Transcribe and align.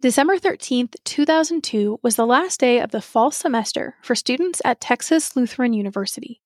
December 0.00 0.38
13th, 0.38 0.94
2002 1.02 1.98
was 2.04 2.14
the 2.14 2.24
last 2.24 2.60
day 2.60 2.78
of 2.78 2.92
the 2.92 3.02
fall 3.02 3.32
semester 3.32 3.96
for 4.00 4.14
students 4.14 4.62
at 4.64 4.80
Texas 4.80 5.34
Lutheran 5.34 5.72
University. 5.72 6.40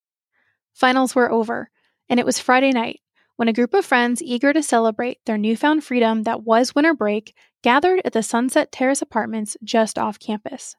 Finals 0.73 1.15
were 1.15 1.31
over, 1.31 1.69
and 2.09 2.19
it 2.19 2.25
was 2.25 2.39
Friday 2.39 2.71
night 2.71 3.01
when 3.37 3.49
a 3.49 3.53
group 3.53 3.75
of 3.75 3.85
friends 3.85 4.23
eager 4.23 4.55
to 4.55 4.63
celebrate 4.63 5.19
their 5.27 5.37
newfound 5.37 5.85
freedom 5.85 6.23
that 6.23 6.45
was 6.45 6.75
winter 6.75 6.95
break 6.95 7.37
gathered 7.63 8.01
at 8.07 8.15
the 8.15 8.23
Sunset 8.23 8.73
Terrace 8.73 9.03
apartments 9.03 9.55
just 9.63 9.99
off 9.99 10.19
campus. 10.19 10.75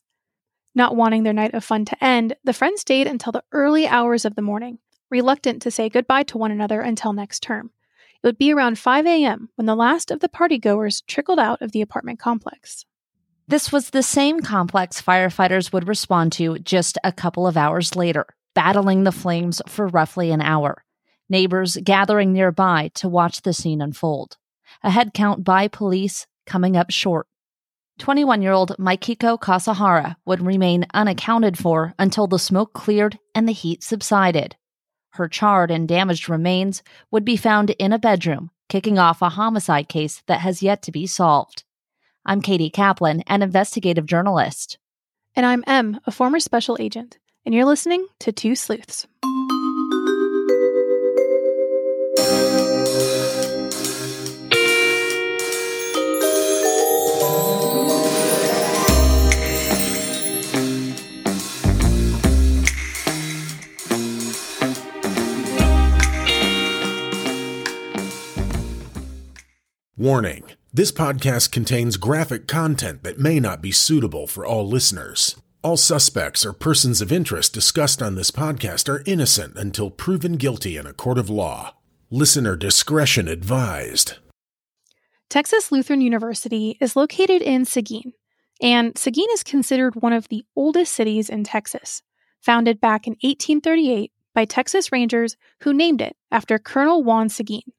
Not 0.74 0.96
wanting 0.96 1.21
their 1.21 1.32
night 1.32 1.54
of 1.54 1.64
fun 1.64 1.86
to 1.86 2.04
end, 2.04 2.36
the 2.44 2.54
friends 2.54 2.82
stayed 2.82 3.05
until 3.05 3.32
the 3.32 3.44
early 3.52 3.88
hours 3.88 4.26
of 4.26 4.34
the 4.34 4.42
morning, 4.42 4.80
reluctant 5.12 5.62
to 5.62 5.70
say 5.70 5.90
goodbye 5.90 6.24
to 6.24 6.40
one 6.40 6.50
another 6.50 6.82
until 6.82 7.14
next 7.14 7.44
term. 7.44 7.70
It 8.24 8.28
would 8.28 8.38
be 8.38 8.54
around 8.54 8.80
5 8.80 9.05
a.m. 9.05 9.50
when 9.55 9.66
the 9.66 9.76
last 9.76 10.10
of 10.10 10.21
the 10.21 10.30
partygoers 10.30 11.05
trickled 11.05 11.40
out 11.40 11.62
of 11.62 11.73
the 11.73 11.82
apartment 11.82 12.20
complex. 12.20 12.86
This 13.50 13.70
was 13.70 13.90
the 13.90 14.02
same 14.02 14.40
complex 14.40 15.02
firefighters 15.02 15.73
would 15.73 15.90
respond 15.90 16.31
to 16.34 16.58
just 16.59 16.98
a 17.04 17.12
couple 17.12 17.45
of 17.45 17.58
hours 17.58 17.98
later, 17.98 18.26
battling 18.55 19.04
the 19.04 19.12
flames 19.12 19.62
for 19.67 19.88
roughly 19.88 20.31
an 20.31 20.41
hour. 20.41 20.86
Neighbors 21.28 21.76
gathering 21.84 22.31
nearby 22.31 22.91
to 22.95 23.09
watch 23.09 23.41
the 23.41 23.52
scene 23.52 23.81
unfold. 23.81 24.38
A 24.84 24.90
head 24.90 25.14
count 25.14 25.44
by 25.44 25.67
police 25.67 26.26
coming 26.45 26.78
up 26.78 26.92
short. 26.92 27.28
21 28.00 28.42
year 28.42 28.53
old 28.53 28.78
Mikiko 28.80 29.38
Kasahara 29.38 30.16
would 30.26 30.42
remain 30.42 30.86
unaccounted 30.94 31.58
for 31.58 31.94
until 32.00 32.28
the 32.28 32.40
smoke 32.40 32.72
cleared 32.72 33.20
and 33.36 33.50
the 33.50 33.53
heat 33.53 33.84
subsided. 33.84 34.55
Her 35.13 35.27
charred 35.27 35.70
and 35.70 35.88
damaged 35.88 36.27
remains 36.27 36.81
would 37.12 37.23
be 37.23 37.38
found 37.38 37.70
in 37.72 37.94
a 37.94 37.99
bedroom, 37.99 38.49
kicking 38.67 38.98
off 38.98 39.22
a 39.22 39.30
homicide 39.30 39.88
case 39.88 40.23
that 40.26 40.39
has 40.39 40.63
yet 40.63 40.81
to 40.84 40.91
be 40.91 41.05
solved. 41.05 41.63
I'm 42.26 42.41
Katie 42.41 42.72
Kaplan, 42.72 43.22
an 43.27 43.44
investigative 43.44 44.08
journalist. 44.08 44.80
And 45.36 45.45
I'm 45.45 45.64
Em, 45.67 46.00
a 46.08 46.11
former 46.11 46.39
special 46.39 46.78
agent, 46.80 47.19
and 47.45 47.53
you're 47.53 47.64
listening 47.64 48.08
to 48.22 48.31
Two 48.31 48.56
Sleuths. 48.56 49.06
Warning 70.04 70.44
this 70.73 70.92
podcast 70.92 71.54
contains 71.54 71.96
graphic 71.96 72.46
content 72.46 73.04
that 73.04 73.22
may 73.22 73.40
not 73.40 73.62
be 73.62 73.72
suitable 73.72 74.28
for 74.28 74.46
all 74.46 74.68
listeners. 74.68 75.38
All 75.64 75.78
suspects 75.78 76.46
or 76.46 76.52
persons 76.52 77.00
of 77.00 77.09
interest 77.09 77.54
discussed 77.54 78.02
on 78.02 78.16
this 78.16 78.30
podcast 78.30 78.90
are 78.90 79.02
innocent 79.06 79.56
until 79.56 79.90
proven 79.90 80.36
guilty 80.36 80.76
in 80.76 80.86
a 80.86 80.92
court 80.92 81.18
of 81.18 81.30
law. 81.30 81.78
Listener 82.09 82.58
discretion 82.58 83.30
advised. 83.30 84.16
Texas 85.30 85.72
Lutheran 85.72 86.02
University 86.02 86.78
is 86.81 86.98
located 86.98 87.42
in 87.42 87.64
Seguin, 87.64 88.12
and 88.62 88.98
Seguin 88.98 89.30
is 89.31 89.42
considered 89.42 89.96
one 90.02 90.12
of 90.12 90.28
the 90.28 90.44
oldest 90.54 90.92
cities 90.92 91.30
in 91.30 91.46
Texas, 91.46 92.02
founded 92.42 92.81
back 92.81 93.08
in 93.08 93.14
1838 93.22 94.12
by 94.36 94.44
Texas 94.44 94.92
Rangers 94.92 95.38
who 95.62 95.72
named 95.72 96.02
it 96.02 96.18
after 96.30 96.59
Colonel 96.59 97.02
Juan 97.06 97.30
Seguin. 97.30 97.72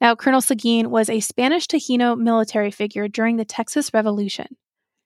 Now, 0.00 0.14
Colonel 0.14 0.40
Seguin 0.40 0.90
was 0.90 1.08
a 1.08 1.20
Spanish 1.20 1.66
Tejano 1.66 2.18
military 2.18 2.70
figure 2.70 3.08
during 3.08 3.36
the 3.36 3.44
Texas 3.44 3.92
Revolution. 3.92 4.56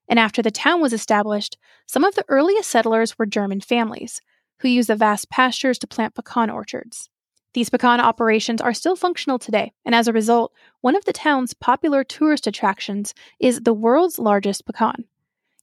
And 0.09 0.19
after 0.19 0.43
the 0.43 0.51
town 0.51 0.81
was 0.81 0.93
established, 0.93 1.59
some 1.87 2.05
of 2.05 2.15
the 2.15 2.25
earliest 2.29 2.71
settlers 2.71 3.19
were 3.19 3.27
German 3.27 3.61
families 3.61 4.21
who 4.61 4.69
used 4.69 4.89
the 4.89 4.97
vast 4.97 5.31
pastures 5.31 5.79
to 5.81 5.87
plant 5.87 6.15
pecan 6.15 6.51
orchards. 6.51 7.11
These 7.55 7.71
pecan 7.71 8.01
operations 8.01 8.61
are 8.61 8.75
still 8.75 8.97
functional 8.97 9.39
today, 9.39 9.73
and 9.85 9.95
as 9.95 10.09
a 10.09 10.13
result, 10.13 10.53
one 10.83 10.95
of 10.95 11.05
the 11.07 11.13
town's 11.13 11.55
popular 11.55 12.05
tourist 12.05 12.47
attractions 12.47 13.15
is 13.41 13.61
the 13.61 13.73
world's 13.73 14.19
largest 14.19 14.67
pecan. 14.67 15.05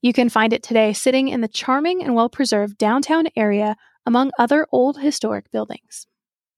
You 0.02 0.12
can 0.12 0.28
find 0.30 0.54
it 0.54 0.64
today 0.64 0.92
sitting 0.94 1.28
in 1.28 1.42
the 1.42 1.48
charming 1.48 2.04
and 2.04 2.16
well 2.16 2.30
preserved 2.30 2.78
downtown 2.78 3.28
area 3.36 3.76
among 4.06 4.32
other 4.38 4.68
old 4.72 5.00
historic 5.00 5.52
buildings. 5.52 6.08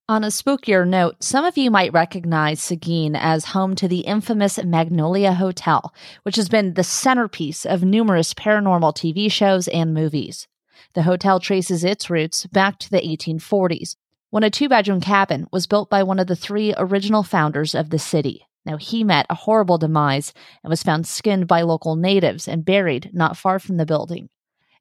On 0.07 0.23
a 0.23 0.27
spookier 0.27 0.87
note, 0.87 1.23
some 1.23 1.45
of 1.45 1.57
you 1.57 1.71
might 1.71 1.91
recognize 1.91 2.61
Seguin 2.61 3.15
as 3.15 3.45
home 3.45 3.73
to 3.73 3.87
the 3.87 4.01
infamous 4.01 4.63
Magnolia 4.63 5.33
Hotel, 5.33 5.91
which 6.21 6.35
has 6.35 6.47
been 6.47 6.75
the 6.75 6.83
centerpiece 6.83 7.65
of 7.65 7.83
numerous 7.83 8.31
paranormal 8.35 8.93
TV 8.93 9.31
shows 9.31 9.67
and 9.67 9.95
movies. 9.95 10.47
The 10.93 11.01
hotel 11.01 11.39
traces 11.39 11.83
its 11.83 12.07
roots 12.07 12.45
back 12.45 12.77
to 12.79 12.91
the 12.91 13.01
1840s, 13.01 13.95
when 14.29 14.43
a 14.43 14.51
two 14.51 14.69
bedroom 14.69 15.01
cabin 15.01 15.47
was 15.51 15.65
built 15.65 15.89
by 15.89 16.03
one 16.03 16.19
of 16.19 16.27
the 16.27 16.35
three 16.35 16.75
original 16.77 17.23
founders 17.23 17.73
of 17.73 17.89
the 17.89 17.97
city. 17.97 18.45
Now, 18.63 18.77
he 18.77 19.03
met 19.03 19.25
a 19.31 19.33
horrible 19.33 19.79
demise 19.79 20.33
and 20.63 20.69
was 20.69 20.83
found 20.83 21.07
skinned 21.07 21.47
by 21.47 21.63
local 21.63 21.95
natives 21.95 22.47
and 22.47 22.63
buried 22.63 23.09
not 23.11 23.37
far 23.37 23.57
from 23.57 23.77
the 23.77 23.87
building. 23.87 24.29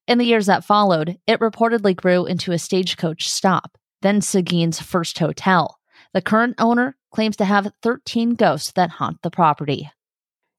In 0.06 0.18
the 0.18 0.26
years 0.26 0.44
that 0.44 0.66
followed, 0.66 1.16
it 1.26 1.41
reportedly 1.41 1.96
grew 1.96 2.26
into 2.26 2.52
a 2.52 2.58
stagecoach 2.58 3.26
stop 3.26 3.78
then 4.04 4.20
Seguin's 4.20 4.81
first 4.81 5.19
hotel. 5.19 5.81
The 6.12 6.20
current 6.20 6.56
owner 6.59 6.97
claims 7.10 7.37
to 7.38 7.44
have 7.44 7.72
13 7.82 8.34
ghosts 8.34 8.70
that 8.72 8.91
haunt 8.91 9.22
the 9.22 9.31
property. 9.31 9.91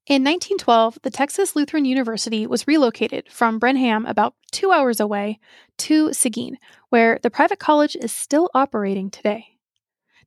In 0.07 0.23
1912, 0.23 0.99
the 1.03 1.09
Texas 1.09 1.55
Lutheran 1.55 1.85
University 1.85 2.45
was 2.47 2.67
relocated 2.67 3.31
from 3.31 3.59
Brenham, 3.59 4.05
about 4.05 4.35
two 4.51 4.71
hours 4.71 4.99
away, 4.99 5.39
to 5.77 6.11
Seguin, 6.11 6.57
where 6.89 7.19
the 7.21 7.29
private 7.29 7.59
college 7.59 7.95
is 7.95 8.11
still 8.11 8.49
operating 8.53 9.09
today. 9.09 9.45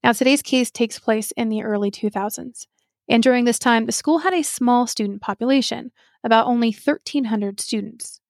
Now, 0.02 0.12
today's 0.12 0.42
case 0.42 0.70
takes 0.70 0.98
place 0.98 1.32
in 1.32 1.48
the 1.48 1.62
early 1.62 1.90
2000s, 1.90 2.66
and 3.08 3.22
during 3.22 3.44
this 3.44 3.58
time, 3.58 3.86
the 3.86 3.92
school 3.92 4.18
had 4.18 4.34
a 4.34 4.42
small 4.42 4.86
student 4.86 5.22
population, 5.22 5.90
about 6.22 6.46
only 6.46 6.70
1,300 6.70 7.60
students. 7.60 8.20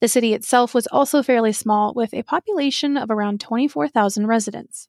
The 0.00 0.08
city 0.08 0.32
itself 0.32 0.74
was 0.74 0.86
also 0.88 1.22
fairly 1.22 1.52
small, 1.52 1.92
with 1.92 2.14
a 2.14 2.22
population 2.22 2.96
of 2.96 3.10
around 3.10 3.40
24,000 3.40 4.26
residents. 4.26 4.88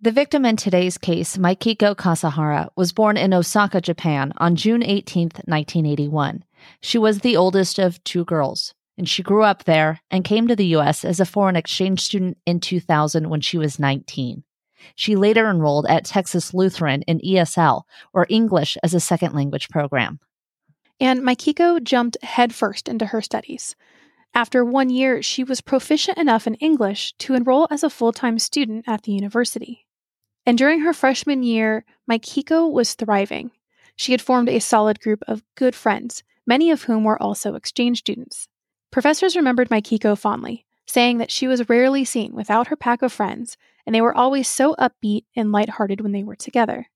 The 0.00 0.12
victim 0.12 0.44
in 0.44 0.56
today's 0.56 0.98
case, 0.98 1.36
Mikiko 1.36 1.96
Kasahara, 1.96 2.68
was 2.76 2.92
born 2.92 3.16
in 3.16 3.34
Osaka, 3.34 3.80
Japan 3.80 4.32
on 4.36 4.54
June 4.54 4.82
18, 4.82 5.30
1981. 5.46 6.44
She 6.80 6.98
was 6.98 7.20
the 7.20 7.36
oldest 7.36 7.78
of 7.78 8.02
two 8.04 8.24
girls, 8.24 8.74
and 8.96 9.08
she 9.08 9.22
grew 9.22 9.42
up 9.42 9.64
there 9.64 10.00
and 10.10 10.22
came 10.22 10.46
to 10.48 10.54
the 10.54 10.66
U.S. 10.66 11.04
as 11.04 11.18
a 11.18 11.24
foreign 11.24 11.56
exchange 11.56 12.00
student 12.02 12.38
in 12.46 12.60
2000 12.60 13.28
when 13.30 13.40
she 13.40 13.58
was 13.58 13.80
19. 13.80 14.44
She 14.94 15.16
later 15.16 15.48
enrolled 15.50 15.86
at 15.88 16.04
Texas 16.04 16.54
Lutheran 16.54 17.02
in 17.02 17.18
ESL, 17.20 17.82
or 18.12 18.26
English 18.28 18.76
as 18.82 18.94
a 18.94 19.00
Second 19.00 19.34
Language 19.34 19.70
program. 19.70 20.20
And 21.00 21.20
Mikiko 21.22 21.82
jumped 21.82 22.16
headfirst 22.22 22.88
into 22.88 23.06
her 23.06 23.20
studies. 23.20 23.74
After 24.36 24.62
one 24.66 24.90
year, 24.90 25.22
she 25.22 25.42
was 25.44 25.62
proficient 25.62 26.18
enough 26.18 26.46
in 26.46 26.56
English 26.56 27.14
to 27.20 27.32
enroll 27.32 27.66
as 27.70 27.82
a 27.82 27.88
full 27.88 28.12
time 28.12 28.38
student 28.38 28.84
at 28.86 29.04
the 29.04 29.12
university. 29.12 29.86
And 30.44 30.58
during 30.58 30.80
her 30.80 30.92
freshman 30.92 31.42
year, 31.42 31.86
Mikiko 32.08 32.70
was 32.70 32.92
thriving. 32.92 33.50
She 33.96 34.12
had 34.12 34.20
formed 34.20 34.50
a 34.50 34.58
solid 34.58 35.00
group 35.00 35.22
of 35.26 35.42
good 35.54 35.74
friends, 35.74 36.22
many 36.46 36.70
of 36.70 36.82
whom 36.82 37.02
were 37.02 37.20
also 37.20 37.54
exchange 37.54 38.00
students. 38.00 38.46
Professors 38.90 39.36
remembered 39.36 39.70
Mikiko 39.70 40.18
fondly, 40.18 40.66
saying 40.84 41.16
that 41.16 41.30
she 41.30 41.48
was 41.48 41.70
rarely 41.70 42.04
seen 42.04 42.34
without 42.34 42.68
her 42.68 42.76
pack 42.76 43.00
of 43.00 43.14
friends, 43.14 43.56
and 43.86 43.94
they 43.94 44.02
were 44.02 44.14
always 44.14 44.46
so 44.46 44.74
upbeat 44.74 45.24
and 45.34 45.50
light-hearted 45.50 46.02
when 46.02 46.12
they 46.12 46.24
were 46.24 46.36
together. 46.36 46.90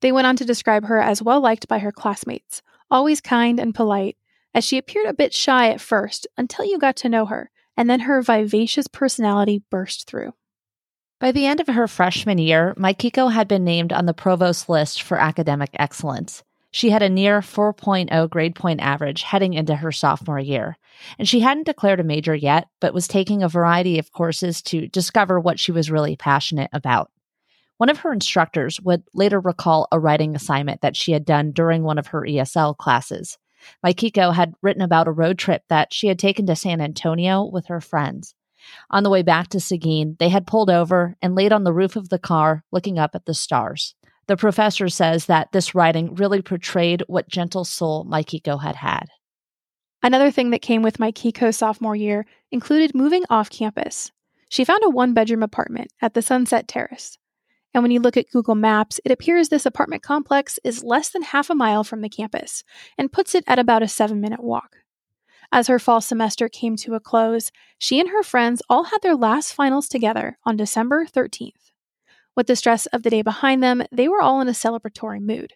They 0.00 0.12
went 0.12 0.28
on 0.28 0.36
to 0.36 0.44
describe 0.44 0.84
her 0.84 1.00
as 1.00 1.20
well 1.20 1.40
liked 1.40 1.66
by 1.66 1.80
her 1.80 1.90
classmates, 1.90 2.62
always 2.88 3.20
kind 3.20 3.58
and 3.58 3.74
polite, 3.74 4.16
as 4.54 4.64
she 4.64 4.78
appeared 4.78 5.06
a 5.06 5.14
bit 5.14 5.34
shy 5.34 5.68
at 5.68 5.80
first 5.80 6.26
until 6.36 6.64
you 6.64 6.78
got 6.78 6.96
to 6.96 7.08
know 7.08 7.26
her, 7.26 7.50
and 7.76 7.88
then 7.88 8.00
her 8.00 8.22
vivacious 8.22 8.86
personality 8.88 9.62
burst 9.70 10.06
through. 10.06 10.32
By 11.20 11.32
the 11.32 11.46
end 11.46 11.60
of 11.60 11.66
her 11.66 11.88
freshman 11.88 12.38
year, 12.38 12.74
Mikiko 12.78 13.32
had 13.32 13.48
been 13.48 13.64
named 13.64 13.92
on 13.92 14.06
the 14.06 14.14
provost 14.14 14.68
list 14.68 15.02
for 15.02 15.18
academic 15.18 15.70
excellence. 15.74 16.44
She 16.70 16.90
had 16.90 17.02
a 17.02 17.08
near 17.08 17.40
4.0 17.40 18.30
grade 18.30 18.54
point 18.54 18.80
average 18.80 19.22
heading 19.22 19.54
into 19.54 19.74
her 19.74 19.90
sophomore 19.90 20.38
year, 20.38 20.76
and 21.18 21.28
she 21.28 21.40
hadn't 21.40 21.66
declared 21.66 21.98
a 21.98 22.04
major 22.04 22.34
yet, 22.34 22.68
but 22.80 22.94
was 22.94 23.08
taking 23.08 23.42
a 23.42 23.48
variety 23.48 23.98
of 23.98 24.12
courses 24.12 24.62
to 24.62 24.86
discover 24.86 25.40
what 25.40 25.58
she 25.58 25.72
was 25.72 25.90
really 25.90 26.14
passionate 26.14 26.70
about. 26.72 27.10
One 27.78 27.88
of 27.88 27.98
her 27.98 28.12
instructors 28.12 28.80
would 28.80 29.02
later 29.14 29.40
recall 29.40 29.88
a 29.90 29.98
writing 29.98 30.34
assignment 30.34 30.82
that 30.82 30.96
she 30.96 31.12
had 31.12 31.24
done 31.24 31.52
during 31.52 31.84
one 31.84 31.98
of 31.98 32.08
her 32.08 32.22
ESL 32.22 32.76
classes. 32.76 33.38
Mikiko 33.84 34.34
had 34.34 34.54
written 34.62 34.82
about 34.82 35.08
a 35.08 35.12
road 35.12 35.38
trip 35.38 35.62
that 35.68 35.92
she 35.92 36.08
had 36.08 36.18
taken 36.18 36.46
to 36.46 36.56
San 36.56 36.80
Antonio 36.80 37.44
with 37.44 37.66
her 37.66 37.80
friends. 37.80 38.34
On 38.90 39.02
the 39.02 39.10
way 39.10 39.22
back 39.22 39.48
to 39.48 39.60
Seguin, 39.60 40.16
they 40.18 40.28
had 40.28 40.46
pulled 40.46 40.70
over 40.70 41.16
and 41.22 41.34
laid 41.34 41.52
on 41.52 41.64
the 41.64 41.72
roof 41.72 41.96
of 41.96 42.08
the 42.08 42.18
car 42.18 42.64
looking 42.72 42.98
up 42.98 43.14
at 43.14 43.24
the 43.24 43.34
stars. 43.34 43.94
The 44.26 44.36
professor 44.36 44.88
says 44.88 45.26
that 45.26 45.52
this 45.52 45.74
writing 45.74 46.14
really 46.14 46.42
portrayed 46.42 47.02
what 47.06 47.28
gentle 47.28 47.64
soul 47.64 48.04
Mikiko 48.04 48.62
had 48.62 48.76
had. 48.76 49.06
Another 50.02 50.30
thing 50.30 50.50
that 50.50 50.62
came 50.62 50.82
with 50.82 50.98
Mikiko's 50.98 51.56
sophomore 51.56 51.96
year 51.96 52.26
included 52.52 52.94
moving 52.94 53.24
off 53.30 53.50
campus. 53.50 54.12
She 54.48 54.64
found 54.64 54.82
a 54.84 54.90
one 54.90 55.14
bedroom 55.14 55.42
apartment 55.42 55.92
at 56.00 56.14
the 56.14 56.22
Sunset 56.22 56.68
Terrace. 56.68 57.18
And 57.74 57.82
when 57.82 57.90
you 57.90 58.00
look 58.00 58.16
at 58.16 58.30
Google 58.30 58.54
Maps, 58.54 59.00
it 59.04 59.12
appears 59.12 59.48
this 59.48 59.66
apartment 59.66 60.02
complex 60.02 60.58
is 60.64 60.82
less 60.82 61.10
than 61.10 61.22
half 61.22 61.50
a 61.50 61.54
mile 61.54 61.84
from 61.84 62.00
the 62.00 62.08
campus 62.08 62.64
and 62.96 63.12
puts 63.12 63.34
it 63.34 63.44
at 63.46 63.58
about 63.58 63.82
a 63.82 63.88
seven 63.88 64.20
minute 64.20 64.42
walk. 64.42 64.76
As 65.50 65.66
her 65.68 65.78
fall 65.78 66.00
semester 66.00 66.48
came 66.48 66.76
to 66.76 66.94
a 66.94 67.00
close, 67.00 67.50
she 67.78 68.00
and 68.00 68.10
her 68.10 68.22
friends 68.22 68.62
all 68.68 68.84
had 68.84 69.00
their 69.02 69.16
last 69.16 69.52
finals 69.52 69.88
together 69.88 70.38
on 70.44 70.56
December 70.56 71.06
13th. 71.06 71.70
With 72.36 72.46
the 72.46 72.56
stress 72.56 72.86
of 72.86 73.02
the 73.02 73.10
day 73.10 73.22
behind 73.22 73.62
them, 73.62 73.82
they 73.90 74.08
were 74.08 74.20
all 74.20 74.40
in 74.40 74.48
a 74.48 74.52
celebratory 74.52 75.20
mood. 75.20 75.54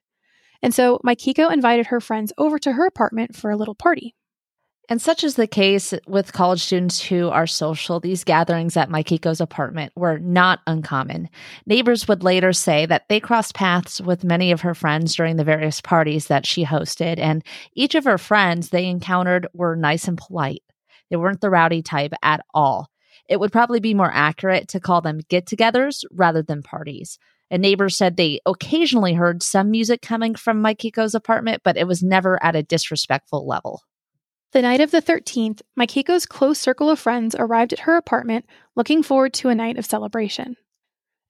And 0.62 0.74
so 0.74 1.00
Mikiko 1.04 1.52
invited 1.52 1.86
her 1.86 2.00
friends 2.00 2.32
over 2.38 2.58
to 2.60 2.72
her 2.72 2.86
apartment 2.86 3.36
for 3.36 3.50
a 3.50 3.56
little 3.56 3.74
party. 3.74 4.14
And 4.88 5.00
such 5.00 5.22
is 5.22 5.36
the 5.36 5.46
case 5.46 5.94
with 6.06 6.32
college 6.32 6.62
students 6.62 7.00
who 7.00 7.28
are 7.28 7.46
social. 7.46 8.00
These 8.00 8.24
gatherings 8.24 8.76
at 8.76 8.90
Mikiko's 8.90 9.40
apartment 9.40 9.92
were 9.94 10.18
not 10.18 10.58
uncommon. 10.66 11.30
Neighbors 11.66 12.08
would 12.08 12.24
later 12.24 12.52
say 12.52 12.84
that 12.86 13.08
they 13.08 13.20
crossed 13.20 13.54
paths 13.54 14.00
with 14.00 14.24
many 14.24 14.50
of 14.50 14.62
her 14.62 14.74
friends 14.74 15.14
during 15.14 15.36
the 15.36 15.44
various 15.44 15.80
parties 15.80 16.26
that 16.26 16.46
she 16.46 16.64
hosted, 16.64 17.18
and 17.18 17.44
each 17.74 17.94
of 17.94 18.04
her 18.04 18.18
friends 18.18 18.68
they 18.68 18.86
encountered 18.86 19.46
were 19.54 19.76
nice 19.76 20.08
and 20.08 20.18
polite. 20.18 20.62
They 21.10 21.16
weren't 21.16 21.40
the 21.40 21.50
rowdy 21.50 21.82
type 21.82 22.12
at 22.22 22.44
all. 22.52 22.90
It 23.28 23.38
would 23.38 23.52
probably 23.52 23.80
be 23.80 23.94
more 23.94 24.10
accurate 24.12 24.68
to 24.68 24.80
call 24.80 25.00
them 25.00 25.20
get 25.28 25.46
togethers 25.46 26.04
rather 26.10 26.42
than 26.42 26.62
parties. 26.62 27.18
A 27.52 27.58
neighbor 27.58 27.88
said 27.88 28.16
they 28.16 28.40
occasionally 28.46 29.12
heard 29.14 29.42
some 29.42 29.70
music 29.70 30.02
coming 30.02 30.34
from 30.34 30.62
Mikiko's 30.62 31.14
apartment, 31.14 31.62
but 31.62 31.76
it 31.76 31.86
was 31.86 32.02
never 32.02 32.42
at 32.42 32.56
a 32.56 32.62
disrespectful 32.62 33.46
level. 33.46 33.82
The 34.52 34.60
night 34.60 34.82
of 34.82 34.90
the 34.90 35.00
13th, 35.00 35.62
Mikiko's 35.80 36.26
close 36.26 36.58
circle 36.58 36.90
of 36.90 36.98
friends 36.98 37.34
arrived 37.38 37.72
at 37.72 37.80
her 37.80 37.96
apartment 37.96 38.44
looking 38.76 39.02
forward 39.02 39.32
to 39.34 39.48
a 39.48 39.54
night 39.54 39.78
of 39.78 39.86
celebration. 39.86 40.56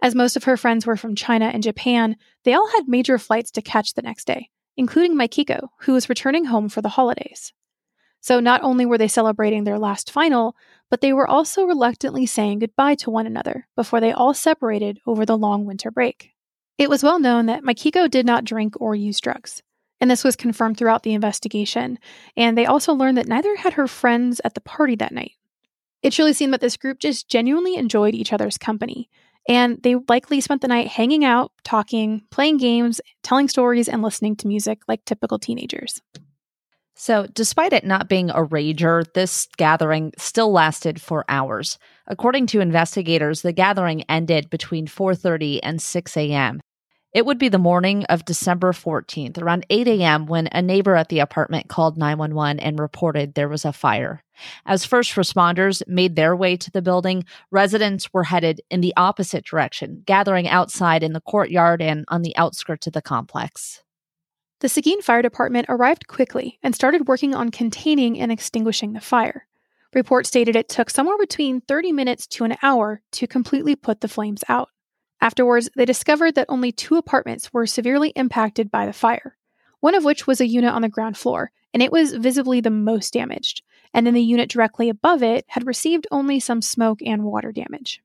As 0.03 0.17
most 0.17 0.37
of 0.37 0.43
her 0.45 0.57
friends 0.57 0.87
were 0.87 0.97
from 0.97 1.15
China 1.15 1.45
and 1.45 1.63
Japan, 1.63 2.17
they 2.43 2.53
all 2.53 2.69
had 2.71 2.89
major 2.89 3.19
flights 3.19 3.53
to 3.53 3.63
catch 3.63 3.95
the 3.95 4.03
next 4.03 4.25
day, 4.25 4.51
including 4.77 5.17
Mikiko, 5.17 5.69
who 5.83 5.93
was 5.93 6.09
returning 6.09 6.47
home 6.47 6.69
for 6.69 6.83
the 6.83 6.89
holidays. 6.89 7.53
So 8.21 8.41
not 8.41 8.61
only 8.65 8.85
were 8.85 8.99
they 8.99 9.07
celebrating 9.07 9.63
their 9.63 9.79
last 9.79 10.11
final, 10.11 10.57
but 10.91 11.01
they 11.01 11.13
were 11.13 11.29
also 11.29 11.65
reluctantly 11.65 12.27
saying 12.27 12.59
goodbye 12.59 12.97
to 12.97 13.11
one 13.11 13.27
another 13.27 13.69
before 13.77 14.01
they 14.01 14.11
all 14.11 14.35
separated 14.35 14.99
over 15.07 15.25
the 15.25 15.39
long 15.39 15.65
winter 15.65 15.93
break. 15.93 16.31
It 16.77 16.91
was 16.91 17.05
well 17.05 17.21
known 17.21 17.47
that 17.47 17.63
Mikiko 17.63 18.11
did 18.11 18.27
not 18.27 18.45
drink 18.45 18.75
or 18.81 18.97
use 18.97 19.21
drugs 19.21 19.63
and 20.03 20.11
this 20.11 20.25
was 20.25 20.35
confirmed 20.35 20.77
throughout 20.77 21.05
the 21.05 21.15
investigation. 21.15 21.97
And 22.37 22.59
they 22.59 22.67
also 22.67 22.93
learned 22.93 23.17
that 23.19 23.29
neither 23.29 23.55
had 23.55 23.75
her 23.75 23.87
friends 23.87 24.41
at 24.45 24.55
the 24.55 24.61
party 24.61 24.97
that 24.97 25.13
night. 25.13 25.35
It 26.03 26.13
truly 26.13 26.33
seemed 26.33 26.53
that 26.53 26.61
this 26.61 26.77
group 26.77 26.99
just 26.99 27.29
genuinely 27.29 27.77
enjoyed 27.77 28.17
each 28.17 28.33
other's 28.33 28.59
company, 28.59 29.09
and 29.49 29.81
they 29.85 29.95
likely 30.09 30.41
spent 30.41 30.61
the 30.61 30.67
night 30.67 30.89
hanging 30.89 31.25
out, 31.25 31.53
talking, 31.63 32.23
playing 32.33 32.57
games, 32.57 33.01
telling 33.23 33.47
stories, 33.47 33.89
and 33.89 34.03
listening 34.03 34.35
to 34.37 34.49
music 34.49 34.81
like 34.89 35.05
typical 35.05 35.39
teenagers. 35.39 36.03
So, 36.97 37.29
despite 37.33 37.73
it 37.73 37.85
not 37.85 38.09
being 38.09 38.31
a 38.31 38.45
rager, 38.45 39.05
this 39.15 39.47
gathering 39.57 40.13
still 40.19 40.51
lasted 40.51 41.01
for 41.01 41.25
hours. 41.29 41.79
According 42.09 42.49
to 42.49 42.61
investigators, 42.61 43.43
the 43.43 43.53
gathering 43.53 44.03
ended 44.09 44.51
between 44.51 44.89
4:30 44.89 45.61
and 45.63 45.81
6 45.81 46.17
a.m. 46.17 46.61
It 47.13 47.27
would 47.27 47.39
be 47.39 47.51
the 47.51 47.59
morning 47.59 48.05
of 48.05 48.25
December 48.25 48.73
14th, 48.73 49.37
around 49.37 49.67
8 49.69 49.87
a.m., 49.87 50.25
when 50.25 50.49
a 50.51 50.63
neighbor 50.63 50.97
at 50.97 51.11
the 51.11 51.19
apartment 51.19 51.69
called 51.69 51.99
911 51.99 52.59
and 52.59 52.79
reported 52.79 53.35
there 53.35 53.51
was 53.51 53.67
a 53.67 53.73
fire. 53.73 54.25
As 54.65 54.87
first 54.87 55.13
responders 55.13 55.87
made 55.87 56.17
their 56.17 56.35
way 56.35 56.57
to 56.57 56.71
the 56.71 56.81
building, 56.81 57.27
residents 57.51 58.15
were 58.15 58.25
headed 58.25 58.63
in 58.71 58.81
the 58.81 58.95
opposite 58.97 59.45
direction, 59.45 60.03
gathering 60.07 60.49
outside 60.49 61.03
in 61.03 61.13
the 61.13 61.21
courtyard 61.21 61.83
and 61.83 62.07
on 62.09 62.23
the 62.23 62.35
outskirts 62.39 62.87
of 62.87 62.95
the 62.95 63.03
complex. 63.03 63.83
The 64.61 64.71
Seguin 64.71 65.03
Fire 65.03 65.21
Department 65.21 65.67
arrived 65.69 66.07
quickly 66.07 66.59
and 66.63 66.75
started 66.75 67.09
working 67.09 67.35
on 67.35 67.51
containing 67.51 68.19
and 68.19 68.33
extinguishing 68.33 68.95
the 68.95 69.01
fire. 69.01 69.47
Reports 69.93 70.31
stated 70.31 70.57
it 70.57 70.71
took 70.71 70.89
somewhere 70.89 71.19
between 71.19 71.61
30 71.61 71.93
minutes 71.93 72.27
to 72.29 72.45
an 72.45 72.57
hour 72.63 73.03
to 73.13 73.27
completely 73.27 73.77
put 73.77 74.01
the 74.01 74.09
flames 74.09 74.43
out. 74.49 74.71
Afterwards, 75.23 75.71
they 75.77 75.85
discovered 75.85 76.35
that 76.35 76.47
only 76.49 76.73
two 76.73 76.97
apartments 76.97 77.53
were 77.53 77.65
severely 77.65 78.11
impacted 78.17 78.73
by 78.73 78.87
the 78.87 78.93
fire, 78.93 79.37
one 79.79 79.95
of 79.95 80.05
which 80.05 80.27
was 80.27 80.41
a 80.41 80.49
unit 80.49 80.75
on 80.75 80.83
the 80.83 80.89
ground 80.89 81.17
floor, 81.17 81.53
and 81.73 81.81
it 81.81 81.93
was 81.93 82.15
visibly 82.15 82.61
the 82.61 82.71
most 82.71 83.13
damaged. 83.13 83.63
And 83.95 84.05
then 84.05 84.15
the 84.15 84.21
unit 84.21 84.51
directly 84.51 84.89
above 84.89 85.23
it 85.23 85.45
had 85.47 85.65
received 85.65 86.09
only 86.11 86.41
some 86.41 86.61
smoke 86.61 86.99
and 87.07 87.23
water 87.23 87.53
damage. 87.53 88.03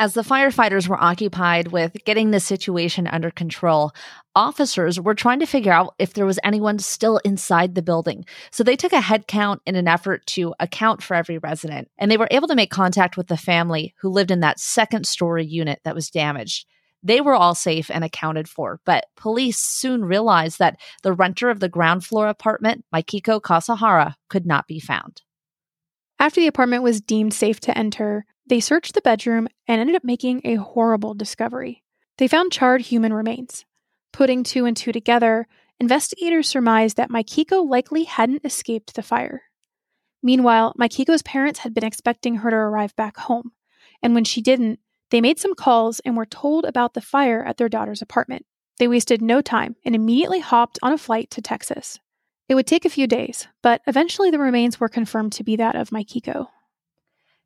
As 0.00 0.14
the 0.14 0.22
firefighters 0.22 0.88
were 0.88 0.98
occupied 0.98 1.72
with 1.72 1.94
getting 2.06 2.30
the 2.30 2.40
situation 2.40 3.06
under 3.06 3.30
control, 3.30 3.92
officers 4.34 4.98
were 4.98 5.14
trying 5.14 5.40
to 5.40 5.46
figure 5.46 5.74
out 5.74 5.94
if 5.98 6.14
there 6.14 6.24
was 6.24 6.38
anyone 6.42 6.78
still 6.78 7.18
inside 7.18 7.74
the 7.74 7.82
building. 7.82 8.24
So 8.50 8.64
they 8.64 8.76
took 8.76 8.94
a 8.94 9.00
head 9.02 9.26
count 9.26 9.60
in 9.66 9.76
an 9.76 9.86
effort 9.86 10.24
to 10.28 10.54
account 10.58 11.02
for 11.02 11.14
every 11.14 11.36
resident, 11.36 11.90
and 11.98 12.10
they 12.10 12.16
were 12.16 12.28
able 12.30 12.48
to 12.48 12.54
make 12.54 12.70
contact 12.70 13.18
with 13.18 13.26
the 13.26 13.36
family 13.36 13.94
who 14.00 14.08
lived 14.08 14.30
in 14.30 14.40
that 14.40 14.58
second 14.58 15.06
story 15.06 15.44
unit 15.44 15.80
that 15.84 15.94
was 15.94 16.08
damaged. 16.08 16.64
They 17.02 17.20
were 17.20 17.34
all 17.34 17.54
safe 17.54 17.90
and 17.90 18.02
accounted 18.02 18.48
for, 18.48 18.80
but 18.86 19.04
police 19.18 19.58
soon 19.58 20.02
realized 20.02 20.60
that 20.60 20.80
the 21.02 21.12
renter 21.12 21.50
of 21.50 21.60
the 21.60 21.68
ground 21.68 22.06
floor 22.06 22.28
apartment, 22.28 22.86
Mikiko 22.90 23.38
Kasahara, 23.38 24.14
could 24.30 24.46
not 24.46 24.66
be 24.66 24.80
found. 24.80 25.20
After 26.18 26.40
the 26.40 26.46
apartment 26.46 26.82
was 26.82 27.02
deemed 27.02 27.34
safe 27.34 27.60
to 27.60 27.76
enter, 27.76 28.24
they 28.50 28.60
searched 28.60 28.94
the 28.94 29.00
bedroom 29.00 29.46
and 29.68 29.80
ended 29.80 29.94
up 29.94 30.02
making 30.02 30.40
a 30.44 30.56
horrible 30.56 31.14
discovery. 31.14 31.84
They 32.18 32.26
found 32.26 32.50
charred 32.50 32.80
human 32.80 33.12
remains. 33.12 33.64
Putting 34.12 34.42
two 34.42 34.66
and 34.66 34.76
two 34.76 34.90
together, 34.90 35.46
investigators 35.78 36.48
surmised 36.48 36.96
that 36.96 37.10
Mikiko 37.10 37.64
likely 37.64 38.04
hadn't 38.04 38.44
escaped 38.44 38.94
the 38.94 39.04
fire. 39.04 39.44
Meanwhile, 40.20 40.74
Mikiko's 40.78 41.22
parents 41.22 41.60
had 41.60 41.72
been 41.72 41.84
expecting 41.84 42.36
her 42.36 42.50
to 42.50 42.56
arrive 42.56 42.94
back 42.96 43.18
home, 43.18 43.52
and 44.02 44.14
when 44.14 44.24
she 44.24 44.42
didn't, 44.42 44.80
they 45.10 45.20
made 45.20 45.38
some 45.38 45.54
calls 45.54 46.00
and 46.00 46.16
were 46.16 46.26
told 46.26 46.64
about 46.64 46.94
the 46.94 47.00
fire 47.00 47.44
at 47.44 47.56
their 47.56 47.68
daughter's 47.68 48.02
apartment. 48.02 48.46
They 48.80 48.88
wasted 48.88 49.22
no 49.22 49.40
time 49.40 49.76
and 49.84 49.94
immediately 49.94 50.40
hopped 50.40 50.78
on 50.82 50.92
a 50.92 50.98
flight 50.98 51.30
to 51.30 51.40
Texas. 51.40 52.00
It 52.48 52.56
would 52.56 52.66
take 52.66 52.84
a 52.84 52.90
few 52.90 53.06
days, 53.06 53.46
but 53.62 53.80
eventually 53.86 54.32
the 54.32 54.40
remains 54.40 54.80
were 54.80 54.88
confirmed 54.88 55.34
to 55.34 55.44
be 55.44 55.54
that 55.54 55.76
of 55.76 55.90
Mikiko. 55.90 56.48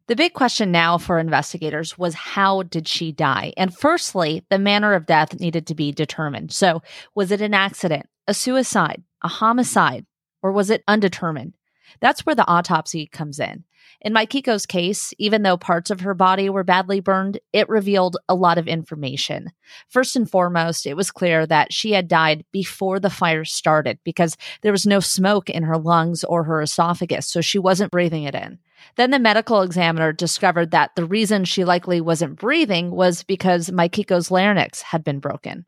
The 0.06 0.16
big 0.16 0.34
question 0.34 0.70
now 0.70 0.98
for 0.98 1.18
investigators 1.18 1.96
was 1.96 2.12
how 2.12 2.62
did 2.62 2.86
she 2.86 3.10
die? 3.10 3.54
And 3.56 3.74
firstly, 3.74 4.44
the 4.50 4.58
manner 4.58 4.92
of 4.92 5.06
death 5.06 5.40
needed 5.40 5.66
to 5.68 5.74
be 5.74 5.92
determined. 5.92 6.52
So, 6.52 6.82
was 7.14 7.30
it 7.30 7.40
an 7.40 7.54
accident, 7.54 8.06
a 8.28 8.34
suicide, 8.34 9.02
a 9.22 9.28
homicide, 9.28 10.04
or 10.42 10.52
was 10.52 10.68
it 10.68 10.84
undetermined? 10.86 11.54
That's 12.00 12.26
where 12.26 12.34
the 12.34 12.46
autopsy 12.46 13.06
comes 13.06 13.40
in. 13.40 13.64
In 14.00 14.12
Mikiko's 14.12 14.66
case, 14.66 15.14
even 15.18 15.42
though 15.42 15.56
parts 15.56 15.90
of 15.90 16.00
her 16.00 16.14
body 16.14 16.50
were 16.50 16.64
badly 16.64 17.00
burned, 17.00 17.38
it 17.52 17.68
revealed 17.68 18.16
a 18.28 18.34
lot 18.34 18.58
of 18.58 18.68
information. 18.68 19.50
First 19.88 20.16
and 20.16 20.30
foremost, 20.30 20.86
it 20.86 20.96
was 20.96 21.10
clear 21.10 21.46
that 21.46 21.72
she 21.72 21.92
had 21.92 22.08
died 22.08 22.44
before 22.52 23.00
the 23.00 23.10
fire 23.10 23.44
started 23.44 23.98
because 24.04 24.36
there 24.62 24.72
was 24.72 24.86
no 24.86 25.00
smoke 25.00 25.48
in 25.48 25.62
her 25.62 25.78
lungs 25.78 26.24
or 26.24 26.44
her 26.44 26.60
esophagus, 26.60 27.26
so 27.26 27.40
she 27.40 27.58
wasn't 27.58 27.92
breathing 27.92 28.24
it 28.24 28.34
in. 28.34 28.58
Then 28.96 29.10
the 29.10 29.18
medical 29.18 29.62
examiner 29.62 30.12
discovered 30.12 30.70
that 30.72 30.94
the 30.94 31.06
reason 31.06 31.44
she 31.44 31.64
likely 31.64 32.00
wasn't 32.00 32.36
breathing 32.36 32.90
was 32.90 33.22
because 33.22 33.70
Mikiko's 33.70 34.30
larynx 34.30 34.82
had 34.82 35.02
been 35.02 35.20
broken. 35.20 35.66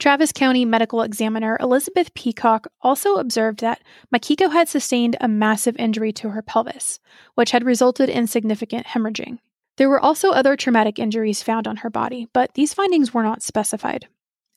Travis 0.00 0.32
County 0.32 0.64
medical 0.64 1.02
examiner 1.02 1.58
Elizabeth 1.60 2.14
Peacock 2.14 2.66
also 2.80 3.16
observed 3.16 3.60
that 3.60 3.82
Mikiko 4.10 4.50
had 4.50 4.66
sustained 4.66 5.14
a 5.20 5.28
massive 5.28 5.76
injury 5.76 6.10
to 6.14 6.30
her 6.30 6.40
pelvis, 6.40 6.98
which 7.34 7.50
had 7.50 7.66
resulted 7.66 8.08
in 8.08 8.26
significant 8.26 8.86
hemorrhaging. 8.86 9.40
There 9.76 9.90
were 9.90 10.00
also 10.00 10.30
other 10.30 10.56
traumatic 10.56 10.98
injuries 10.98 11.42
found 11.42 11.68
on 11.68 11.76
her 11.76 11.90
body, 11.90 12.28
but 12.32 12.54
these 12.54 12.72
findings 12.72 13.12
were 13.12 13.22
not 13.22 13.42
specified. 13.42 14.08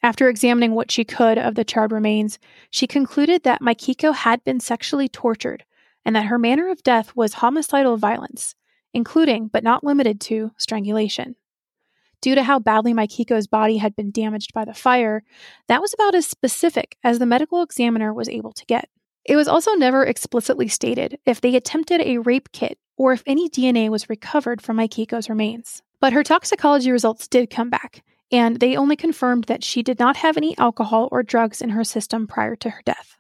After 0.02 0.30
examining 0.30 0.76
what 0.76 0.92
she 0.92 1.04
could 1.04 1.38
of 1.38 1.56
the 1.56 1.66
charred 1.66 1.92
remains, 1.92 2.40
she 2.70 2.88
concluded 2.88 3.44
that 3.44 3.62
Mikiko 3.62 4.14
had 4.14 4.46
been 4.46 4.62
sexually 4.62 5.10
tortured 5.10 5.66
and 6.06 6.16
that 6.16 6.28
her 6.28 6.40
manner 6.40 6.70
of 6.70 6.84
death 6.84 7.18
was 7.18 7.34
homicidal 7.34 7.98
violence, 7.98 8.56
including, 8.94 9.50
but 9.50 9.64
not 9.64 9.84
limited 9.84 10.22
to, 10.22 10.52
strangulation. 10.58 11.36
Due 12.24 12.36
to 12.36 12.44
how 12.44 12.58
badly 12.58 12.94
Mikiko's 12.94 13.48
body 13.48 13.76
had 13.76 13.98
been 13.98 14.10
damaged 14.10 14.54
by 14.54 14.64
the 14.64 14.74
fire, 14.74 15.24
that 15.68 15.82
was 15.82 15.94
about 15.94 16.16
as 16.16 16.26
specific 16.26 16.96
as 17.04 17.20
the 17.20 17.26
medical 17.26 17.62
examiner 17.62 18.14
was 18.14 18.30
able 18.30 18.54
to 18.54 18.66
get. 18.66 18.88
It 19.26 19.36
was 19.36 19.50
also 19.50 19.74
never 19.74 20.06
explicitly 20.06 20.70
stated 20.70 21.20
if 21.26 21.42
they 21.42 21.54
attempted 21.54 22.00
a 22.00 22.20
rape 22.20 22.54
kit 22.54 22.80
or 22.96 23.12
if 23.12 23.24
any 23.26 23.50
DNA 23.50 23.90
was 23.90 24.10
recovered 24.10 24.62
from 24.62 24.78
Mikiko's 24.78 25.28
remains. 25.28 25.82
But 26.00 26.14
her 26.14 26.24
toxicology 26.24 26.94
results 26.94 27.28
did 27.28 27.50
come 27.50 27.70
back, 27.70 28.06
and 28.32 28.62
they 28.62 28.78
only 28.78 28.96
confirmed 28.96 29.44
that 29.46 29.66
she 29.66 29.84
did 29.84 30.00
not 30.00 30.16
have 30.16 30.38
any 30.38 30.58
alcohol 30.58 31.10
or 31.12 31.24
drugs 31.24 31.62
in 31.62 31.72
her 31.72 31.84
system 31.84 32.26
prior 32.26 32.56
to 32.56 32.70
her 32.70 32.82
death. 32.86 33.18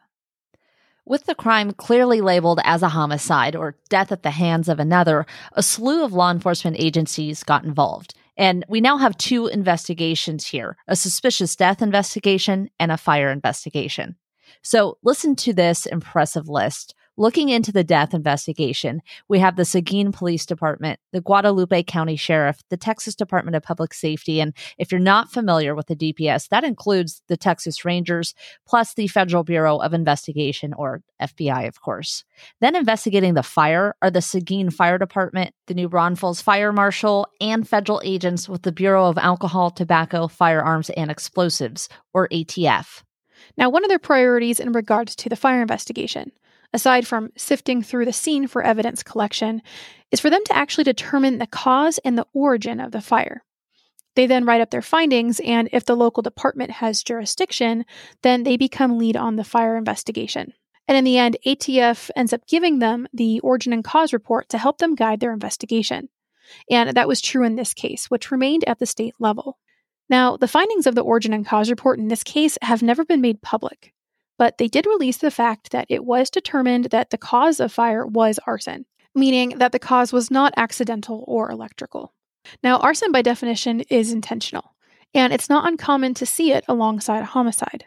With 1.06 1.26
the 1.26 1.36
crime 1.36 1.74
clearly 1.74 2.22
labeled 2.22 2.62
as 2.64 2.82
a 2.82 2.88
homicide 2.88 3.54
or 3.54 3.76
death 3.90 4.14
at 4.14 4.24
the 4.24 4.32
hands 4.32 4.70
of 4.70 4.80
another, 4.80 5.26
a 5.52 5.62
slew 5.62 6.06
of 6.06 6.14
law 6.14 6.32
enforcement 6.32 6.78
agencies 6.80 7.44
got 7.44 7.66
involved. 7.66 8.14
And 8.38 8.66
we 8.68 8.82
now 8.82 8.98
have 8.98 9.18
two 9.18 9.48
investigations 9.48 10.46
here 10.48 10.78
a 10.88 10.96
suspicious 10.96 11.56
death 11.56 11.82
investigation 11.82 12.70
and 12.80 12.92
a 12.92 12.98
fire 12.98 13.32
investigation. 13.32 14.16
So 14.62 14.98
listen 15.04 15.36
to 15.38 15.54
this 15.54 15.86
impressive 15.86 16.48
list. 16.48 16.96
Looking 17.16 17.50
into 17.50 17.72
the 17.72 17.84
death 17.84 18.16
investigation, 18.16 19.04
we 19.30 19.38
have 19.38 19.56
the 19.56 19.66
Seguin 19.66 20.12
Police 20.12 20.48
Department, 20.48 21.00
the 21.12 21.22
Guadalupe 21.22 21.84
County 21.84 22.16
Sheriff, 22.16 22.64
the 22.70 22.78
Texas 22.78 23.14
Department 23.14 23.56
of 23.56 23.62
Public 23.62 23.94
Safety. 23.94 24.42
And 24.42 24.52
if 24.80 24.92
you're 24.92 25.00
not 25.00 25.32
familiar 25.32 25.76
with 25.76 25.86
the 25.86 25.96
DPS, 25.96 26.50
that 26.50 26.64
includes 26.64 27.22
the 27.28 27.38
Texas 27.38 27.86
Rangers, 27.86 28.34
plus 28.66 28.96
the 28.96 29.08
Federal 29.08 29.44
Bureau 29.44 29.78
of 29.78 29.94
Investigation, 29.94 30.74
or 30.74 31.04
FBI, 31.22 31.68
of 31.68 31.82
course. 31.82 32.24
Then 32.62 32.76
investigating 32.76 33.36
the 33.36 33.44
fire 33.44 33.94
are 34.02 34.10
the 34.10 34.20
Seguin 34.20 34.72
Fire 34.72 34.98
Department, 34.98 35.54
the 35.68 35.76
New 35.76 35.90
Braunfels 35.90 36.42
Fire 36.42 36.74
Marshal, 36.74 37.28
and 37.40 37.68
federal 37.68 38.02
agents 38.04 38.50
with 38.50 38.64
the 38.64 38.72
Bureau 38.72 39.06
of 39.08 39.20
Alcohol, 39.20 39.70
Tobacco, 39.70 40.28
Firearms, 40.28 40.90
and 40.90 41.12
Explosives, 41.12 41.90
or 42.12 42.28
ATF. 42.30 43.04
Now, 43.56 43.70
one 43.70 43.84
of 43.84 43.90
their 43.90 44.00
priorities 44.00 44.60
in 44.60 44.72
regards 44.72 45.16
to 45.18 45.30
the 45.30 45.36
fire 45.36 45.62
investigation 45.62 46.32
aside 46.74 47.08
from 47.08 47.32
sifting 47.38 47.82
through 47.82 48.06
the 48.06 48.14
scene 48.14 48.48
for 48.48 48.64
evidence 48.64 49.04
collection, 49.04 49.62
is 50.12 50.20
for 50.20 50.30
them 50.30 50.44
to 50.46 50.56
actually 50.56 50.84
determine 50.84 51.38
the 51.38 51.48
cause 51.48 52.00
and 52.00 52.18
the 52.18 52.28
origin 52.34 52.80
of 52.80 52.92
the 52.92 53.02
fire. 53.02 53.44
They 54.16 54.28
then 54.28 54.46
write 54.46 54.62
up 54.62 54.70
their 54.70 54.82
findings, 54.82 55.40
and 55.40 55.70
if 55.72 55.86
the 55.86 55.96
local 55.96 56.22
department 56.22 56.72
has 56.72 57.04
jurisdiction, 57.04 57.86
then 58.22 58.44
they 58.44 58.58
become 58.58 58.98
lead 58.98 59.18
on 59.18 59.36
the 59.36 59.44
fire 59.44 59.76
investigation. 59.76 60.54
And 60.88 60.98
in 60.98 61.04
the 61.04 61.18
end, 61.18 61.38
ATF 61.46 62.12
ends 62.16 62.34
up 62.34 62.46
giving 62.46 62.80
them 62.80 63.08
the 63.14 63.40
origin 63.40 63.74
and 63.74 63.84
cause 63.84 64.14
report 64.14 64.50
to 64.50 64.58
help 64.58 64.78
them 64.78 64.96
guide 64.96 65.20
their 65.20 65.34
investigation. 65.34 66.10
And 66.70 66.96
that 66.96 67.08
was 67.08 67.22
true 67.22 67.44
in 67.44 67.56
this 67.56 67.74
case, 67.74 68.12
which 68.12 68.32
remained 68.32 68.64
at 68.68 68.80
the 68.80 68.86
state 68.86 69.16
level. 69.18 69.58
Now, 70.10 70.36
the 70.38 70.48
findings 70.48 70.86
of 70.86 70.96
the 70.96 71.02
origin 71.02 71.34
and 71.34 71.46
cause 71.46 71.70
report 71.70 71.98
in 71.98 72.10
this 72.10 72.24
case 72.24 72.58
have 72.62 72.84
never 72.84 73.06
been 73.06 73.22
made 73.22 73.42
public 73.42 73.93
but 74.38 74.58
they 74.58 74.68
did 74.68 74.86
release 74.86 75.18
the 75.18 75.32
fact 75.32 75.72
that 75.72 75.88
it 75.90 76.06
was 76.06 76.30
determined 76.30 76.86
that 76.86 77.10
the 77.10 77.18
cause 77.18 77.60
of 77.60 77.72
fire 77.72 78.06
was 78.06 78.40
arson, 78.46 78.86
meaning 79.16 79.50
that 79.58 79.72
the 79.72 79.80
cause 79.80 80.12
was 80.12 80.32
not 80.32 80.54
accidental 80.58 81.24
or 81.28 81.52
electrical. 81.52 82.14
Now, 82.64 82.78
arson 82.78 83.12
by 83.12 83.22
definition 83.22 83.82
is 83.90 84.12
intentional, 84.12 84.76
and 85.14 85.32
it's 85.32 85.50
not 85.50 85.68
uncommon 85.68 86.14
to 86.16 86.26
see 86.26 86.52
it 86.52 86.66
alongside 86.68 87.22
a 87.22 87.26
homicide. 87.26 87.86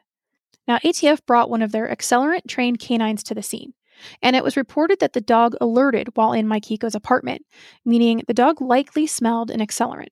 Now, 0.66 0.78
ATF 0.78 1.24
brought 1.26 1.50
one 1.50 1.62
of 1.62 1.72
their 1.72 1.88
accelerant 1.88 2.48
trained 2.48 2.80
canines 2.80 3.22
to 3.24 3.34
the 3.34 3.42
scene, 3.42 3.74
and 4.22 4.34
it 4.34 4.44
was 4.44 4.56
reported 4.56 5.00
that 5.00 5.12
the 5.12 5.20
dog 5.20 5.54
alerted 5.60 6.08
while 6.14 6.32
in 6.32 6.46
Mikiko's 6.46 6.94
apartment, 6.94 7.44
meaning 7.84 8.22
the 8.26 8.34
dog 8.34 8.60
likely 8.60 9.06
smelled 9.06 9.50
an 9.50 9.60
accelerant. 9.60 10.08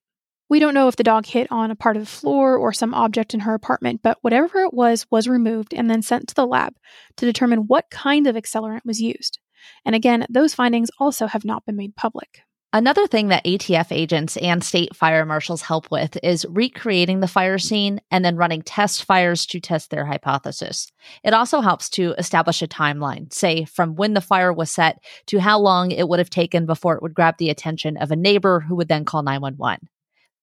We 0.47 0.59
don't 0.59 0.75
know 0.75 0.87
if 0.87 0.95
the 0.95 1.03
dog 1.03 1.25
hit 1.25 1.47
on 1.51 1.71
a 1.71 1.75
part 1.75 1.97
of 1.97 2.03
the 2.03 2.07
floor 2.07 2.55
or 2.55 2.71
some 2.71 2.93
object 2.93 3.33
in 3.33 3.39
her 3.41 3.55
apartment, 3.55 4.01
but 4.03 4.19
whatever 4.21 4.59
it 4.59 4.73
was 4.73 5.07
was 5.09 5.27
removed 5.27 5.73
and 5.73 5.89
then 5.89 6.03
sent 6.03 6.27
to 6.27 6.35
the 6.35 6.45
lab 6.45 6.75
to 7.17 7.25
determine 7.25 7.61
what 7.67 7.89
kind 7.89 8.27
of 8.27 8.35
accelerant 8.35 8.85
was 8.85 9.01
used. 9.01 9.39
And 9.85 9.95
again, 9.95 10.25
those 10.29 10.53
findings 10.53 10.91
also 10.99 11.25
have 11.25 11.45
not 11.45 11.65
been 11.65 11.75
made 11.75 11.95
public. 11.95 12.41
Another 12.75 13.07
thing 13.07 13.29
that 13.29 13.45
ATF 13.45 13.87
agents 13.91 14.35
and 14.37 14.61
state 14.61 14.93
fire 14.95 15.25
marshals 15.25 15.61
help 15.61 15.89
with 15.89 16.17
is 16.21 16.45
recreating 16.49 17.21
the 17.21 17.27
fire 17.27 17.57
scene 17.57 18.01
and 18.11 18.23
then 18.23 18.35
running 18.35 18.61
test 18.61 19.05
fires 19.05 19.45
to 19.45 19.61
test 19.61 19.89
their 19.89 20.05
hypothesis. 20.05 20.91
It 21.23 21.33
also 21.33 21.61
helps 21.61 21.89
to 21.91 22.13
establish 22.17 22.61
a 22.61 22.67
timeline, 22.67 23.31
say 23.31 23.63
from 23.63 23.95
when 23.95 24.13
the 24.13 24.19
fire 24.19 24.51
was 24.51 24.69
set 24.69 24.99
to 25.27 25.39
how 25.39 25.57
long 25.57 25.89
it 25.89 26.09
would 26.09 26.19
have 26.19 26.29
taken 26.29 26.65
before 26.65 26.95
it 26.95 27.01
would 27.01 27.13
grab 27.13 27.37
the 27.37 27.49
attention 27.49 27.95
of 27.95 28.11
a 28.11 28.15
neighbor 28.17 28.59
who 28.59 28.75
would 28.75 28.89
then 28.89 29.05
call 29.05 29.23
911. 29.23 29.87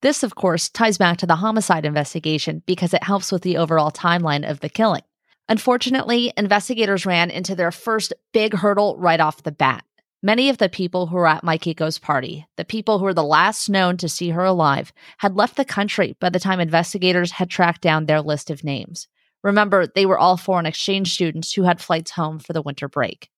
This, 0.03 0.25
of 0.25 0.35
course, 0.35 0.69
ties 0.69 0.99
back 0.99 1.19
to 1.19 1.27
the 1.27 1.37
homicide 1.37 1.85
investigation 1.85 2.63
because 2.67 2.93
it 2.93 3.05
helps 3.05 3.31
with 3.31 3.43
the 3.43 3.57
overall 3.57 3.93
timeline 3.93 4.49
of 4.49 4.59
the 4.59 4.69
killing. 4.69 5.03
Unfortunately, 5.49 6.33
investigators 6.37 7.07
ran 7.07 7.31
into 7.31 7.55
their 7.55 7.71
first 7.71 8.13
big 8.33 8.55
hurdle 8.55 8.97
right 8.99 9.21
off 9.21 9.45
the 9.45 9.53
bat. 9.53 9.85
Many 10.21 10.49
of 10.49 10.59
the 10.59 10.69
people 10.69 11.07
who 11.07 11.17
were 11.17 11.27
at 11.27 11.45
Mikiko's 11.45 11.99
party, 11.99 12.47
the 12.57 12.65
people 12.65 12.99
who 12.99 13.05
were 13.05 13.15
the 13.15 13.25
last 13.25 13.69
known 13.69 13.97
to 13.97 14.09
see 14.09 14.31
her 14.31 14.45
alive, 14.45 14.93
had 15.19 15.37
left 15.37 15.57
the 15.57 15.65
country 15.65 16.17
by 16.21 16.31
the 16.31 16.41
time 16.41 16.59
investigators 16.59 17.33
had 17.33 17.51
tracked 17.51 17.81
down 17.81 18.07
their 18.07 18.21
list 18.21 18.51
of 18.51 18.65
names. 18.65 19.09
Remember, 19.43 19.87
they 19.87 20.07
were 20.07 20.19
all 20.19 20.37
foreign 20.37 20.67
exchange 20.67 21.13
students 21.13 21.53
who 21.53 21.63
had 21.63 21.81
flights 21.81 22.13
home 22.13 22.39
for 22.39 22.53
the 22.53 22.63
winter 22.63 22.89
break. 22.89 23.31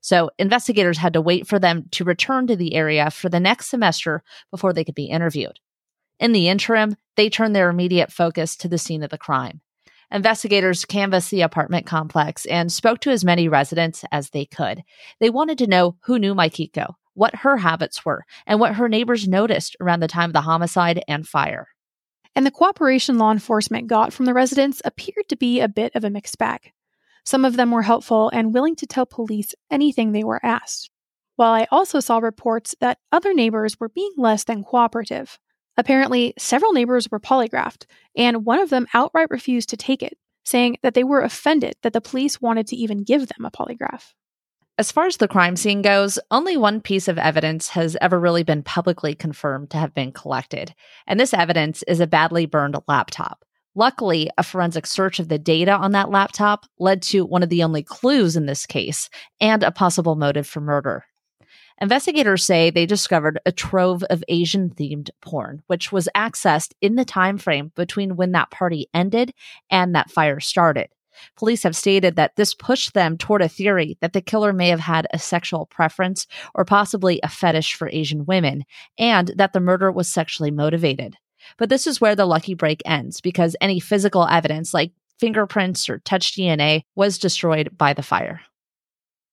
So 0.00 0.30
investigators 0.38 0.98
had 0.98 1.12
to 1.14 1.20
wait 1.20 1.46
for 1.46 1.58
them 1.58 1.86
to 1.92 2.04
return 2.04 2.46
to 2.48 2.56
the 2.56 2.74
area 2.74 3.10
for 3.10 3.28
the 3.28 3.40
next 3.40 3.68
semester 3.68 4.22
before 4.50 4.72
they 4.72 4.84
could 4.84 4.94
be 4.94 5.06
interviewed. 5.06 5.58
In 6.18 6.32
the 6.32 6.48
interim, 6.48 6.96
they 7.16 7.30
turned 7.30 7.54
their 7.54 7.70
immediate 7.70 8.12
focus 8.12 8.56
to 8.56 8.68
the 8.68 8.78
scene 8.78 9.02
of 9.02 9.10
the 9.10 9.18
crime. 9.18 9.60
Investigators 10.10 10.84
canvassed 10.84 11.30
the 11.30 11.42
apartment 11.42 11.86
complex 11.86 12.46
and 12.46 12.72
spoke 12.72 13.00
to 13.00 13.10
as 13.10 13.24
many 13.24 13.46
residents 13.48 14.04
as 14.10 14.30
they 14.30 14.46
could. 14.46 14.82
They 15.20 15.30
wanted 15.30 15.58
to 15.58 15.66
know 15.66 15.96
who 16.04 16.18
knew 16.18 16.34
Mikiko, 16.34 16.94
what 17.14 17.36
her 17.36 17.58
habits 17.58 18.04
were, 18.04 18.24
and 18.46 18.58
what 18.58 18.76
her 18.76 18.88
neighbors 18.88 19.28
noticed 19.28 19.76
around 19.80 20.00
the 20.00 20.08
time 20.08 20.30
of 20.30 20.34
the 20.34 20.40
homicide 20.40 21.02
and 21.06 21.28
fire. 21.28 21.68
And 22.34 22.46
the 22.46 22.50
cooperation 22.50 23.18
law 23.18 23.32
enforcement 23.32 23.86
got 23.88 24.12
from 24.12 24.24
the 24.24 24.34
residents 24.34 24.80
appeared 24.84 25.28
to 25.28 25.36
be 25.36 25.60
a 25.60 25.68
bit 25.68 25.94
of 25.94 26.04
a 26.04 26.10
mixed 26.10 26.38
bag. 26.38 26.72
Some 27.24 27.44
of 27.44 27.56
them 27.56 27.70
were 27.70 27.82
helpful 27.82 28.30
and 28.32 28.54
willing 28.54 28.76
to 28.76 28.86
tell 28.86 29.04
police 29.04 29.54
anything 29.70 30.12
they 30.12 30.24
were 30.24 30.40
asked, 30.42 30.88
while 31.36 31.52
I 31.52 31.66
also 31.70 32.00
saw 32.00 32.18
reports 32.18 32.74
that 32.80 32.98
other 33.12 33.34
neighbors 33.34 33.78
were 33.78 33.90
being 33.90 34.12
less 34.16 34.44
than 34.44 34.64
cooperative. 34.64 35.38
Apparently, 35.78 36.34
several 36.36 36.72
neighbors 36.72 37.08
were 37.08 37.20
polygraphed, 37.20 37.86
and 38.16 38.44
one 38.44 38.58
of 38.58 38.68
them 38.68 38.88
outright 38.92 39.30
refused 39.30 39.68
to 39.70 39.76
take 39.76 40.02
it, 40.02 40.18
saying 40.44 40.76
that 40.82 40.94
they 40.94 41.04
were 41.04 41.20
offended 41.20 41.76
that 41.82 41.92
the 41.92 42.00
police 42.00 42.40
wanted 42.40 42.66
to 42.66 42.76
even 42.76 43.04
give 43.04 43.28
them 43.28 43.44
a 43.44 43.50
polygraph. 43.50 44.12
As 44.76 44.90
far 44.90 45.06
as 45.06 45.16
the 45.16 45.28
crime 45.28 45.56
scene 45.56 45.80
goes, 45.80 46.18
only 46.32 46.56
one 46.56 46.80
piece 46.80 47.06
of 47.06 47.16
evidence 47.16 47.70
has 47.70 47.96
ever 48.00 48.18
really 48.18 48.42
been 48.42 48.64
publicly 48.64 49.14
confirmed 49.14 49.70
to 49.70 49.76
have 49.76 49.94
been 49.94 50.10
collected, 50.12 50.74
and 51.06 51.18
this 51.18 51.32
evidence 51.32 51.84
is 51.84 52.00
a 52.00 52.06
badly 52.08 52.44
burned 52.44 52.76
laptop. 52.88 53.44
Luckily, 53.76 54.28
a 54.36 54.42
forensic 54.42 54.86
search 54.86 55.20
of 55.20 55.28
the 55.28 55.38
data 55.38 55.72
on 55.72 55.92
that 55.92 56.10
laptop 56.10 56.66
led 56.80 57.02
to 57.02 57.24
one 57.24 57.44
of 57.44 57.48
the 57.48 57.62
only 57.62 57.84
clues 57.84 58.34
in 58.34 58.46
this 58.46 58.66
case 58.66 59.08
and 59.40 59.62
a 59.62 59.70
possible 59.70 60.16
motive 60.16 60.46
for 60.46 60.60
murder. 60.60 61.04
Investigators 61.80 62.44
say 62.44 62.70
they 62.70 62.86
discovered 62.86 63.38
a 63.46 63.52
trove 63.52 64.02
of 64.04 64.24
Asian 64.28 64.70
themed 64.70 65.10
porn, 65.20 65.62
which 65.68 65.92
was 65.92 66.08
accessed 66.16 66.72
in 66.80 66.96
the 66.96 67.04
time 67.04 67.38
frame 67.38 67.70
between 67.76 68.16
when 68.16 68.32
that 68.32 68.50
party 68.50 68.88
ended 68.92 69.32
and 69.70 69.94
that 69.94 70.10
fire 70.10 70.40
started. 70.40 70.88
Police 71.36 71.62
have 71.62 71.76
stated 71.76 72.16
that 72.16 72.36
this 72.36 72.54
pushed 72.54 72.94
them 72.94 73.16
toward 73.16 73.42
a 73.42 73.48
theory 73.48 73.96
that 74.00 74.12
the 74.12 74.20
killer 74.20 74.52
may 74.52 74.68
have 74.68 74.80
had 74.80 75.06
a 75.12 75.18
sexual 75.18 75.66
preference 75.66 76.26
or 76.54 76.64
possibly 76.64 77.20
a 77.22 77.28
fetish 77.28 77.74
for 77.74 77.88
Asian 77.88 78.24
women, 78.24 78.64
and 78.98 79.32
that 79.36 79.52
the 79.52 79.60
murder 79.60 79.90
was 79.90 80.08
sexually 80.08 80.50
motivated. 80.50 81.16
But 81.56 81.68
this 81.68 81.86
is 81.86 82.00
where 82.00 82.16
the 82.16 82.26
lucky 82.26 82.54
break 82.54 82.82
ends 82.84 83.20
because 83.20 83.56
any 83.60 83.80
physical 83.80 84.26
evidence 84.26 84.74
like 84.74 84.92
fingerprints 85.18 85.88
or 85.88 85.98
touch 86.00 86.34
DNA 86.34 86.82
was 86.94 87.18
destroyed 87.18 87.76
by 87.76 87.92
the 87.92 88.02
fire. 88.02 88.40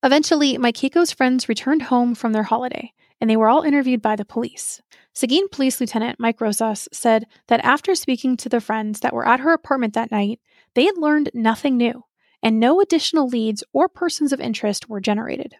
Eventually, 0.05 0.55
Mikiko's 0.59 1.11
friends 1.11 1.49
returned 1.49 1.81
home 1.81 2.13
from 2.13 2.31
their 2.31 2.43
holiday, 2.43 2.93
and 3.19 3.27
they 3.27 3.35
were 3.35 3.49
all 3.49 3.63
interviewed 3.63 4.03
by 4.03 4.15
the 4.15 4.23
police. 4.23 4.79
Seguin 5.13 5.47
Police 5.49 5.81
Lieutenant 5.81 6.19
Mike 6.19 6.39
Rosas 6.39 6.87
said 6.93 7.25
that 7.47 7.65
after 7.65 7.95
speaking 7.95 8.37
to 8.37 8.47
the 8.47 8.61
friends 8.61 8.99
that 8.99 9.13
were 9.13 9.27
at 9.27 9.39
her 9.39 9.51
apartment 9.51 9.95
that 9.95 10.11
night, 10.11 10.39
they 10.75 10.85
had 10.85 10.99
learned 10.99 11.31
nothing 11.33 11.75
new, 11.75 12.03
and 12.43 12.59
no 12.59 12.79
additional 12.81 13.27
leads 13.27 13.63
or 13.73 13.89
persons 13.89 14.31
of 14.31 14.39
interest 14.39 14.87
were 14.87 15.01
generated. 15.01 15.55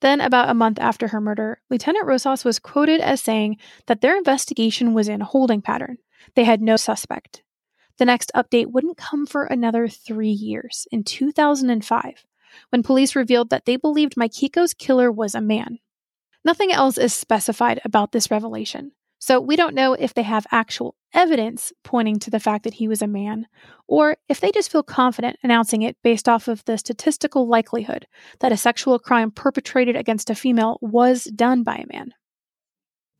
Then, 0.00 0.22
about 0.22 0.48
a 0.48 0.54
month 0.54 0.78
after 0.80 1.08
her 1.08 1.20
murder, 1.20 1.60
Lieutenant 1.68 2.06
Rosas 2.06 2.42
was 2.42 2.58
quoted 2.58 3.02
as 3.02 3.20
saying 3.20 3.58
that 3.86 4.00
their 4.00 4.16
investigation 4.16 4.94
was 4.94 5.08
in 5.08 5.20
a 5.20 5.26
holding 5.26 5.60
pattern. 5.60 5.98
They 6.36 6.44
had 6.44 6.62
no 6.62 6.76
suspect. 6.76 7.42
The 7.98 8.06
next 8.06 8.32
update 8.34 8.72
wouldn't 8.72 8.96
come 8.96 9.26
for 9.26 9.44
another 9.44 9.88
three 9.88 10.30
years, 10.30 10.88
in 10.90 11.04
2005, 11.04 12.24
when 12.70 12.82
police 12.82 13.16
revealed 13.16 13.50
that 13.50 13.64
they 13.64 13.76
believed 13.76 14.16
Mikiko's 14.16 14.74
killer 14.74 15.10
was 15.10 15.34
a 15.34 15.40
man. 15.40 15.78
Nothing 16.44 16.72
else 16.72 16.98
is 16.98 17.14
specified 17.14 17.80
about 17.84 18.12
this 18.12 18.30
revelation, 18.30 18.92
so 19.18 19.40
we 19.40 19.56
don't 19.56 19.74
know 19.74 19.94
if 19.94 20.12
they 20.12 20.22
have 20.22 20.46
actual 20.50 20.96
evidence 21.14 21.72
pointing 21.82 22.18
to 22.18 22.30
the 22.30 22.40
fact 22.40 22.64
that 22.64 22.74
he 22.74 22.88
was 22.88 23.00
a 23.00 23.06
man, 23.06 23.46
or 23.86 24.16
if 24.28 24.40
they 24.40 24.50
just 24.50 24.70
feel 24.70 24.82
confident 24.82 25.38
announcing 25.42 25.80
it 25.80 25.96
based 26.02 26.28
off 26.28 26.48
of 26.48 26.64
the 26.66 26.76
statistical 26.76 27.48
likelihood 27.48 28.06
that 28.40 28.52
a 28.52 28.56
sexual 28.56 28.98
crime 28.98 29.30
perpetrated 29.30 29.96
against 29.96 30.28
a 30.28 30.34
female 30.34 30.78
was 30.82 31.24
done 31.24 31.62
by 31.62 31.76
a 31.76 31.86
man. 31.90 32.12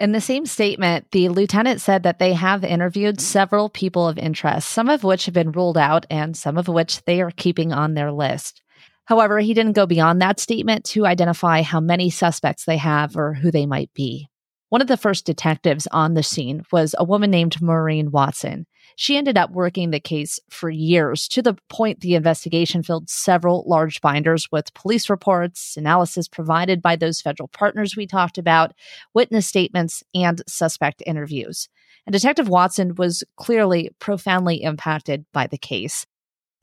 In 0.01 0.13
the 0.13 0.21
same 0.21 0.45
statement, 0.45 1.11
the 1.13 1.29
lieutenant 1.29 1.81
said 1.81 2.03
that 2.03 2.19
they 2.19 2.33
have 2.35 2.65
interviewed 2.65 3.21
several 3.21 3.69
people 3.69 4.09
of 4.09 4.19
interest, 4.19 4.69
some 4.69 4.89
of 4.89 5.05
which 5.05 5.25
have 5.27 5.35
been 5.35 5.53
ruled 5.53 5.79
out 5.79 6.05
and 6.11 6.37
some 6.37 6.59
of 6.59 6.67
which 6.67 7.03
they 7.05 7.23
are 7.23 7.31
keeping 7.31 7.73
on 7.73 7.95
their 7.95 8.11
list. 8.11 8.61
However, 9.07 9.39
he 9.41 9.55
didn't 9.55 9.73
go 9.73 9.87
beyond 9.87 10.21
that 10.23 10.41
statement 10.41 10.85
to 10.87 11.07
identify 11.07 11.63
how 11.63 11.81
many 11.81 12.11
suspects 12.11 12.65
they 12.65 12.79
have 12.79 13.17
or 13.17 13.35
who 13.35 13.51
they 13.51 13.67
might 13.67 13.93
be. 13.95 14.29
One 14.71 14.81
of 14.81 14.89
the 14.89 14.97
first 14.97 15.25
detectives 15.25 15.87
on 15.93 16.15
the 16.15 16.23
scene 16.23 16.65
was 16.73 16.97
a 16.99 17.05
woman 17.05 17.31
named 17.31 17.63
Maureen 17.63 18.11
Watson. 18.11 18.67
She 18.97 19.17
ended 19.17 19.37
up 19.37 19.51
working 19.51 19.91
the 19.91 20.01
case 20.01 20.41
for 20.51 20.71
years 20.71 21.29
to 21.29 21.43
the 21.43 21.57
point 21.69 22.01
the 22.01 22.15
investigation 22.15 22.83
filled 22.83 23.09
several 23.09 23.65
large 23.67 24.01
binders 24.01 24.49
with 24.51 24.75
police 24.75 25.11
reports, 25.11 25.77
analysis 25.77 26.27
provided 26.27 26.81
by 26.81 26.97
those 26.97 27.21
federal 27.21 27.49
partners 27.49 27.97
we 27.97 28.07
talked 28.07 28.39
about, 28.39 28.73
witness 29.15 29.47
statements, 29.47 30.03
and 30.15 30.43
suspect 30.49 31.03
interviews. 31.07 31.69
And 32.07 32.13
Detective 32.13 32.49
Watson 32.49 32.95
was 32.97 33.23
clearly 33.37 33.91
profoundly 33.99 34.63
impacted 34.63 35.25
by 35.33 35.47
the 35.47 35.59
case. 35.59 36.07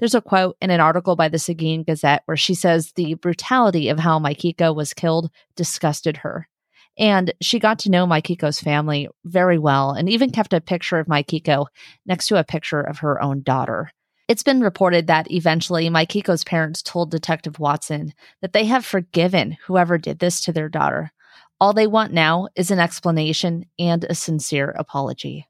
There's 0.01 0.15
a 0.15 0.22
quote 0.22 0.58
in 0.60 0.72
an 0.72 0.79
article 0.79 1.15
by 1.15 1.29
the 1.29 1.38
Seguin 1.38 1.84
Gazette 1.84 2.24
where 2.25 2.36
she 2.36 2.55
says 2.55 2.93
the 2.93 3.13
brutality 3.13 3.88
of 3.88 4.00
how 4.00 4.17
Mikiko 4.17 4.75
was 4.75 4.96
killed 4.96 5.29
disgusted 5.55 6.17
her. 6.17 6.50
And 6.98 7.31
she 7.39 7.60
got 7.60 7.77
to 7.79 7.91
know 7.91 8.08
Mikiko's 8.08 8.60
family 8.60 9.08
very 9.25 9.60
well 9.60 9.91
and 9.91 10.10
even 10.10 10.31
kept 10.31 10.53
a 10.53 10.60
picture 10.60 10.98
of 10.98 11.05
Mikiko 11.05 11.67
next 12.08 12.25
to 12.27 12.39
a 12.39 12.43
picture 12.43 12.81
of 12.81 12.98
her 12.98 13.22
own 13.22 13.43
daughter. 13.43 13.91
It's 14.27 14.41
been 14.41 14.62
reported 14.62 15.05
that 15.05 15.29
eventually 15.29 15.88
Mikiko's 15.88 16.43
parents 16.43 16.81
told 16.81 17.12
Detective 17.12 17.60
Watson 17.60 18.13
that 18.41 18.53
they 18.53 18.65
have 18.65 18.84
forgiven 18.84 19.55
whoever 19.67 20.00
did 20.00 20.17
this 20.17 20.41
to 20.46 20.51
their 20.51 20.67
daughter. 20.67 21.12
All 21.60 21.74
they 21.74 21.86
want 21.86 22.12
now 22.12 22.48
is 22.55 22.72
an 22.72 22.79
explanation 22.79 23.65
and 23.77 24.03
a 24.05 24.15
sincere 24.15 24.72
apology. 24.72 25.48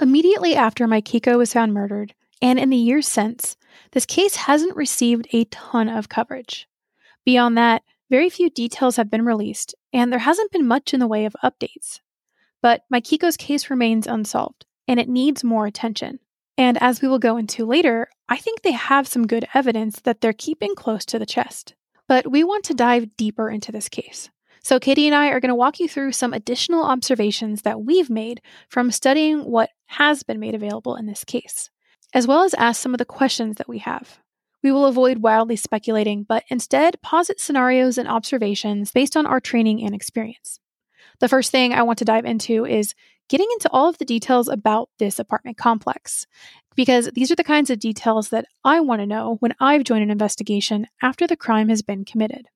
Immediately 0.00 0.54
after 0.54 0.86
Mikiko 0.86 1.38
was 1.38 1.54
found 1.54 1.72
murdered, 1.72 2.14
and 2.42 2.58
in 2.58 2.68
the 2.68 2.76
years 2.76 3.08
since, 3.08 3.56
this 3.92 4.06
case 4.06 4.36
hasn't 4.36 4.76
received 4.76 5.26
a 5.32 5.44
ton 5.44 5.88
of 5.88 6.08
coverage. 6.08 6.68
Beyond 7.24 7.58
that, 7.58 7.82
very 8.08 8.30
few 8.30 8.50
details 8.50 8.96
have 8.96 9.10
been 9.10 9.24
released, 9.24 9.74
and 9.92 10.12
there 10.12 10.20
hasn't 10.20 10.52
been 10.52 10.66
much 10.66 10.94
in 10.94 11.00
the 11.00 11.08
way 11.08 11.24
of 11.24 11.34
updates. 11.42 12.00
But 12.62 12.82
Mikiko's 12.92 13.36
case 13.36 13.68
remains 13.68 14.06
unsolved, 14.06 14.64
and 14.86 15.00
it 15.00 15.08
needs 15.08 15.42
more 15.42 15.66
attention. 15.66 16.20
And 16.56 16.80
as 16.80 17.02
we 17.02 17.08
will 17.08 17.18
go 17.18 17.36
into 17.36 17.66
later, 17.66 18.08
I 18.28 18.36
think 18.36 18.62
they 18.62 18.72
have 18.72 19.08
some 19.08 19.26
good 19.26 19.46
evidence 19.54 20.00
that 20.00 20.20
they're 20.20 20.32
keeping 20.32 20.74
close 20.74 21.04
to 21.06 21.18
the 21.18 21.26
chest. 21.26 21.74
But 22.08 22.30
we 22.30 22.44
want 22.44 22.64
to 22.66 22.74
dive 22.74 23.16
deeper 23.16 23.50
into 23.50 23.72
this 23.72 23.88
case. 23.88 24.30
So, 24.62 24.80
Katie 24.80 25.06
and 25.06 25.14
I 25.14 25.28
are 25.28 25.40
going 25.40 25.50
to 25.50 25.54
walk 25.54 25.78
you 25.78 25.88
through 25.88 26.12
some 26.12 26.32
additional 26.32 26.84
observations 26.84 27.62
that 27.62 27.82
we've 27.82 28.10
made 28.10 28.40
from 28.68 28.90
studying 28.90 29.44
what 29.44 29.70
has 29.86 30.22
been 30.22 30.40
made 30.40 30.54
available 30.54 30.96
in 30.96 31.06
this 31.06 31.24
case 31.24 31.70
as 32.16 32.26
well 32.26 32.44
as 32.44 32.54
ask 32.54 32.80
some 32.80 32.94
of 32.94 32.98
the 32.98 33.04
questions 33.04 33.56
that 33.56 33.68
we 33.68 33.76
have. 33.76 34.20
We 34.62 34.72
will 34.72 34.86
avoid 34.86 35.18
wildly 35.18 35.56
speculating, 35.56 36.22
but 36.22 36.44
instead 36.48 37.02
posit 37.02 37.38
scenarios 37.38 37.98
and 37.98 38.08
observations 38.08 38.90
based 38.90 39.18
on 39.18 39.26
our 39.26 39.38
training 39.38 39.84
and 39.84 39.94
experience. 39.94 40.58
The 41.20 41.28
first 41.28 41.52
thing 41.52 41.74
I 41.74 41.82
want 41.82 41.98
to 41.98 42.06
dive 42.06 42.24
into 42.24 42.64
is 42.64 42.94
getting 43.28 43.48
into 43.52 43.68
all 43.70 43.90
of 43.90 43.98
the 43.98 44.06
details 44.06 44.48
about 44.48 44.88
this 44.98 45.18
apartment 45.18 45.58
complex, 45.58 46.26
because 46.74 47.10
these 47.12 47.30
are 47.30 47.36
the 47.36 47.44
kinds 47.44 47.68
of 47.68 47.80
details 47.80 48.30
that 48.30 48.46
I 48.64 48.80
want 48.80 49.02
to 49.02 49.06
know 49.06 49.36
when 49.40 49.54
I've 49.60 49.84
joined 49.84 50.02
an 50.02 50.10
investigation 50.10 50.86
after 51.02 51.26
the 51.26 51.36
crime 51.36 51.68
has 51.68 51.82
been 51.82 52.06
committed. 52.06 52.48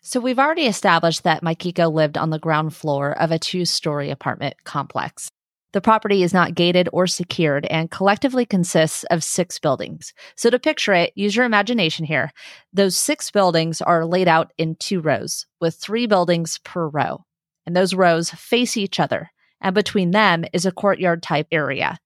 So, 0.00 0.20
we've 0.20 0.38
already 0.38 0.64
established 0.64 1.22
that 1.24 1.42
Mikiko 1.42 1.92
lived 1.92 2.16
on 2.16 2.30
the 2.30 2.38
ground 2.38 2.74
floor 2.74 3.12
of 3.12 3.30
a 3.30 3.38
two 3.38 3.66
story 3.66 4.08
apartment 4.08 4.64
complex. 4.64 5.30
The 5.72 5.80
property 5.80 6.22
is 6.22 6.34
not 6.34 6.54
gated 6.54 6.88
or 6.92 7.06
secured 7.06 7.66
and 7.66 7.90
collectively 7.90 8.44
consists 8.44 9.04
of 9.04 9.24
six 9.24 9.58
buildings. 9.58 10.12
So, 10.36 10.50
to 10.50 10.58
picture 10.58 10.92
it, 10.92 11.12
use 11.14 11.34
your 11.34 11.46
imagination 11.46 12.04
here. 12.04 12.30
Those 12.72 12.96
six 12.96 13.30
buildings 13.30 13.80
are 13.80 14.04
laid 14.04 14.28
out 14.28 14.52
in 14.58 14.76
two 14.76 15.00
rows, 15.00 15.46
with 15.60 15.76
three 15.76 16.06
buildings 16.06 16.58
per 16.62 16.86
row. 16.86 17.24
And 17.64 17.74
those 17.74 17.94
rows 17.94 18.30
face 18.30 18.76
each 18.76 19.00
other, 19.00 19.30
and 19.60 19.74
between 19.74 20.10
them 20.10 20.44
is 20.52 20.66
a 20.66 20.72
courtyard 20.72 21.22
type 21.22 21.46
area. 21.50 21.98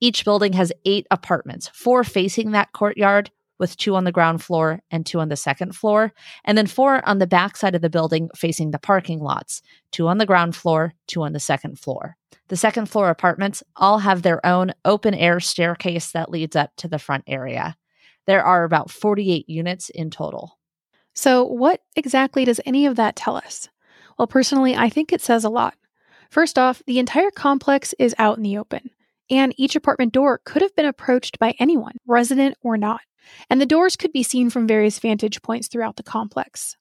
Each 0.00 0.24
building 0.24 0.54
has 0.54 0.72
eight 0.84 1.06
apartments, 1.10 1.68
four 1.74 2.04
facing 2.04 2.52
that 2.52 2.72
courtyard, 2.72 3.30
with 3.62 3.76
two 3.76 3.94
on 3.94 4.02
the 4.02 4.10
ground 4.10 4.42
floor 4.42 4.80
and 4.90 5.06
two 5.06 5.20
on 5.20 5.28
the 5.28 5.36
second 5.36 5.76
floor, 5.76 6.12
and 6.44 6.58
then 6.58 6.66
four 6.66 7.00
on 7.08 7.20
the 7.20 7.28
back 7.28 7.56
side 7.56 7.76
of 7.76 7.80
the 7.80 7.88
building 7.88 8.28
facing 8.34 8.72
the 8.72 8.78
parking 8.78 9.20
lots, 9.20 9.62
two 9.92 10.08
on 10.08 10.18
the 10.18 10.26
ground 10.26 10.56
floor, 10.56 10.94
two 11.06 11.22
on 11.22 11.32
the 11.32 11.38
second 11.38 11.78
floor. 11.78 12.16
The 12.48 12.56
second 12.56 12.86
floor 12.86 13.08
apartments 13.08 13.62
all 13.76 14.00
have 14.00 14.22
their 14.22 14.44
own 14.44 14.72
open 14.84 15.14
air 15.14 15.38
staircase 15.38 16.10
that 16.10 16.28
leads 16.28 16.56
up 16.56 16.72
to 16.78 16.88
the 16.88 16.98
front 16.98 17.22
area. 17.28 17.76
There 18.26 18.42
are 18.42 18.64
about 18.64 18.90
48 18.90 19.48
units 19.48 19.90
in 19.90 20.10
total. 20.10 20.58
So, 21.14 21.44
what 21.44 21.82
exactly 21.94 22.44
does 22.44 22.60
any 22.66 22.84
of 22.86 22.96
that 22.96 23.14
tell 23.14 23.36
us? 23.36 23.68
Well, 24.18 24.26
personally, 24.26 24.74
I 24.74 24.88
think 24.88 25.12
it 25.12 25.20
says 25.20 25.44
a 25.44 25.50
lot. 25.50 25.74
First 26.30 26.58
off, 26.58 26.82
the 26.88 26.98
entire 26.98 27.30
complex 27.30 27.94
is 28.00 28.14
out 28.18 28.38
in 28.38 28.42
the 28.42 28.58
open, 28.58 28.90
and 29.30 29.54
each 29.56 29.76
apartment 29.76 30.12
door 30.12 30.40
could 30.44 30.62
have 30.62 30.74
been 30.74 30.86
approached 30.86 31.38
by 31.38 31.54
anyone, 31.60 31.94
resident 32.08 32.56
or 32.62 32.76
not, 32.76 33.02
and 33.50 33.60
the 33.60 33.66
doors 33.66 33.96
could 33.96 34.12
be 34.12 34.22
seen 34.22 34.50
from 34.50 34.66
various 34.66 34.98
vantage 34.98 35.42
points 35.42 35.68
throughout 35.68 35.96
the 35.96 36.02
complex. 36.02 36.76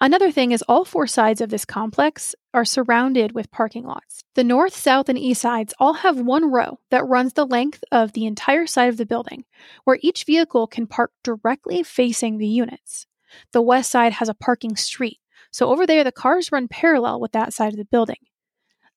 Another 0.00 0.30
thing 0.30 0.52
is 0.52 0.62
all 0.62 0.84
four 0.84 1.06
sides 1.06 1.40
of 1.40 1.50
this 1.50 1.64
complex 1.64 2.34
are 2.52 2.64
surrounded 2.64 3.32
with 3.32 3.50
parking 3.50 3.84
lots. 3.84 4.22
The 4.34 4.44
north, 4.44 4.74
south, 4.74 5.08
and 5.08 5.18
east 5.18 5.40
sides 5.40 5.72
all 5.78 5.94
have 5.94 6.20
one 6.20 6.50
row 6.50 6.78
that 6.90 7.06
runs 7.06 7.32
the 7.32 7.46
length 7.46 7.82
of 7.90 8.12
the 8.12 8.26
entire 8.26 8.66
side 8.66 8.88
of 8.88 8.96
the 8.96 9.06
building, 9.06 9.44
where 9.84 9.98
each 10.02 10.24
vehicle 10.24 10.66
can 10.66 10.86
park 10.86 11.12
directly 11.22 11.82
facing 11.82 12.38
the 12.38 12.46
units. 12.46 13.06
The 13.52 13.62
west 13.62 13.90
side 13.90 14.14
has 14.14 14.28
a 14.28 14.34
parking 14.34 14.76
street, 14.76 15.20
so 15.50 15.70
over 15.70 15.86
there 15.86 16.04
the 16.04 16.12
cars 16.12 16.52
run 16.52 16.68
parallel 16.68 17.20
with 17.20 17.32
that 17.32 17.54
side 17.54 17.72
of 17.72 17.78
the 17.78 17.84
building. 17.84 18.18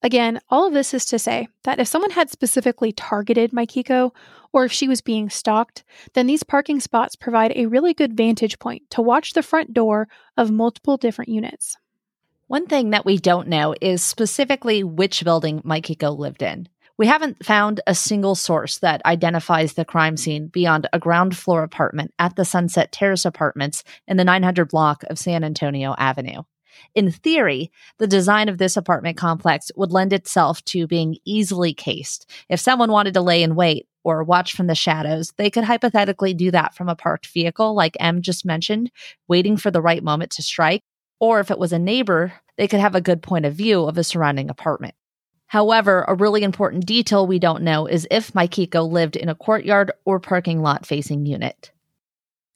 Again, 0.04 0.40
all 0.50 0.68
of 0.68 0.74
this 0.74 0.94
is 0.94 1.06
to 1.06 1.18
say 1.18 1.48
that 1.64 1.80
if 1.80 1.88
someone 1.88 2.12
had 2.12 2.30
specifically 2.30 2.92
targeted 2.92 3.52
Mikiko, 3.52 4.12
or 4.54 4.66
if 4.66 4.72
she 4.72 4.88
was 4.88 5.02
being 5.02 5.30
stalked, 5.30 5.84
then 6.14 6.28
these 6.28 6.44
parking 6.44 6.80
spots 6.80 7.16
provide 7.16 7.52
a 7.56 7.66
really 7.66 7.94
good 7.94 8.16
vantage 8.16 8.60
point 8.60 8.90
to 8.92 9.02
watch 9.02 9.34
the 9.34 9.44
front 9.44 9.74
door 9.74 10.08
of 10.36 10.52
multiple 10.52 10.98
different 10.98 11.30
units. 11.30 11.78
One 12.48 12.68
thing 12.68 12.92
that 12.92 13.06
we 13.06 13.18
don't 13.18 13.50
know 13.50 13.76
is 13.82 14.04
specifically 14.04 14.84
which 14.84 15.24
building 15.24 15.62
Mikiko 15.64 16.18
lived 16.18 16.42
in. 16.42 16.70
We 16.98 17.06
haven't 17.06 17.46
found 17.46 17.82
a 17.86 17.94
single 17.94 18.36
source 18.36 18.80
that 18.80 19.06
identifies 19.06 19.74
the 19.74 19.86
crime 19.86 20.18
scene 20.18 20.48
beyond 20.48 20.88
a 20.94 21.00
ground 21.00 21.38
floor 21.38 21.64
apartment 21.64 22.14
at 22.18 22.36
the 22.36 22.46
Sunset 22.46 22.92
Terrace 22.92 23.26
Apartments 23.26 23.84
in 24.08 24.18
the 24.18 24.24
900 24.24 24.70
block 24.70 25.04
of 25.10 25.20
San 25.20 25.44
Antonio 25.44 25.94
Avenue. 25.98 26.44
In 26.96 27.12
theory, 27.12 27.72
the 27.98 28.08
design 28.08 28.50
of 28.50 28.58
this 28.58 28.78
apartment 28.78 29.18
complex 29.18 29.72
would 29.76 29.92
lend 29.92 30.14
itself 30.14 30.64
to 30.66 30.88
being 30.88 31.18
easily 31.26 31.74
cased. 31.74 32.30
If 32.50 32.60
someone 32.60 32.92
wanted 32.92 33.14
to 33.16 33.22
lay 33.22 33.44
in 33.44 33.56
wait 33.56 33.88
or 34.04 34.24
watch 34.24 34.54
from 34.54 34.68
the 34.68 34.76
shadows, 34.76 35.34
they 35.38 35.50
could 35.50 35.64
hypothetically 35.64 36.34
do 36.34 36.52
that 36.52 36.76
from 36.76 36.90
a 36.90 36.96
parked 36.96 37.28
vehicle, 37.28 37.74
like 37.76 37.98
Em 38.00 38.22
just 38.22 38.46
mentioned, 38.46 38.92
waiting 39.28 39.58
for 39.58 39.72
the 39.72 39.82
right 39.82 40.04
moment 40.04 40.32
to 40.32 40.42
strike. 40.42 40.82
Or 41.20 41.40
if 41.40 41.52
it 41.52 41.60
was 41.60 41.74
a 41.74 41.80
neighbor, 41.80 42.34
they 42.58 42.68
could 42.68 42.80
have 42.80 42.96
a 42.96 43.02
good 43.02 43.22
point 43.22 43.46
of 43.46 43.54
view 43.54 43.84
of 43.86 43.96
the 43.96 44.04
surrounding 44.04 44.50
apartment. 44.50 44.96
However, 45.48 46.04
a 46.08 46.14
really 46.14 46.44
important 46.44 46.86
detail 46.86 47.26
we 47.26 47.40
don't 47.40 47.64
know 47.64 47.88
is 47.88 48.08
if 48.12 48.34
Mikiko 48.34 48.90
lived 48.90 49.16
in 49.16 49.30
a 49.30 49.36
courtyard 49.36 49.92
or 50.06 50.20
parking 50.20 50.62
lot 50.62 50.86
facing 50.86 51.26
unit. 51.26 51.72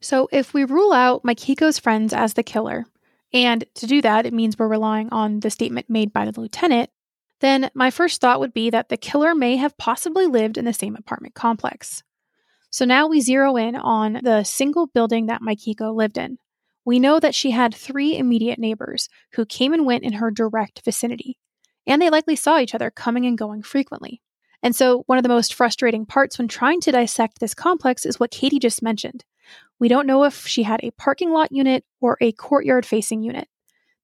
So, 0.01 0.27
if 0.31 0.53
we 0.53 0.65
rule 0.65 0.91
out 0.91 1.23
Mikiko's 1.23 1.79
friends 1.79 2.11
as 2.11 2.33
the 2.33 2.43
killer, 2.43 2.85
and 3.33 3.63
to 3.75 3.87
do 3.87 4.01
that, 4.01 4.25
it 4.25 4.33
means 4.33 4.57
we're 4.57 4.67
relying 4.67 5.09
on 5.09 5.39
the 5.39 5.49
statement 5.49 5.89
made 5.89 6.11
by 6.11 6.25
the 6.25 6.39
lieutenant, 6.39 6.89
then 7.39 7.71
my 7.73 7.89
first 7.89 8.21
thought 8.21 8.39
would 8.39 8.53
be 8.53 8.69
that 8.69 8.89
the 8.89 8.97
killer 8.97 9.33
may 9.33 9.55
have 9.55 9.77
possibly 9.77 10.27
lived 10.27 10.57
in 10.57 10.65
the 10.65 10.73
same 10.73 10.95
apartment 10.95 11.33
complex. 11.33 12.03
So 12.69 12.85
now 12.85 13.07
we 13.07 13.19
zero 13.19 13.57
in 13.57 13.75
on 13.75 14.19
the 14.23 14.43
single 14.43 14.87
building 14.87 15.25
that 15.25 15.41
Mikiko 15.41 15.93
lived 15.93 16.17
in. 16.17 16.37
We 16.85 16.99
know 16.99 17.19
that 17.19 17.35
she 17.35 17.51
had 17.51 17.75
three 17.75 18.17
immediate 18.17 18.59
neighbors 18.59 19.09
who 19.33 19.45
came 19.45 19.73
and 19.73 19.85
went 19.85 20.03
in 20.03 20.13
her 20.13 20.31
direct 20.31 20.83
vicinity, 20.83 21.37
and 21.85 22.01
they 22.01 22.09
likely 22.09 22.35
saw 22.35 22.59
each 22.59 22.73
other 22.73 22.89
coming 22.89 23.25
and 23.25 23.37
going 23.37 23.63
frequently. 23.63 24.21
And 24.63 24.75
so, 24.75 25.03
one 25.07 25.17
of 25.17 25.23
the 25.23 25.29
most 25.29 25.53
frustrating 25.53 26.05
parts 26.05 26.37
when 26.37 26.47
trying 26.47 26.81
to 26.81 26.91
dissect 26.91 27.39
this 27.39 27.53
complex 27.53 28.05
is 28.05 28.19
what 28.19 28.31
Katie 28.31 28.59
just 28.59 28.81
mentioned 28.81 29.25
we 29.81 29.87
don't 29.87 30.05
know 30.05 30.23
if 30.23 30.45
she 30.45 30.61
had 30.61 30.79
a 30.83 30.91
parking 30.91 31.31
lot 31.31 31.51
unit 31.51 31.83
or 31.99 32.15
a 32.21 32.31
courtyard 32.33 32.85
facing 32.85 33.23
unit. 33.23 33.47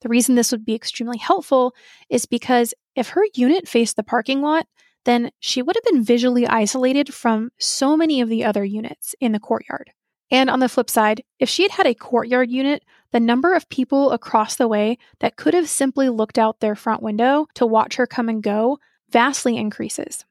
The 0.02 0.10
reason 0.10 0.34
this 0.34 0.52
would 0.52 0.66
be 0.66 0.74
extremely 0.74 1.20
helpful 1.20 1.76
is 2.10 2.26
because 2.26 2.74
if 2.96 3.10
her 3.10 3.24
unit 3.36 3.68
faced 3.68 3.96
the 3.96 4.04
parking 4.04 4.42
lot, 4.42 4.66
then 5.06 5.30
she 5.40 5.62
would 5.62 5.76
have 5.76 5.84
been 5.84 6.04
visually 6.04 6.48
isolated 6.48 7.13
from 7.13 7.52
so 7.60 7.96
many 7.96 8.22
of 8.22 8.28
the 8.28 8.44
other 8.44 8.66
units 8.66 9.13
in 9.22 9.34
the 9.34 9.40
courtyard. 9.40 9.92
And 10.32 10.50
on 10.50 10.60
the 10.60 10.68
flip 10.68 10.90
side, 10.90 11.24
if 11.40 11.48
she 11.48 11.62
had 11.62 11.72
had 11.72 11.86
a 11.86 11.94
courtyard 11.94 12.50
unit, 12.50 12.84
the 13.12 13.20
number 13.20 13.54
of 13.54 13.70
people 13.70 14.12
across 14.12 14.56
the 14.56 14.68
way 14.68 14.98
that 15.20 15.38
could 15.38 15.54
have 15.54 15.70
simply 15.70 16.10
looked 16.10 16.40
out 16.40 16.60
their 16.60 16.76
front 16.76 17.04
window 17.04 17.48
to 17.54 17.68
watch 17.68 17.98
her 17.98 18.08
come 18.08 18.30
and 18.30 18.42
go 18.42 18.80
vastly 19.10 19.56
increases. 19.56 20.26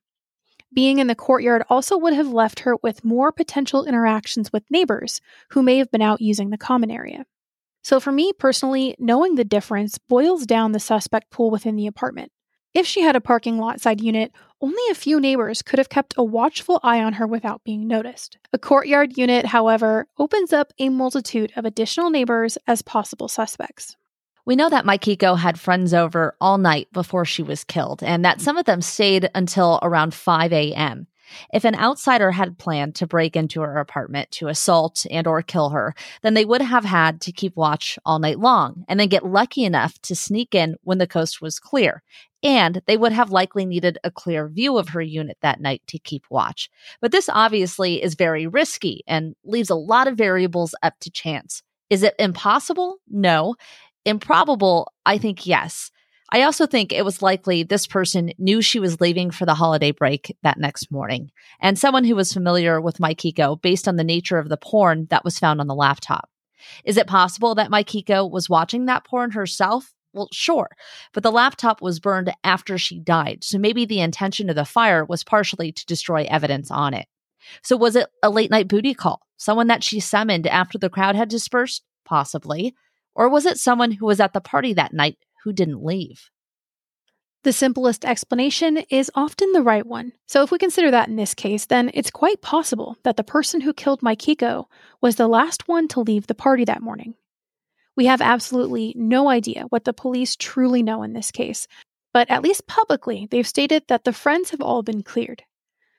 Being 0.74 0.98
in 0.98 1.06
the 1.06 1.14
courtyard 1.14 1.64
also 1.70 1.96
would 1.96 2.12
have 2.12 2.28
left 2.28 2.60
her 2.60 2.76
with 2.82 3.04
more 3.04 3.32
potential 3.32 3.84
interactions 3.84 4.52
with 4.52 4.70
neighbors 4.70 5.20
who 5.50 5.62
may 5.62 5.78
have 5.78 5.90
been 5.90 6.02
out 6.02 6.20
using 6.20 6.50
the 6.50 6.58
common 6.58 6.90
area. 6.90 7.24
So, 7.82 8.00
for 8.00 8.10
me 8.10 8.32
personally, 8.32 8.96
knowing 8.98 9.36
the 9.36 9.44
difference 9.44 9.96
boils 9.96 10.44
down 10.44 10.72
the 10.72 10.80
suspect 10.80 11.30
pool 11.30 11.50
within 11.50 11.76
the 11.76 11.86
apartment. 11.86 12.32
If 12.74 12.84
she 12.84 13.00
had 13.00 13.16
a 13.16 13.20
parking 13.20 13.58
lot 13.58 13.80
side 13.80 14.00
unit, 14.00 14.32
only 14.60 14.82
a 14.90 14.94
few 14.94 15.20
neighbors 15.20 15.62
could 15.62 15.78
have 15.78 15.88
kept 15.88 16.14
a 16.16 16.24
watchful 16.24 16.80
eye 16.82 17.02
on 17.02 17.14
her 17.14 17.26
without 17.26 17.64
being 17.64 17.86
noticed. 17.86 18.36
A 18.52 18.58
courtyard 18.58 19.16
unit, 19.16 19.46
however, 19.46 20.08
opens 20.18 20.52
up 20.52 20.72
a 20.78 20.88
multitude 20.88 21.52
of 21.56 21.64
additional 21.64 22.10
neighbors 22.10 22.58
as 22.66 22.82
possible 22.82 23.28
suspects. 23.28 23.96
We 24.46 24.54
know 24.54 24.70
that 24.70 24.84
Mikiko 24.84 25.36
had 25.36 25.58
friends 25.58 25.92
over 25.92 26.36
all 26.40 26.56
night 26.56 26.86
before 26.92 27.24
she 27.24 27.42
was 27.42 27.64
killed, 27.64 28.04
and 28.04 28.24
that 28.24 28.40
some 28.40 28.56
of 28.56 28.64
them 28.64 28.80
stayed 28.80 29.28
until 29.34 29.80
around 29.82 30.14
5 30.14 30.52
a.m. 30.52 31.08
If 31.52 31.64
an 31.64 31.74
outsider 31.74 32.30
had 32.30 32.56
planned 32.56 32.94
to 32.96 33.08
break 33.08 33.34
into 33.34 33.60
her 33.60 33.78
apartment 33.78 34.30
to 34.32 34.46
assault 34.46 35.04
and 35.10 35.26
or 35.26 35.42
kill 35.42 35.70
her, 35.70 35.96
then 36.22 36.34
they 36.34 36.44
would 36.44 36.62
have 36.62 36.84
had 36.84 37.20
to 37.22 37.32
keep 37.32 37.56
watch 37.56 37.98
all 38.06 38.20
night 38.20 38.38
long 38.38 38.84
and 38.86 39.00
then 39.00 39.08
get 39.08 39.26
lucky 39.26 39.64
enough 39.64 40.00
to 40.02 40.14
sneak 40.14 40.54
in 40.54 40.76
when 40.82 40.98
the 40.98 41.08
coast 41.08 41.42
was 41.42 41.58
clear. 41.58 42.04
And 42.44 42.80
they 42.86 42.96
would 42.96 43.10
have 43.10 43.32
likely 43.32 43.66
needed 43.66 43.98
a 44.04 44.12
clear 44.12 44.46
view 44.46 44.78
of 44.78 44.90
her 44.90 45.02
unit 45.02 45.38
that 45.40 45.60
night 45.60 45.82
to 45.88 45.98
keep 45.98 46.24
watch. 46.30 46.70
But 47.00 47.10
this 47.10 47.28
obviously 47.28 48.00
is 48.00 48.14
very 48.14 48.46
risky 48.46 49.02
and 49.08 49.34
leaves 49.42 49.70
a 49.70 49.74
lot 49.74 50.06
of 50.06 50.16
variables 50.16 50.76
up 50.84 50.94
to 51.00 51.10
chance. 51.10 51.64
Is 51.90 52.04
it 52.04 52.14
impossible? 52.20 52.98
No. 53.08 53.56
Improbable? 54.06 54.92
I 55.04 55.18
think 55.18 55.46
yes. 55.46 55.90
I 56.30 56.42
also 56.42 56.66
think 56.66 56.92
it 56.92 57.04
was 57.04 57.22
likely 57.22 57.62
this 57.62 57.86
person 57.86 58.32
knew 58.38 58.62
she 58.62 58.78
was 58.78 59.00
leaving 59.00 59.32
for 59.32 59.46
the 59.46 59.54
holiday 59.54 59.90
break 59.90 60.34
that 60.42 60.58
next 60.58 60.90
morning, 60.90 61.30
and 61.60 61.78
someone 61.78 62.04
who 62.04 62.14
was 62.16 62.32
familiar 62.32 62.80
with 62.80 62.98
Mikiko 62.98 63.60
based 63.60 63.86
on 63.88 63.96
the 63.96 64.04
nature 64.04 64.38
of 64.38 64.48
the 64.48 64.56
porn 64.56 65.06
that 65.10 65.24
was 65.24 65.38
found 65.38 65.60
on 65.60 65.66
the 65.66 65.74
laptop. 65.74 66.30
Is 66.84 66.96
it 66.96 67.08
possible 67.08 67.54
that 67.56 67.70
Mikiko 67.70 68.30
was 68.30 68.48
watching 68.48 68.86
that 68.86 69.04
porn 69.04 69.32
herself? 69.32 69.92
Well, 70.12 70.28
sure, 70.32 70.70
but 71.12 71.22
the 71.22 71.32
laptop 71.32 71.82
was 71.82 72.00
burned 72.00 72.32
after 72.42 72.78
she 72.78 73.00
died, 73.00 73.42
so 73.42 73.58
maybe 73.58 73.84
the 73.84 74.00
intention 74.00 74.48
of 74.48 74.56
the 74.56 74.64
fire 74.64 75.04
was 75.04 75.24
partially 75.24 75.72
to 75.72 75.86
destroy 75.86 76.26
evidence 76.30 76.70
on 76.70 76.94
it. 76.94 77.06
So, 77.62 77.76
was 77.76 77.96
it 77.96 78.08
a 78.22 78.30
late 78.30 78.50
night 78.50 78.68
booty 78.68 78.94
call? 78.94 79.20
Someone 79.36 79.66
that 79.66 79.84
she 79.84 80.00
summoned 80.00 80.46
after 80.46 80.78
the 80.78 80.90
crowd 80.90 81.16
had 81.16 81.28
dispersed? 81.28 81.82
Possibly. 82.04 82.74
Or 83.16 83.28
was 83.28 83.46
it 83.46 83.58
someone 83.58 83.90
who 83.92 84.06
was 84.06 84.20
at 84.20 84.32
the 84.34 84.40
party 84.40 84.74
that 84.74 84.92
night 84.92 85.16
who 85.46 85.52
didn't 85.52 85.84
leave. 85.84 86.28
The 87.44 87.52
simplest 87.52 88.04
explanation 88.04 88.78
is 88.90 89.12
often 89.14 89.52
the 89.52 89.62
right 89.62 89.86
one. 89.86 90.12
So, 90.26 90.42
if 90.42 90.50
we 90.50 90.58
consider 90.58 90.90
that 90.90 91.06
in 91.06 91.14
this 91.14 91.34
case, 91.34 91.66
then 91.66 91.92
it's 91.94 92.10
quite 92.10 92.42
possible 92.42 92.96
that 93.04 93.16
the 93.16 93.22
person 93.22 93.60
who 93.60 93.72
killed 93.72 94.00
Mikiko 94.00 94.64
was 95.00 95.14
the 95.14 95.28
last 95.28 95.68
one 95.68 95.86
to 95.88 96.00
leave 96.00 96.26
the 96.26 96.34
party 96.34 96.64
that 96.64 96.82
morning. 96.82 97.14
We 97.96 98.06
have 98.06 98.20
absolutely 98.20 98.92
no 98.96 99.30
idea 99.30 99.66
what 99.68 99.84
the 99.84 99.92
police 99.92 100.34
truly 100.34 100.82
know 100.82 101.04
in 101.04 101.12
this 101.12 101.30
case, 101.30 101.68
but 102.12 102.28
at 102.28 102.42
least 102.42 102.66
publicly, 102.66 103.28
they've 103.30 103.46
stated 103.46 103.84
that 103.86 104.02
the 104.02 104.12
friends 104.12 104.50
have 104.50 104.60
all 104.60 104.82
been 104.82 105.04
cleared. 105.04 105.44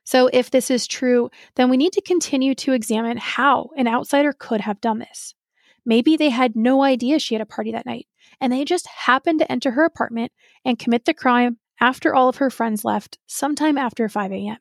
So, 0.04 0.30
if 0.34 0.52
this 0.52 0.70
is 0.70 0.88
true, 0.88 1.30
then 1.56 1.70
we 1.70 1.78
need 1.78 1.94
to 1.94 2.02
continue 2.02 2.54
to 2.56 2.74
examine 2.74 3.16
how 3.16 3.70
an 3.78 3.88
outsider 3.88 4.34
could 4.34 4.60
have 4.60 4.82
done 4.82 5.00
this. 5.00 5.34
Maybe 5.88 6.18
they 6.18 6.32
had 6.32 6.54
no 6.54 6.84
idea 6.84 7.18
she 7.18 7.34
had 7.34 7.42
a 7.42 7.46
party 7.46 7.72
that 7.72 7.86
night, 7.86 8.08
and 8.42 8.52
they 8.52 8.66
just 8.66 8.88
happened 8.88 9.40
to 9.40 9.50
enter 9.50 9.72
her 9.72 9.86
apartment 9.86 10.34
and 10.66 10.78
commit 10.78 11.06
the 11.06 11.14
crime 11.14 11.60
after 11.80 12.14
all 12.14 12.28
of 12.28 12.36
her 12.36 12.50
friends 12.50 12.84
left, 12.84 13.20
sometime 13.26 13.78
after 13.78 14.10
5 14.10 14.34
a.m. 14.34 14.58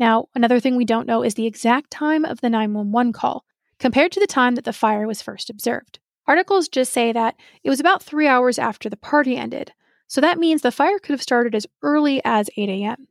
Now, 0.00 0.26
another 0.34 0.58
thing 0.58 0.74
we 0.74 0.84
don't 0.84 1.06
know 1.06 1.22
is 1.22 1.34
the 1.34 1.46
exact 1.46 1.92
time 1.92 2.24
of 2.24 2.40
the 2.40 2.50
911 2.50 3.12
call 3.12 3.44
compared 3.78 4.10
to 4.12 4.20
the 4.20 4.26
time 4.26 4.56
that 4.56 4.64
the 4.64 4.72
fire 4.72 5.06
was 5.06 5.22
first 5.22 5.48
observed. 5.48 6.00
Articles 6.26 6.68
just 6.68 6.92
say 6.92 7.12
that 7.12 7.36
it 7.62 7.70
was 7.70 7.78
about 7.78 8.02
three 8.02 8.26
hours 8.26 8.58
after 8.58 8.90
the 8.90 8.96
party 8.96 9.36
ended, 9.36 9.72
so 10.08 10.20
that 10.20 10.40
means 10.40 10.62
the 10.62 10.72
fire 10.72 10.98
could 10.98 11.12
have 11.12 11.22
started 11.22 11.54
as 11.54 11.68
early 11.82 12.20
as 12.24 12.50
8 12.56 12.68
a.m. 12.68 13.06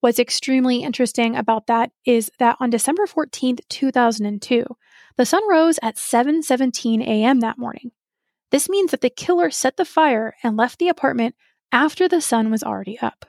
What's 0.00 0.18
extremely 0.18 0.82
interesting 0.82 1.36
about 1.36 1.66
that 1.66 1.90
is 2.06 2.30
that 2.38 2.56
on 2.58 2.70
December 2.70 3.04
14th, 3.04 3.60
2002, 3.68 4.64
the 5.20 5.26
sun 5.26 5.46
rose 5.50 5.78
at 5.82 5.96
7:17 5.96 7.02
a.m. 7.02 7.40
that 7.40 7.58
morning. 7.58 7.92
This 8.50 8.70
means 8.70 8.90
that 8.90 9.02
the 9.02 9.10
killer 9.10 9.50
set 9.50 9.76
the 9.76 9.84
fire 9.84 10.34
and 10.42 10.56
left 10.56 10.78
the 10.78 10.88
apartment 10.88 11.34
after 11.70 12.08
the 12.08 12.22
sun 12.22 12.50
was 12.50 12.62
already 12.62 12.98
up. 13.00 13.26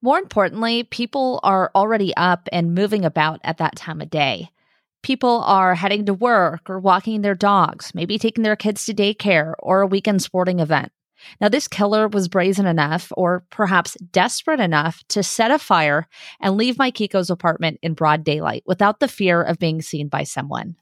More 0.00 0.20
importantly, 0.20 0.84
people 0.84 1.40
are 1.42 1.72
already 1.74 2.14
up 2.16 2.48
and 2.52 2.76
moving 2.76 3.04
about 3.04 3.40
at 3.42 3.58
that 3.58 3.74
time 3.74 4.00
of 4.00 4.08
day. 4.08 4.50
People 5.02 5.40
are 5.40 5.74
heading 5.74 6.06
to 6.06 6.14
work 6.14 6.70
or 6.70 6.78
walking 6.78 7.22
their 7.22 7.34
dogs, 7.34 7.92
maybe 7.92 8.16
taking 8.16 8.44
their 8.44 8.54
kids 8.54 8.86
to 8.86 8.94
daycare 8.94 9.54
or 9.58 9.80
a 9.80 9.86
weekend 9.88 10.22
sporting 10.22 10.60
event. 10.60 10.92
Now, 11.40 11.48
this 11.48 11.68
killer 11.68 12.08
was 12.08 12.28
brazen 12.28 12.66
enough, 12.66 13.12
or 13.16 13.44
perhaps 13.50 13.96
desperate 14.12 14.60
enough, 14.60 15.02
to 15.08 15.22
set 15.22 15.50
a 15.50 15.58
fire 15.58 16.08
and 16.40 16.56
leave 16.56 16.76
Mikiko's 16.76 17.30
apartment 17.30 17.78
in 17.82 17.94
broad 17.94 18.24
daylight 18.24 18.62
without 18.66 19.00
the 19.00 19.08
fear 19.08 19.42
of 19.42 19.58
being 19.58 19.82
seen 19.82 20.08
by 20.08 20.24
someone. 20.24 20.76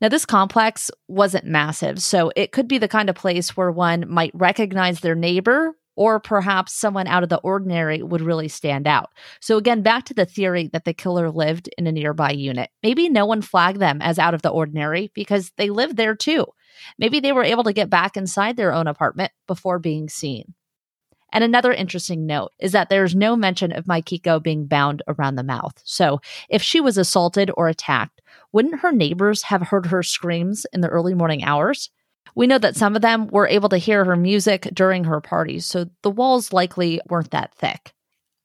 Now, 0.00 0.08
this 0.08 0.24
complex 0.24 0.90
wasn't 1.08 1.44
massive, 1.44 2.00
so 2.00 2.32
it 2.34 2.52
could 2.52 2.68
be 2.68 2.78
the 2.78 2.88
kind 2.88 3.10
of 3.10 3.16
place 3.16 3.56
where 3.56 3.70
one 3.70 4.06
might 4.08 4.32
recognize 4.34 5.00
their 5.00 5.14
neighbor 5.14 5.74
or 5.96 6.20
perhaps 6.20 6.72
someone 6.72 7.06
out 7.06 7.22
of 7.22 7.28
the 7.28 7.38
ordinary 7.38 8.02
would 8.02 8.20
really 8.20 8.48
stand 8.48 8.86
out. 8.86 9.10
So, 9.40 9.56
again, 9.56 9.82
back 9.82 10.04
to 10.06 10.14
the 10.14 10.26
theory 10.26 10.68
that 10.72 10.84
the 10.84 10.94
killer 10.94 11.30
lived 11.30 11.68
in 11.76 11.86
a 11.86 11.92
nearby 11.92 12.30
unit. 12.30 12.70
Maybe 12.82 13.08
no 13.08 13.26
one 13.26 13.42
flagged 13.42 13.80
them 13.80 14.00
as 14.00 14.18
out 14.18 14.34
of 14.34 14.42
the 14.42 14.50
ordinary 14.50 15.10
because 15.14 15.52
they 15.56 15.70
lived 15.70 15.96
there 15.96 16.14
too. 16.14 16.46
Maybe 16.98 17.20
they 17.20 17.32
were 17.32 17.44
able 17.44 17.64
to 17.64 17.72
get 17.72 17.90
back 17.90 18.16
inside 18.16 18.56
their 18.56 18.72
own 18.72 18.86
apartment 18.86 19.32
before 19.46 19.78
being 19.78 20.08
seen. 20.08 20.54
And 21.32 21.44
another 21.44 21.72
interesting 21.72 22.26
note 22.26 22.52
is 22.58 22.72
that 22.72 22.88
there's 22.88 23.14
no 23.14 23.36
mention 23.36 23.72
of 23.72 23.84
Mikiko 23.84 24.42
being 24.42 24.66
bound 24.66 25.02
around 25.06 25.36
the 25.36 25.44
mouth. 25.44 25.74
So, 25.84 26.20
if 26.48 26.62
she 26.62 26.80
was 26.80 26.98
assaulted 26.98 27.50
or 27.56 27.68
attacked, 27.68 28.20
wouldn't 28.52 28.80
her 28.80 28.92
neighbors 28.92 29.42
have 29.44 29.62
heard 29.62 29.86
her 29.86 30.02
screams 30.02 30.66
in 30.72 30.80
the 30.80 30.88
early 30.88 31.14
morning 31.14 31.44
hours? 31.44 31.90
We 32.34 32.46
know 32.46 32.58
that 32.58 32.76
some 32.76 32.96
of 32.96 33.02
them 33.02 33.26
were 33.28 33.48
able 33.48 33.68
to 33.70 33.78
hear 33.78 34.04
her 34.04 34.16
music 34.16 34.68
during 34.72 35.04
her 35.04 35.20
parties, 35.20 35.66
so 35.66 35.86
the 36.02 36.10
walls 36.10 36.52
likely 36.52 37.00
weren't 37.08 37.30
that 37.32 37.54
thick. 37.54 37.92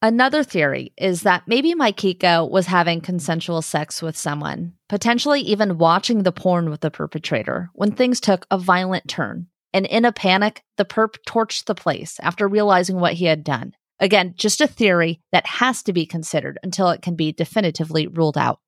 Another 0.02 0.44
theory 0.44 0.94
is 0.98 1.22
that 1.22 1.48
maybe 1.48 1.74
Mikiko 1.74 2.50
was 2.50 2.68
having 2.68 3.02
consensual 3.02 3.62
sex 3.62 4.02
with 4.02 4.16
someone, 4.18 4.74
potentially 4.88 5.42
even 5.42 5.78
watching 5.78 6.24
the 6.24 6.32
porn 6.32 6.70
with 6.70 6.82
the 6.82 6.92
perpetrator, 6.92 7.70
when 7.74 7.92
things 7.92 8.20
took 8.20 8.46
a 8.52 8.58
violent 8.58 9.08
turn. 9.08 9.48
And 9.74 9.86
in 9.86 10.06
a 10.06 10.12
panic, 10.12 10.64
the 10.78 10.86
perp 10.86 11.16
torched 11.28 11.66
the 11.66 11.76
place 11.76 12.20
after 12.22 12.48
realizing 12.48 13.00
what 13.00 13.14
he 13.14 13.26
had 13.26 13.44
done. 13.44 13.74
Again, 14.00 14.34
just 14.38 14.62
a 14.62 14.68
theory 14.68 15.22
that 15.32 15.46
has 15.48 15.82
to 15.84 15.94
be 15.94 16.06
considered 16.06 16.60
until 16.64 16.90
it 16.90 17.02
can 17.02 17.16
be 17.16 17.32
definitively 17.32 18.08
ruled 18.08 18.38
out. 18.38 18.60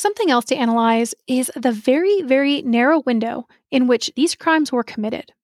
Something 0.00 0.30
else 0.30 0.46
to 0.46 0.56
analyze 0.56 1.14
is 1.26 1.52
the 1.54 1.72
very, 1.72 2.22
very 2.22 2.62
narrow 2.62 3.00
window 3.00 3.46
in 3.70 3.86
which 3.86 4.10
these 4.16 4.34
crimes 4.34 4.72
were 4.72 4.82
committed. 4.82 5.34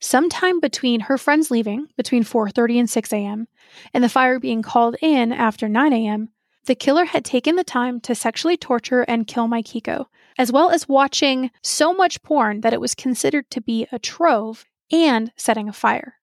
Sometime 0.00 0.58
between 0.58 1.02
her 1.02 1.16
friends 1.16 1.52
leaving, 1.52 1.86
between 1.96 2.24
4:30 2.24 2.80
and 2.80 2.90
6 2.90 3.12
a.m., 3.12 3.46
and 3.94 4.02
the 4.02 4.08
fire 4.08 4.40
being 4.40 4.60
called 4.60 4.96
in 5.00 5.30
after 5.30 5.68
9 5.68 5.92
a.m., 5.92 6.30
the 6.64 6.74
killer 6.74 7.04
had 7.04 7.24
taken 7.24 7.54
the 7.54 7.62
time 7.62 8.00
to 8.00 8.16
sexually 8.16 8.56
torture 8.56 9.02
and 9.02 9.28
kill 9.28 9.46
Mikiko, 9.46 10.06
as 10.36 10.50
well 10.50 10.70
as 10.70 10.88
watching 10.88 11.52
so 11.62 11.94
much 11.94 12.24
porn 12.24 12.62
that 12.62 12.72
it 12.72 12.80
was 12.80 12.96
considered 12.96 13.48
to 13.50 13.60
be 13.60 13.86
a 13.92 14.00
trove 14.00 14.64
and 14.90 15.30
setting 15.36 15.68
a 15.68 15.72
fire. 15.72 16.16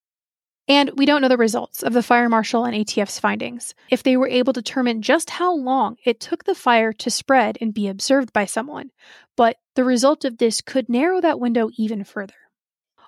And 0.70 0.92
we 0.96 1.08
don't 1.08 1.24
know 1.24 1.28
the 1.28 1.36
results 1.36 1.82
of 1.82 1.94
the 1.94 2.04
fire 2.04 2.30
marshal 2.30 2.64
and 2.64 2.76
ATF's 2.76 3.20
findings, 3.20 3.74
if 3.90 4.04
they 4.04 4.16
were 4.16 4.28
able 4.28 4.54
to 4.54 4.62
determine 4.62 5.02
just 5.02 5.32
how 5.32 5.56
long 5.56 5.98
it 6.06 6.20
took 6.20 6.44
the 6.44 6.54
fire 6.54 6.94
to 6.94 7.10
spread 7.10 7.58
and 7.60 7.74
be 7.74 7.88
observed 7.88 8.32
by 8.32 8.46
someone, 8.46 8.92
but 9.36 9.58
the 9.74 9.84
result 9.84 10.24
of 10.26 10.38
this 10.38 10.62
could 10.62 10.88
narrow 10.88 11.20
that 11.22 11.40
window 11.40 11.72
even 11.76 12.04
further. 12.04 12.36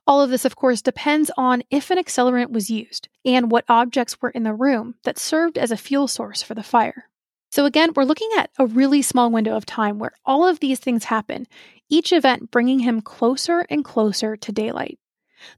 All 0.07 0.23
of 0.23 0.31
this, 0.31 0.43
of 0.43 0.55
course, 0.55 0.81
depends 0.81 1.29
on 1.37 1.61
if 1.69 1.91
an 1.91 1.99
accelerant 1.99 2.49
was 2.49 2.71
used 2.71 3.09
and 3.23 3.51
what 3.51 3.65
objects 3.69 4.19
were 4.19 4.31
in 4.31 4.41
the 4.41 4.55
room 4.55 4.95
that 5.03 5.19
served 5.19 5.59
as 5.59 5.69
a 5.69 5.77
fuel 5.77 6.07
source 6.07 6.41
for 6.41 6.55
the 6.55 6.63
fire. 6.63 7.09
So, 7.51 7.65
again, 7.65 7.91
we're 7.95 8.05
looking 8.05 8.29
at 8.37 8.49
a 8.57 8.65
really 8.65 9.03
small 9.03 9.29
window 9.29 9.55
of 9.55 9.67
time 9.67 9.99
where 9.99 10.13
all 10.25 10.47
of 10.47 10.61
these 10.61 10.79
things 10.79 11.03
happen, 11.03 11.45
each 11.89 12.11
event 12.11 12.49
bringing 12.49 12.79
him 12.79 13.01
closer 13.01 13.67
and 13.69 13.85
closer 13.85 14.35
to 14.35 14.51
daylight. 14.51 14.97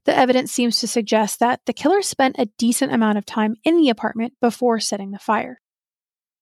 The 0.04 0.16
evidence 0.16 0.52
seems 0.52 0.78
to 0.78 0.88
suggest 0.88 1.40
that 1.40 1.60
the 1.66 1.72
killer 1.72 2.02
spent 2.02 2.36
a 2.38 2.48
decent 2.58 2.92
amount 2.92 3.18
of 3.18 3.26
time 3.26 3.56
in 3.64 3.76
the 3.76 3.90
apartment 3.90 4.34
before 4.40 4.80
setting 4.80 5.10
the 5.10 5.18
fire. 5.18 5.60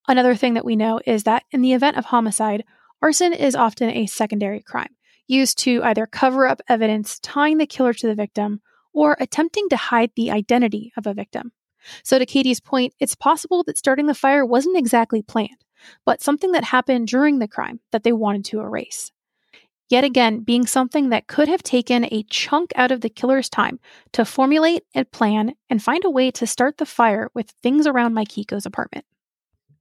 Another 0.09 0.35
thing 0.35 0.55
that 0.55 0.65
we 0.65 0.77
know 0.77 1.01
is 1.07 1.25
that 1.25 1.45
in 1.51 1.63
the 1.63 1.73
event 1.73 1.97
of 1.97 2.07
homicide, 2.07 2.65
arson 3.01 3.33
is 3.33 3.55
often 3.55 3.91
a 3.91 4.07
secondary 4.07 4.61
crime, 4.61 4.95
used 5.27 5.59
to 5.59 5.83
either 5.85 6.07
cover 6.07 6.47
up 6.47 6.61
evidence 6.69 7.19
tying 7.21 7.59
the 7.59 7.67
killer 7.67 7.93
to 7.93 8.07
the 8.07 8.15
victim 8.15 8.61
or 8.93 9.17
attempting 9.21 9.69
to 9.69 9.77
hide 9.77 10.11
the 10.17 10.31
identity 10.31 10.93
of 10.97 11.07
a 11.07 11.15
victim. 11.15 11.53
So, 12.05 12.19
to 12.19 12.27
Katie's 12.27 12.61
point, 12.61 12.95
it's 13.01 13.17
possible 13.17 13.65
that 13.65 13.79
starting 13.79 14.07
the 14.07 14.15
fire 14.15 14.47
wasn't 14.47 14.79
exactly 14.79 15.23
planned, 15.23 15.65
but 16.05 16.23
something 16.23 16.53
that 16.53 16.65
happened 16.65 17.09
during 17.09 17.39
the 17.39 17.49
crime 17.49 17.81
that 17.91 18.05
they 18.05 18.13
wanted 18.13 18.45
to 18.47 18.61
erase. 18.61 19.11
Yet 19.93 20.05
again, 20.05 20.41
being 20.41 20.65
something 20.65 21.11
that 21.11 21.27
could 21.27 21.49
have 21.49 21.63
taken 21.63 22.07
a 22.11 22.23
chunk 22.31 22.73
out 22.77 22.91
of 22.91 23.03
the 23.03 23.11
killer's 23.11 23.51
time 23.51 23.79
to 24.13 24.25
formulate 24.25 24.85
and 24.95 25.13
plan 25.13 25.53
and 25.69 25.83
find 25.83 26.03
a 26.07 26.11
way 26.11 26.31
to 26.31 26.47
start 26.47 26.79
the 26.79 26.87
fire 26.87 27.29
with 27.35 27.51
things 27.63 27.87
around 27.87 28.15
Mikiko's 28.15 28.65
apartment. 28.65 29.05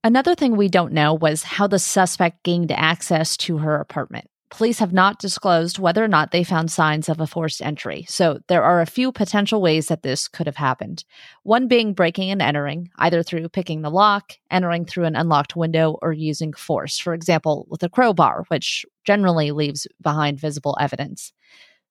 Another 0.03 0.35
thing 0.35 0.57
we 0.57 0.67
don't 0.67 0.91
know 0.91 1.13
was 1.13 1.43
how 1.43 1.65
the 1.65 1.79
suspect 1.79 2.43
gained 2.43 2.73
access 2.73 3.37
to 3.37 3.59
her 3.59 3.77
apartment. 3.77 4.27
Police 4.51 4.79
have 4.79 4.91
not 4.91 5.17
disclosed 5.17 5.79
whether 5.79 6.03
or 6.03 6.09
not 6.09 6.31
they 6.31 6.43
found 6.43 6.69
signs 6.69 7.07
of 7.07 7.21
a 7.21 7.25
forced 7.25 7.61
entry, 7.61 8.05
so 8.09 8.41
there 8.47 8.63
are 8.63 8.81
a 8.81 8.85
few 8.85 9.13
potential 9.13 9.61
ways 9.61 9.87
that 9.87 10.03
this 10.03 10.27
could 10.27 10.45
have 10.45 10.57
happened. 10.57 11.05
One 11.43 11.69
being 11.69 11.93
breaking 11.93 12.31
and 12.31 12.41
entering, 12.41 12.89
either 12.97 13.23
through 13.23 13.47
picking 13.47 13.81
the 13.81 13.89
lock, 13.89 14.33
entering 14.51 14.83
through 14.83 15.05
an 15.05 15.15
unlocked 15.15 15.55
window, 15.55 15.97
or 16.01 16.11
using 16.11 16.51
force, 16.51 16.97
for 16.97 17.13
example, 17.13 17.65
with 17.69 17.81
a 17.81 17.89
crowbar, 17.89 18.43
which 18.49 18.85
generally 19.05 19.51
leaves 19.51 19.87
behind 20.01 20.37
visible 20.37 20.77
evidence. 20.81 21.31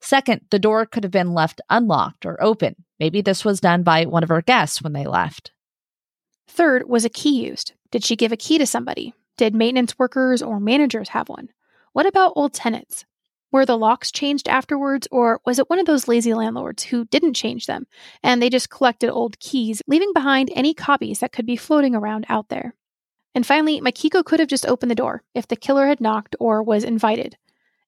Second, 0.03 0.43
the 0.51 0.59
door 0.59 0.85
could 0.85 1.03
have 1.03 1.11
been 1.11 1.33
left 1.33 1.63
unlocked 1.71 2.27
or 2.27 2.43
open. 2.43 2.77
Maybe 2.99 3.23
this 3.23 3.43
was 3.43 3.61
done 3.61 3.83
by 3.85 4.05
one 4.05 4.23
of 4.23 4.29
her 4.29 4.43
guests 4.43 4.83
when 4.83 4.93
they 4.93 5.07
left. 5.07 5.51
Third, 6.47 6.87
was 6.91 7.07
a 7.07 7.11
key 7.11 7.47
used? 7.47 7.73
Did 7.91 8.05
she 8.05 8.17
give 8.17 8.33
a 8.33 8.37
key 8.37 8.59
to 8.59 8.67
somebody? 8.67 9.15
Did 9.39 9.55
maintenance 9.55 9.99
workers 9.99 10.43
or 10.43 10.61
managers 10.61 11.09
have 11.11 11.31
one? 11.31 11.49
What 11.93 12.07
about 12.07 12.35
old 12.37 12.55
tenants? 12.55 13.05
Were 13.53 13.67
the 13.67 13.77
locks 13.77 14.13
changed 14.13 14.49
afterwards, 14.49 15.09
or 15.11 15.41
was 15.45 15.59
it 15.59 15.69
one 15.69 15.81
of 15.81 15.87
those 15.87 16.07
lazy 16.07 16.35
landlords 16.35 16.85
who 16.85 17.07
didn't 17.07 17.35
change 17.35 17.67
them 17.67 17.87
and 18.23 18.41
they 18.41 18.49
just 18.49 18.71
collected 18.71 19.11
old 19.11 19.41
keys, 19.41 19.83
leaving 19.89 20.13
behind 20.13 20.53
any 20.55 20.73
copies 20.73 21.19
that 21.19 21.33
could 21.33 21.47
be 21.47 21.57
floating 21.57 21.97
around 21.97 22.27
out 22.29 22.49
there? 22.49 22.77
And 23.35 23.45
finally, 23.45 23.81
Mikiko 23.81 24.25
could 24.25 24.39
have 24.39 24.49
just 24.49 24.67
opened 24.67 24.91
the 24.91 24.97
door 24.97 25.25
if 25.35 25.49
the 25.49 25.57
killer 25.57 25.89
had 25.89 26.01
knocked 26.01 26.37
or 26.39 26.63
was 26.63 26.85
invited, 26.85 27.37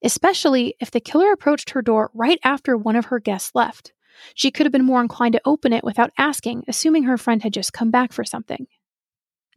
especially 0.03 0.75
if 0.81 0.91
the 0.91 1.01
killer 1.01 1.31
approached 1.31 1.71
her 1.71 1.83
door 1.83 2.11
right 2.13 2.41
after 2.43 2.77
one 2.77 2.97
of 2.97 3.07
her 3.07 3.21
guests 3.21 3.53
left. 3.55 3.93
She 4.35 4.51
could 4.51 4.67
have 4.67 4.73
been 4.73 4.85
more 4.85 5.01
inclined 5.01 5.35
to 5.35 5.43
open 5.45 5.73
it 5.73 5.85
without 5.85 6.13
asking, 6.19 6.65
assuming 6.67 7.05
her 7.05 7.19
friend 7.19 7.41
had 7.43 7.55
just 7.55 7.73
come 7.73 7.93
back 7.93 8.13
for 8.13 8.25
something. 8.25 8.67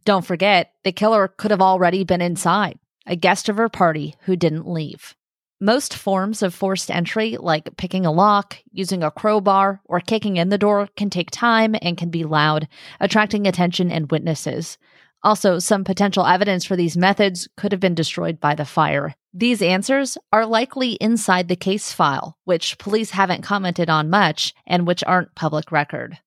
Don't 0.04 0.24
forget, 0.24 0.72
the 0.84 0.92
killer 0.92 1.26
could 1.26 1.50
have 1.50 1.60
already 1.60 2.04
been 2.04 2.20
inside 2.20 2.78
a 3.06 3.16
guest 3.16 3.48
of 3.48 3.56
her 3.56 3.68
party 3.68 4.14
who 4.22 4.36
didn't 4.36 4.68
leave. 4.68 5.14
Most 5.60 5.94
forms 5.94 6.42
of 6.42 6.54
forced 6.54 6.90
entry, 6.90 7.38
like 7.38 7.76
picking 7.78 8.04
a 8.04 8.12
lock, 8.12 8.58
using 8.72 9.02
a 9.02 9.10
crowbar, 9.10 9.80
or 9.86 10.00
kicking 10.00 10.36
in 10.36 10.50
the 10.50 10.58
door, 10.58 10.88
can 10.96 11.08
take 11.08 11.30
time 11.30 11.74
and 11.80 11.96
can 11.96 12.10
be 12.10 12.24
loud, 12.24 12.68
attracting 13.00 13.46
attention 13.46 13.90
and 13.90 14.10
witnesses. 14.10 14.76
Also, 15.22 15.58
some 15.58 15.82
potential 15.82 16.26
evidence 16.26 16.64
for 16.64 16.76
these 16.76 16.96
methods 16.96 17.48
could 17.56 17.72
have 17.72 17.80
been 17.80 17.94
destroyed 17.94 18.38
by 18.38 18.54
the 18.54 18.66
fire. 18.66 19.14
These 19.32 19.62
answers 19.62 20.18
are 20.30 20.44
likely 20.44 20.92
inside 20.92 21.48
the 21.48 21.56
case 21.56 21.90
file, 21.90 22.36
which 22.44 22.78
police 22.78 23.10
haven't 23.10 23.42
commented 23.42 23.88
on 23.88 24.10
much 24.10 24.54
and 24.66 24.86
which 24.86 25.02
aren't 25.04 25.34
public 25.34 25.72
record. 25.72 26.18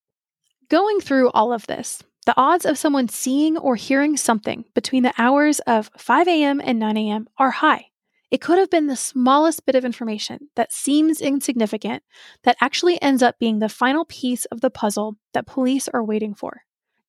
Going 0.69 0.99
through 1.01 1.29
all 1.31 1.53
of 1.53 1.67
this, 1.67 2.03
the 2.29 2.39
odds 2.39 2.63
of 2.63 2.77
someone 2.77 3.09
seeing 3.09 3.57
or 3.57 3.75
hearing 3.75 4.15
something 4.15 4.63
between 4.75 5.01
the 5.01 5.15
hours 5.17 5.57
of 5.61 5.89
5 5.97 6.27
a.m. 6.27 6.61
and 6.63 6.77
9 6.77 6.95
a.m. 6.95 7.27
are 7.39 7.49
high. 7.49 7.87
It 8.29 8.39
could 8.39 8.59
have 8.59 8.69
been 8.69 8.85
the 8.85 8.95
smallest 8.95 9.65
bit 9.65 9.73
of 9.73 9.83
information 9.83 10.49
that 10.55 10.71
seems 10.71 11.21
insignificant 11.21 12.03
that 12.43 12.55
actually 12.61 13.01
ends 13.01 13.23
up 13.23 13.39
being 13.39 13.57
the 13.57 13.67
final 13.67 14.05
piece 14.05 14.45
of 14.45 14.61
the 14.61 14.69
puzzle 14.69 15.17
that 15.33 15.47
police 15.47 15.87
are 15.87 16.03
waiting 16.03 16.35
for. 16.35 16.61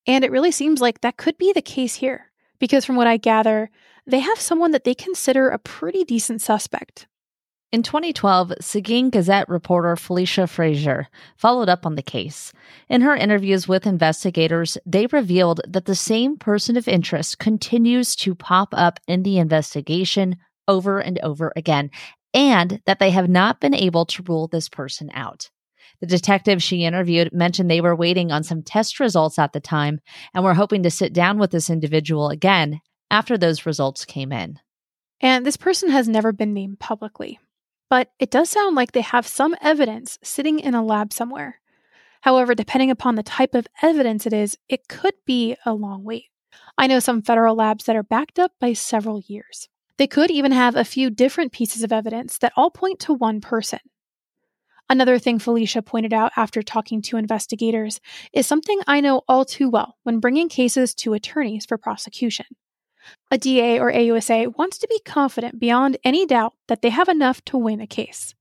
And 0.07 0.25
it 0.25 0.31
really 0.31 0.49
seems 0.49 0.81
like 0.81 1.01
that 1.01 1.17
could 1.17 1.37
be 1.37 1.53
the 1.53 1.61
case 1.61 1.93
here, 1.93 2.31
because 2.57 2.83
from 2.83 2.95
what 2.95 3.05
I 3.05 3.17
gather, 3.17 3.69
they 4.07 4.21
have 4.21 4.39
someone 4.39 4.71
that 4.71 4.85
they 4.85 4.95
consider 4.95 5.49
a 5.49 5.59
pretty 5.59 6.03
decent 6.03 6.41
suspect. 6.41 7.05
In 7.71 7.83
2012, 7.83 8.51
Seguin 8.59 9.09
Gazette 9.09 9.47
reporter 9.47 9.95
Felicia 9.95 10.45
Frazier 10.45 11.07
followed 11.37 11.69
up 11.69 11.85
on 11.85 11.95
the 11.95 12.01
case. 12.01 12.51
In 12.89 12.99
her 12.99 13.15
interviews 13.15 13.65
with 13.65 13.87
investigators, 13.87 14.77
they 14.85 15.07
revealed 15.07 15.61
that 15.65 15.85
the 15.85 15.95
same 15.95 16.35
person 16.35 16.75
of 16.75 16.89
interest 16.89 17.39
continues 17.39 18.13
to 18.17 18.35
pop 18.35 18.73
up 18.73 18.99
in 19.07 19.23
the 19.23 19.37
investigation 19.37 20.35
over 20.67 20.99
and 20.99 21.17
over 21.19 21.53
again, 21.55 21.91
and 22.33 22.81
that 22.87 22.99
they 22.99 23.11
have 23.11 23.29
not 23.29 23.61
been 23.61 23.73
able 23.73 24.05
to 24.07 24.23
rule 24.23 24.49
this 24.49 24.67
person 24.67 25.09
out. 25.13 25.49
The 26.01 26.07
detective 26.07 26.61
she 26.61 26.83
interviewed 26.83 27.31
mentioned 27.31 27.71
they 27.71 27.79
were 27.79 27.95
waiting 27.95 28.33
on 28.33 28.43
some 28.43 28.63
test 28.63 28.99
results 28.99 29.39
at 29.39 29.53
the 29.53 29.61
time 29.61 30.01
and 30.33 30.43
were 30.43 30.55
hoping 30.55 30.83
to 30.83 30.91
sit 30.91 31.13
down 31.13 31.39
with 31.39 31.51
this 31.51 31.69
individual 31.69 32.31
again 32.31 32.81
after 33.09 33.37
those 33.37 33.65
results 33.65 34.03
came 34.03 34.33
in. 34.33 34.59
And 35.21 35.45
this 35.45 35.57
person 35.57 35.89
has 35.89 36.09
never 36.09 36.33
been 36.33 36.53
named 36.53 36.81
publicly 36.81 37.39
but 37.91 38.09
it 38.19 38.31
does 38.31 38.49
sound 38.49 38.73
like 38.73 38.93
they 38.93 39.01
have 39.01 39.27
some 39.27 39.53
evidence 39.59 40.17
sitting 40.23 40.59
in 40.59 40.73
a 40.73 40.81
lab 40.83 41.11
somewhere. 41.11 41.59
However, 42.21 42.55
depending 42.55 42.89
upon 42.89 43.15
the 43.15 43.21
type 43.21 43.53
of 43.53 43.67
evidence 43.81 44.25
it 44.25 44.31
is, 44.31 44.57
it 44.69 44.87
could 44.87 45.15
be 45.25 45.57
a 45.65 45.73
long 45.73 46.05
wait. 46.05 46.27
I 46.77 46.87
know 46.87 47.01
some 47.01 47.21
federal 47.21 47.53
labs 47.53 47.83
that 47.83 47.97
are 47.97 48.03
backed 48.03 48.39
up 48.39 48.53
by 48.61 48.71
several 48.71 49.19
years. 49.27 49.67
They 49.97 50.07
could 50.07 50.31
even 50.31 50.53
have 50.53 50.77
a 50.77 50.85
few 50.85 51.09
different 51.09 51.51
pieces 51.51 51.83
of 51.83 51.91
evidence 51.91 52.37
that 52.37 52.53
all 52.55 52.71
point 52.71 53.01
to 53.01 53.13
one 53.13 53.41
person. 53.41 53.79
Another 54.89 55.19
thing 55.19 55.37
Felicia 55.37 55.81
pointed 55.81 56.13
out 56.13 56.31
after 56.37 56.61
talking 56.61 57.01
to 57.01 57.17
investigators 57.17 57.99
is 58.31 58.47
something 58.47 58.79
I 58.87 59.01
know 59.01 59.23
all 59.27 59.43
too 59.43 59.69
well 59.69 59.97
when 60.03 60.21
bringing 60.21 60.47
cases 60.47 60.95
to 60.95 61.11
attorneys 61.13 61.65
for 61.65 61.77
prosecution. 61.77 62.45
A 63.29 63.37
DA 63.37 63.79
or 63.79 63.91
AUSA 63.91 64.57
wants 64.57 64.77
to 64.79 64.87
be 64.87 64.99
confident 65.05 65.59
beyond 65.59 65.97
any 66.03 66.25
doubt 66.25 66.53
that 66.67 66.81
they 66.81 66.89
have 66.89 67.09
enough 67.09 67.43
to 67.45 67.57
win 67.57 67.81
a 67.81 67.87
case, 67.87 68.35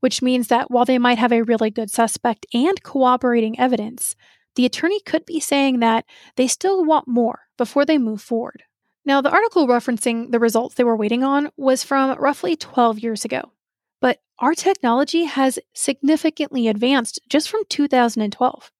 which 0.00 0.22
means 0.22 0.48
that 0.48 0.70
while 0.70 0.84
they 0.84 0.98
might 0.98 1.18
have 1.18 1.32
a 1.32 1.42
really 1.42 1.70
good 1.70 1.90
suspect 1.90 2.46
and 2.52 2.82
corroborating 2.82 3.58
evidence, 3.58 4.16
the 4.54 4.66
attorney 4.66 5.00
could 5.00 5.26
be 5.26 5.40
saying 5.40 5.80
that 5.80 6.04
they 6.36 6.46
still 6.46 6.84
want 6.84 7.06
more 7.06 7.40
before 7.56 7.84
they 7.84 7.98
move 7.98 8.20
forward. 8.22 8.62
Now, 9.04 9.20
the 9.20 9.30
article 9.30 9.68
referencing 9.68 10.32
the 10.32 10.40
results 10.40 10.74
they 10.74 10.84
were 10.84 10.96
waiting 10.96 11.22
on 11.22 11.50
was 11.56 11.84
from 11.84 12.18
roughly 12.18 12.56
12 12.56 12.98
years 12.98 13.24
ago, 13.24 13.52
but 14.00 14.18
our 14.38 14.54
technology 14.54 15.24
has 15.24 15.58
significantly 15.74 16.66
advanced 16.66 17.20
just 17.28 17.48
from 17.48 17.62
2012. 17.68 18.72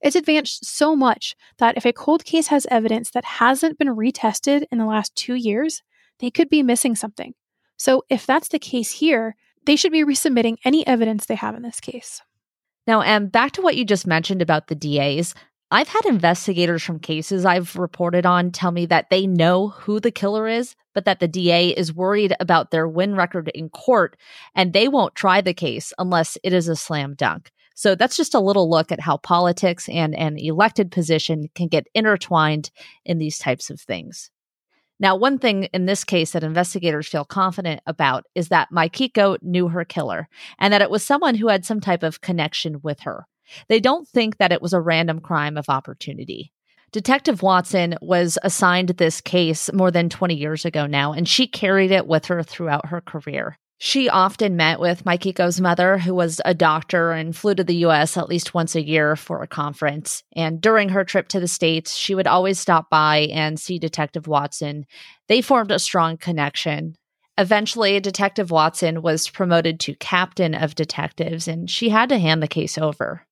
It's 0.00 0.16
advanced 0.16 0.64
so 0.66 0.94
much 0.94 1.34
that 1.58 1.76
if 1.76 1.86
a 1.86 1.92
cold 1.92 2.24
case 2.24 2.48
has 2.48 2.66
evidence 2.70 3.10
that 3.10 3.24
hasn't 3.24 3.78
been 3.78 3.88
retested 3.88 4.64
in 4.70 4.78
the 4.78 4.84
last 4.84 5.14
two 5.16 5.34
years, 5.34 5.82
they 6.20 6.30
could 6.30 6.48
be 6.48 6.62
missing 6.62 6.94
something. 6.94 7.34
So, 7.78 8.04
if 8.08 8.26
that's 8.26 8.48
the 8.48 8.58
case 8.58 8.90
here, 8.90 9.36
they 9.64 9.76
should 9.76 9.92
be 9.92 10.04
resubmitting 10.04 10.56
any 10.64 10.86
evidence 10.86 11.26
they 11.26 11.34
have 11.34 11.54
in 11.54 11.62
this 11.62 11.80
case. 11.80 12.22
Now, 12.86 13.02
and 13.02 13.30
back 13.30 13.52
to 13.52 13.62
what 13.62 13.76
you 13.76 13.84
just 13.84 14.06
mentioned 14.06 14.40
about 14.40 14.68
the 14.68 14.74
DAs, 14.74 15.34
I've 15.70 15.88
had 15.88 16.04
investigators 16.04 16.84
from 16.84 17.00
cases 17.00 17.44
I've 17.44 17.74
reported 17.74 18.24
on 18.24 18.52
tell 18.52 18.70
me 18.70 18.86
that 18.86 19.10
they 19.10 19.26
know 19.26 19.68
who 19.68 19.98
the 19.98 20.12
killer 20.12 20.46
is, 20.46 20.76
but 20.94 21.04
that 21.06 21.18
the 21.18 21.26
DA 21.26 21.70
is 21.70 21.92
worried 21.92 22.34
about 22.38 22.70
their 22.70 22.86
win 22.86 23.16
record 23.16 23.48
in 23.48 23.68
court 23.70 24.16
and 24.54 24.72
they 24.72 24.86
won't 24.86 25.16
try 25.16 25.40
the 25.40 25.52
case 25.52 25.92
unless 25.98 26.38
it 26.44 26.52
is 26.52 26.68
a 26.68 26.76
slam 26.76 27.14
dunk. 27.14 27.50
So 27.76 27.94
that's 27.94 28.16
just 28.16 28.34
a 28.34 28.40
little 28.40 28.70
look 28.70 28.90
at 28.90 29.00
how 29.00 29.18
politics 29.18 29.86
and 29.90 30.14
an 30.16 30.38
elected 30.38 30.90
position 30.90 31.50
can 31.54 31.68
get 31.68 31.86
intertwined 31.94 32.70
in 33.04 33.18
these 33.18 33.38
types 33.38 33.68
of 33.68 33.78
things. 33.80 34.30
Now, 34.98 35.14
one 35.14 35.38
thing 35.38 35.64
in 35.74 35.84
this 35.84 36.02
case 36.02 36.32
that 36.32 36.42
investigators 36.42 37.06
feel 37.06 37.26
confident 37.26 37.82
about 37.86 38.24
is 38.34 38.48
that 38.48 38.70
Mikiko 38.72 39.36
knew 39.42 39.68
her 39.68 39.84
killer 39.84 40.26
and 40.58 40.72
that 40.72 40.80
it 40.80 40.90
was 40.90 41.04
someone 41.04 41.34
who 41.34 41.48
had 41.48 41.66
some 41.66 41.82
type 41.82 42.02
of 42.02 42.22
connection 42.22 42.80
with 42.82 43.00
her. 43.00 43.26
They 43.68 43.78
don't 43.78 44.08
think 44.08 44.38
that 44.38 44.52
it 44.52 44.62
was 44.62 44.72
a 44.72 44.80
random 44.80 45.20
crime 45.20 45.58
of 45.58 45.68
opportunity. 45.68 46.54
Detective 46.92 47.42
Watson 47.42 47.96
was 48.00 48.38
assigned 48.42 48.88
this 48.88 49.20
case 49.20 49.70
more 49.74 49.90
than 49.90 50.08
20 50.08 50.34
years 50.34 50.64
ago 50.64 50.86
now, 50.86 51.12
and 51.12 51.28
she 51.28 51.46
carried 51.46 51.90
it 51.90 52.06
with 52.06 52.24
her 52.24 52.42
throughout 52.42 52.86
her 52.86 53.02
career. 53.02 53.58
She 53.78 54.08
often 54.08 54.56
met 54.56 54.80
with 54.80 55.04
Mikiko's 55.04 55.60
mother, 55.60 55.98
who 55.98 56.14
was 56.14 56.40
a 56.46 56.54
doctor 56.54 57.12
and 57.12 57.36
flew 57.36 57.54
to 57.54 57.64
the 57.64 57.84
US 57.86 58.16
at 58.16 58.28
least 58.28 58.54
once 58.54 58.74
a 58.74 58.84
year 58.84 59.16
for 59.16 59.42
a 59.42 59.46
conference. 59.46 60.22
And 60.34 60.60
during 60.60 60.88
her 60.90 61.04
trip 61.04 61.28
to 61.28 61.40
the 61.40 61.48
States, 61.48 61.94
she 61.94 62.14
would 62.14 62.26
always 62.26 62.58
stop 62.58 62.88
by 62.88 63.28
and 63.32 63.60
see 63.60 63.78
Detective 63.78 64.26
Watson. 64.26 64.86
They 65.28 65.42
formed 65.42 65.70
a 65.70 65.78
strong 65.78 66.16
connection. 66.16 66.96
Eventually, 67.36 68.00
Detective 68.00 68.50
Watson 68.50 69.02
was 69.02 69.28
promoted 69.28 69.78
to 69.80 69.94
captain 69.96 70.54
of 70.54 70.74
detectives, 70.74 71.46
and 71.46 71.68
she 71.68 71.90
had 71.90 72.08
to 72.08 72.18
hand 72.18 72.42
the 72.42 72.48
case 72.48 72.78
over. 72.78 73.26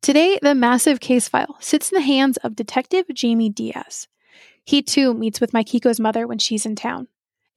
Today, 0.00 0.38
the 0.40 0.54
massive 0.54 1.00
case 1.00 1.28
file 1.28 1.58
sits 1.60 1.92
in 1.92 1.96
the 1.96 2.06
hands 2.06 2.38
of 2.38 2.56
Detective 2.56 3.04
Jamie 3.12 3.50
Diaz. 3.50 4.08
He 4.64 4.80
too 4.80 5.12
meets 5.12 5.38
with 5.38 5.52
Mikiko's 5.52 6.00
mother 6.00 6.26
when 6.26 6.38
she's 6.38 6.64
in 6.64 6.76
town. 6.76 7.08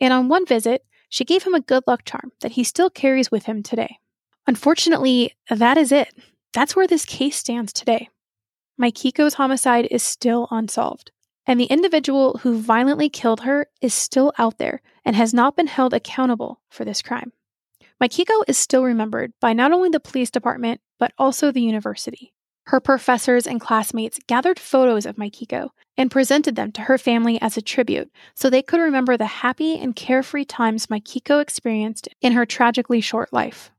And 0.01 0.12
on 0.12 0.27
one 0.27 0.45
visit, 0.45 0.84
she 1.10 1.26
gave 1.26 1.43
him 1.43 1.54
a 1.54 1.60
good 1.60 1.84
luck 1.88 2.06
charm 2.06 2.32
that 2.41 2.54
he 2.54 2.63
still 2.63 2.89
carries 2.89 3.32
with 3.32 3.45
him 3.45 3.62
today. 3.62 3.98
Unfortunately, 4.48 5.36
that 5.50 5.78
is 5.78 5.91
it. 5.91 6.13
That's 6.54 6.76
where 6.76 6.88
this 6.88 7.06
case 7.06 7.36
stands 7.36 7.74
today. 7.74 8.10
Mikiko's 8.80 9.34
homicide 9.34 9.88
is 9.91 10.04
still 10.04 10.48
unsolved, 10.52 11.12
and 11.45 11.60
the 11.60 11.65
individual 11.65 12.39
who 12.39 12.60
violently 12.60 13.10
killed 13.10 13.41
her 13.41 13.67
is 13.82 13.93
still 13.93 14.32
out 14.38 14.58
there 14.58 14.82
and 15.04 15.15
has 15.15 15.34
not 15.34 15.56
been 15.56 15.67
held 15.67 15.93
accountable 15.93 16.62
for 16.69 16.86
this 16.86 17.02
crime. 17.02 17.34
Mikiko 18.02 18.43
is 18.48 18.58
still 18.58 18.84
remembered 18.84 19.34
by 19.41 19.52
not 19.52 19.74
only 19.74 19.89
the 19.89 20.00
police 20.00 20.32
department, 20.32 20.80
but 20.98 21.12
also 21.17 21.52
the 21.52 21.62
university. 21.62 22.34
Her 22.69 22.79
professors 22.79 23.47
and 23.47 23.60
classmates 23.60 24.19
gathered 24.27 24.60
photos 24.60 25.08
of 25.08 25.15
Mikiko 25.15 25.69
and 25.97 26.12
presented 26.12 26.55
them 26.55 26.71
to 26.73 26.82
her 26.82 26.99
family 26.99 27.41
as 27.41 27.58
a 27.58 27.63
tribute 27.63 28.12
so 28.36 28.47
they 28.47 28.62
could 28.62 28.79
remember 28.79 29.17
the 29.17 29.25
happy 29.25 29.79
and 29.79 29.95
carefree 29.95 30.45
times 30.45 30.86
Mikiko 30.86 31.41
experienced 31.41 32.10
in 32.21 32.34
her 32.34 32.45
tragically 32.45 33.01
short 33.01 33.34
life. 33.34 33.71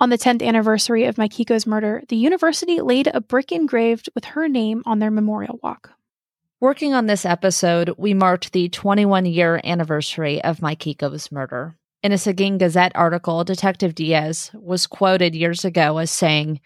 On 0.00 0.08
the 0.08 0.16
10th 0.16 0.42
anniversary 0.42 1.04
of 1.04 1.16
Mikiko's 1.16 1.66
murder, 1.66 2.02
the 2.08 2.16
university 2.16 2.80
laid 2.80 3.10
a 3.12 3.20
brick 3.20 3.52
engraved 3.52 4.08
with 4.14 4.24
her 4.24 4.48
name 4.48 4.82
on 4.86 5.00
their 5.00 5.10
memorial 5.10 5.60
walk. 5.62 5.90
Working 6.60 6.94
on 6.94 7.08
this 7.08 7.26
episode, 7.26 7.92
we 7.98 8.14
marked 8.14 8.54
the 8.54 8.70
21 8.70 9.26
year 9.26 9.60
anniversary 9.64 10.42
of 10.42 10.60
Mikiko's 10.60 11.30
murder. 11.30 11.76
In 12.00 12.12
a 12.12 12.18
Seguin 12.18 12.58
Gazette 12.58 12.92
article, 12.94 13.42
Detective 13.42 13.92
Diaz 13.92 14.52
was 14.54 14.86
quoted 14.86 15.34
years 15.34 15.64
ago 15.64 15.98
as 15.98 16.12
saying, 16.12 16.60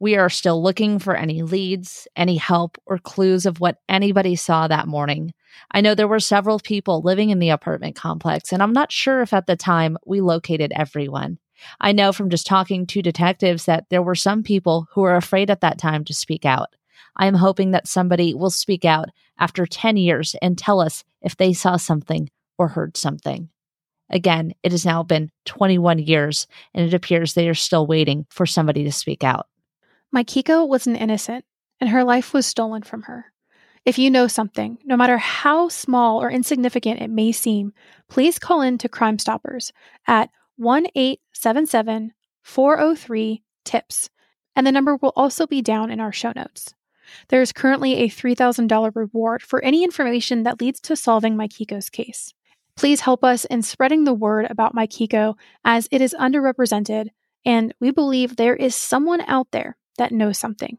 We 0.00 0.16
are 0.16 0.28
still 0.28 0.62
looking 0.62 0.98
for 0.98 1.16
any 1.16 1.42
leads, 1.42 2.08
any 2.16 2.36
help, 2.36 2.76
or 2.86 2.98
clues 2.98 3.46
of 3.46 3.60
what 3.60 3.78
anybody 3.88 4.36
saw 4.36 4.66
that 4.68 4.88
morning. 4.88 5.32
I 5.70 5.80
know 5.80 5.94
there 5.94 6.08
were 6.08 6.20
several 6.20 6.58
people 6.58 7.00
living 7.02 7.30
in 7.30 7.38
the 7.38 7.50
apartment 7.50 7.94
complex, 7.94 8.52
and 8.52 8.62
I'm 8.62 8.72
not 8.72 8.92
sure 8.92 9.22
if 9.22 9.32
at 9.32 9.46
the 9.46 9.56
time 9.56 9.96
we 10.04 10.20
located 10.20 10.72
everyone. 10.74 11.38
I 11.80 11.92
know 11.92 12.12
from 12.12 12.30
just 12.30 12.46
talking 12.46 12.86
to 12.86 13.02
detectives 13.02 13.66
that 13.66 13.86
there 13.88 14.02
were 14.02 14.16
some 14.16 14.42
people 14.42 14.88
who 14.90 15.02
were 15.02 15.16
afraid 15.16 15.50
at 15.50 15.60
that 15.60 15.78
time 15.78 16.04
to 16.04 16.14
speak 16.14 16.44
out. 16.44 16.74
I 17.16 17.26
am 17.26 17.34
hoping 17.34 17.70
that 17.70 17.88
somebody 17.88 18.34
will 18.34 18.50
speak 18.50 18.84
out 18.84 19.08
after 19.38 19.66
10 19.66 19.96
years 19.96 20.34
and 20.42 20.58
tell 20.58 20.80
us 20.80 21.04
if 21.22 21.36
they 21.36 21.52
saw 21.52 21.76
something 21.76 22.28
or 22.58 22.68
heard 22.68 22.96
something. 22.96 23.48
Again, 24.10 24.54
it 24.62 24.72
has 24.72 24.84
now 24.84 25.02
been 25.02 25.30
21 25.46 25.98
years, 26.00 26.46
and 26.74 26.86
it 26.86 26.94
appears 26.94 27.34
they 27.34 27.48
are 27.48 27.54
still 27.54 27.86
waiting 27.86 28.26
for 28.30 28.46
somebody 28.46 28.84
to 28.84 28.92
speak 28.92 29.24
out. 29.24 29.46
Mikiko 30.14 30.66
was 30.66 30.86
an 30.86 30.94
innocent, 30.94 31.44
and 31.80 31.90
her 31.90 32.04
life 32.04 32.32
was 32.32 32.46
stolen 32.46 32.82
from 32.82 33.02
her. 33.02 33.32
If 33.84 33.98
you 33.98 34.10
know 34.10 34.28
something, 34.28 34.78
no 34.84 34.96
matter 34.96 35.18
how 35.18 35.68
small 35.68 36.22
or 36.22 36.30
insignificant 36.30 37.02
it 37.02 37.10
may 37.10 37.32
seem, 37.32 37.72
please 38.08 38.38
call 38.38 38.62
in 38.62 38.78
to 38.78 38.88
Crime 38.88 39.18
Stoppers 39.18 39.72
at 40.06 40.30
1 40.56 40.86
877 40.94 42.12
403 42.42 43.42
TIPS, 43.64 44.08
and 44.54 44.64
the 44.64 44.72
number 44.72 44.96
will 44.96 45.12
also 45.16 45.48
be 45.48 45.60
down 45.60 45.90
in 45.90 45.98
our 45.98 46.12
show 46.12 46.32
notes. 46.36 46.74
There 47.28 47.42
is 47.42 47.52
currently 47.52 47.96
a 47.96 48.08
$3,000 48.08 48.94
reward 48.94 49.42
for 49.42 49.62
any 49.64 49.82
information 49.82 50.44
that 50.44 50.60
leads 50.60 50.80
to 50.82 50.96
solving 50.96 51.34
Mikiko's 51.34 51.90
case. 51.90 52.32
Please 52.76 53.00
help 53.00 53.24
us 53.24 53.44
in 53.46 53.62
spreading 53.62 54.04
the 54.04 54.14
word 54.14 54.46
about 54.48 54.76
Mikiko 54.76 55.34
as 55.64 55.88
it 55.90 56.00
is 56.00 56.14
underrepresented, 56.18 57.08
and 57.44 57.74
we 57.80 57.90
believe 57.90 58.36
there 58.36 58.56
is 58.56 58.76
someone 58.76 59.20
out 59.22 59.48
there 59.50 59.76
that 59.98 60.12
know 60.12 60.32
something. 60.32 60.78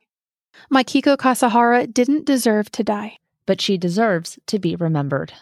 Mikiko 0.71 1.17
Kasahara 1.17 1.91
didn't 1.91 2.25
deserve 2.25 2.71
to 2.71 2.83
die, 2.83 3.17
but 3.45 3.61
she 3.61 3.77
deserves 3.77 4.39
to 4.47 4.59
be 4.59 4.75
remembered. 4.75 5.33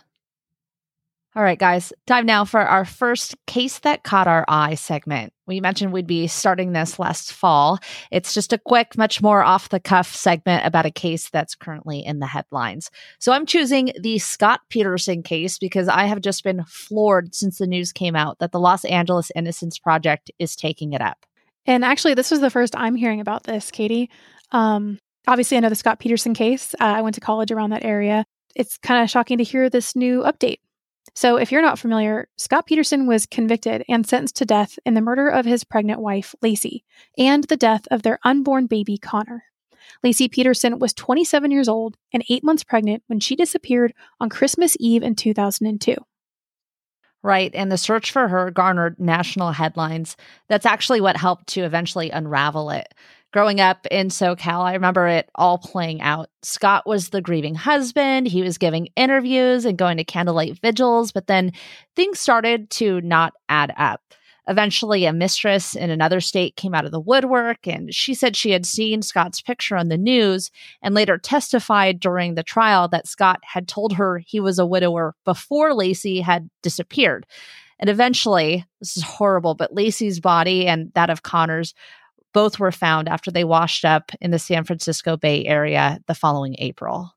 All 1.36 1.42
right, 1.42 1.58
guys, 1.58 1.92
time 2.06 2.28
now 2.28 2.46
for 2.46 2.62
our 2.62 2.86
first 2.86 3.36
case 3.48 3.80
that 3.80 4.04
caught 4.04 4.28
our 4.28 4.46
eye 4.48 4.76
segment. 4.76 5.34
We 5.48 5.62
mentioned 5.62 5.92
we'd 5.92 6.06
be 6.06 6.28
starting 6.28 6.74
this 6.74 7.00
last 7.00 7.34
fall. 7.34 7.80
It's 8.12 8.36
just 8.36 8.54
a 8.54 8.60
quick, 8.60 8.96
much 9.00 9.20
more 9.20 9.42
off 9.42 9.70
the 9.70 9.80
cuff 9.80 10.16
segment 10.16 10.64
about 10.64 10.86
a 10.86 10.92
case 10.92 11.32
that's 11.32 11.56
currently 11.56 12.06
in 12.06 12.20
the 12.20 12.28
headlines. 12.28 12.92
So 13.18 13.32
I'm 13.32 13.48
choosing 13.48 13.94
the 14.00 14.20
Scott 14.20 14.62
Peterson 14.70 15.24
case 15.24 15.58
because 15.58 15.88
I 15.88 16.06
have 16.06 16.22
just 16.22 16.44
been 16.44 16.64
floored 16.66 17.34
since 17.34 17.58
the 17.58 17.66
news 17.66 17.92
came 17.92 18.16
out 18.16 18.38
that 18.38 18.52
the 18.52 18.60
Los 18.60 18.86
Angeles 18.86 19.32
Innocence 19.36 19.80
Project 19.80 20.30
is 20.38 20.56
taking 20.56 20.94
it 20.94 21.02
up. 21.02 21.26
And 21.66 21.86
actually, 21.86 22.14
this 22.14 22.32
was 22.32 22.42
the 22.42 22.50
first 22.50 22.76
I'm 22.76 22.96
hearing 22.96 23.22
about 23.22 23.44
this, 23.44 23.72
Katie. 23.72 24.10
Um, 24.52 25.00
obviously, 25.28 25.58
I 25.58 25.62
know 25.62 25.70
the 25.70 25.76
Scott 25.76 26.00
Peterson 26.00 26.34
case. 26.34 26.74
Uh, 26.76 26.86
I 26.86 27.02
went 27.02 27.16
to 27.16 27.22
college 27.22 27.52
around 27.52 27.72
that 27.72 27.86
area. 27.86 28.26
It's 28.56 28.78
kind 28.78 29.04
of 29.04 29.10
shocking 29.10 29.38
to 29.38 29.44
hear 29.44 29.70
this 29.70 29.96
new 29.96 30.22
update. 30.24 30.58
So, 31.16 31.38
if 31.38 31.52
you're 31.52 31.62
not 31.62 31.80
familiar, 31.80 32.28
Scott 32.38 32.66
Peterson 32.66 33.08
was 33.08 33.26
convicted 33.26 33.84
and 33.88 34.06
sentenced 34.06 34.36
to 34.38 34.46
death 34.46 34.78
in 34.86 34.94
the 34.94 35.02
murder 35.02 35.28
of 35.30 35.46
his 35.46 35.64
pregnant 35.64 36.00
wife, 36.02 36.34
Laci, 36.44 36.84
and 37.18 37.44
the 37.46 37.58
death 37.58 37.88
of 37.92 38.02
their 38.02 38.20
unborn 38.24 38.68
baby, 38.68 38.98
Connor. 38.98 39.44
Laci 40.04 40.32
Peterson 40.32 40.80
was 40.80 40.94
27 40.94 41.52
years 41.52 41.68
old 41.68 41.98
and 42.14 42.24
eight 42.30 42.44
months 42.44 42.64
pregnant 42.64 43.04
when 43.08 43.20
she 43.20 43.36
disappeared 43.36 43.94
on 44.20 44.30
Christmas 44.30 44.76
Eve 44.80 45.04
in 45.04 45.16
2002. 45.16 45.96
Right. 47.24 47.52
And 47.56 47.72
the 47.72 47.78
search 47.78 48.12
for 48.12 48.28
her 48.28 48.52
garnered 48.52 49.00
national 49.00 49.54
headlines. 49.54 50.18
That's 50.50 50.66
actually 50.66 51.00
what 51.02 51.16
helped 51.16 51.48
to 51.48 51.62
eventually 51.62 52.10
unravel 52.10 52.70
it 52.70 52.94
growing 53.34 53.60
up 53.60 53.86
in 53.88 54.08
SoCal, 54.08 54.62
I 54.62 54.74
remember 54.74 55.08
it 55.08 55.30
all 55.36 55.58
playing 55.58 56.02
out. 56.02 56.30
Scott 56.44 56.86
was 56.86 57.10
the 57.10 57.20
grieving 57.20 57.56
husband. 57.56 58.28
He 58.28 58.44
was 58.44 58.58
giving 58.58 58.90
interviews 58.96 59.66
and 59.66 59.78
going 59.78 59.98
to 59.98 60.04
candlelight 60.06 60.60
vigils, 60.62 61.12
but 61.12 61.28
then 61.28 61.52
things 61.96 62.20
started 62.20 62.70
to 62.70 63.02
not 63.02 63.34
add 63.50 63.74
up. 63.76 64.02
Eventually, 64.48 65.06
a 65.06 65.14
mistress 65.14 65.74
in 65.74 65.90
another 65.90 66.20
state 66.20 66.58
came 66.58 66.76
out 66.76 66.86
of 66.86 66.92
the 66.92 67.00
woodwork 67.00 67.66
and 67.66 67.94
she 67.94 68.14
said 68.14 68.36
she 68.36 68.52
had 68.52 68.66
seen 68.66 69.02
Scott's 69.02 69.42
picture 69.42 69.78
on 69.78 69.88
the 69.88 69.98
news 69.98 70.52
and 70.82 70.94
later 70.94 71.18
testified 71.18 72.00
during 72.00 72.36
the 72.36 72.44
trial 72.44 72.90
that 72.90 73.08
Scott 73.08 73.40
had 73.44 73.68
told 73.68 73.94
her 73.94 74.18
he 74.18 74.42
was 74.42 74.60
a 74.60 74.66
widower 74.66 75.16
before 75.24 75.72
Laci 75.72 76.22
had 76.22 76.50
disappeared. 76.62 77.26
And 77.80 77.90
eventually, 77.90 78.66
this 78.80 78.98
is 78.98 79.04
horrible, 79.04 79.56
but 79.56 79.74
Laci's 79.74 80.20
body 80.20 80.68
and 80.68 80.92
that 80.94 81.10
of 81.10 81.24
Connor's 81.24 81.74
both 82.34 82.60
were 82.60 82.72
found 82.72 83.08
after 83.08 83.32
they 83.32 83.44
washed 83.44 83.86
up 83.86 84.12
in 84.20 84.32
the 84.32 84.40
San 84.40 84.64
Francisco 84.64 85.16
Bay 85.16 85.46
Area 85.46 86.00
the 86.08 86.16
following 86.16 86.56
April. 86.60 87.14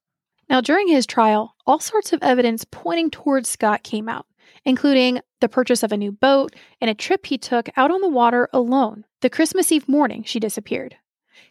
Now, 0.48 0.60
during 0.60 0.86
his 0.86 1.06
trial, 1.06 1.56
all 1.66 1.80
sorts 1.80 2.12
of 2.12 2.22
evidence 2.22 2.64
pointing 2.70 3.10
towards 3.10 3.48
Scott 3.48 3.82
came 3.82 4.08
out, 4.08 4.26
including 4.66 5.20
the 5.40 5.48
purchase 5.48 5.82
of 5.82 5.92
a 5.92 5.96
new 5.96 6.12
boat 6.12 6.54
and 6.82 6.90
a 6.90 6.94
trip 6.94 7.24
he 7.24 7.38
took 7.38 7.70
out 7.76 7.90
on 7.90 8.02
the 8.02 8.08
water 8.08 8.50
alone 8.52 9.04
the 9.22 9.30
Christmas 9.30 9.72
Eve 9.72 9.88
morning 9.88 10.22
she 10.24 10.38
disappeared. 10.38 10.96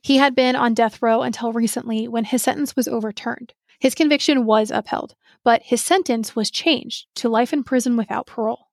He 0.01 0.17
had 0.17 0.36
been 0.36 0.56
on 0.56 0.75
death 0.75 1.01
row 1.01 1.23
until 1.23 1.51
recently 1.51 2.08
when 2.08 2.25
his 2.25 2.43
sentence 2.43 2.75
was 2.75 2.88
overturned. 2.88 3.54
His 3.80 3.95
conviction 3.95 4.45
was 4.45 4.71
upheld, 4.71 5.15
but 5.43 5.63
his 5.63 5.82
sentence 5.84 6.36
was 6.36 6.51
changed 6.51 7.08
to 7.15 7.28
life 7.28 7.51
in 7.51 7.63
prison 7.63 7.97
without 7.97 8.28
parole. 8.28 8.67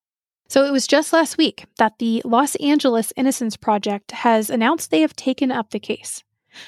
So 0.49 0.65
it 0.65 0.71
was 0.71 0.87
just 0.87 1.13
last 1.13 1.39
week 1.39 1.65
that 1.79 1.99
the 1.99 2.21
Los 2.25 2.55
Angeles 2.57 3.13
Innocence 3.17 3.57
Project 3.57 4.11
has 4.11 4.51
announced 4.51 4.91
they 4.91 5.01
have 5.01 5.17
taken 5.17 5.51
up 5.51 5.71
the 5.71 5.81
case. 5.81 6.23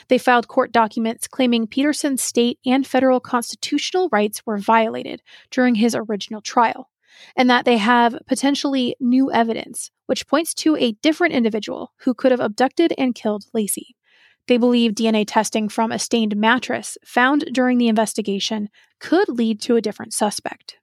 They 0.08 0.16
filed 0.16 0.48
court 0.48 0.72
documents 0.72 1.28
claiming 1.28 1.66
Peterson's 1.66 2.22
state 2.22 2.58
and 2.64 2.86
federal 2.86 3.20
constitutional 3.20 4.08
rights 4.10 4.44
were 4.46 4.56
violated 4.56 5.22
during 5.50 5.74
his 5.74 5.94
original 5.94 6.40
trial, 6.40 6.88
and 7.36 7.48
that 7.50 7.64
they 7.64 7.78
have 7.78 8.18
potentially 8.26 8.96
new 9.00 9.30
evidence, 9.32 9.90
which 10.06 10.26
points 10.26 10.54
to 10.54 10.76
a 10.76 10.92
different 11.02 11.34
individual 11.34 11.92
who 12.00 12.14
could 12.14 12.30
have 12.30 12.40
abducted 12.40 12.92
and 12.98 13.14
killed 13.14 13.44
Laci. 13.56 13.94
They 14.46 14.58
believe 14.58 14.92
DNA 14.92 15.24
testing 15.26 15.68
from 15.68 15.90
a 15.90 15.98
stained 15.98 16.36
mattress 16.36 16.98
found 17.04 17.46
during 17.52 17.78
the 17.78 17.88
investigation 17.88 18.68
could 19.00 19.28
lead 19.28 19.60
to 19.62 19.76
a 19.76 19.80
different 19.80 20.12
suspect. 20.12 20.76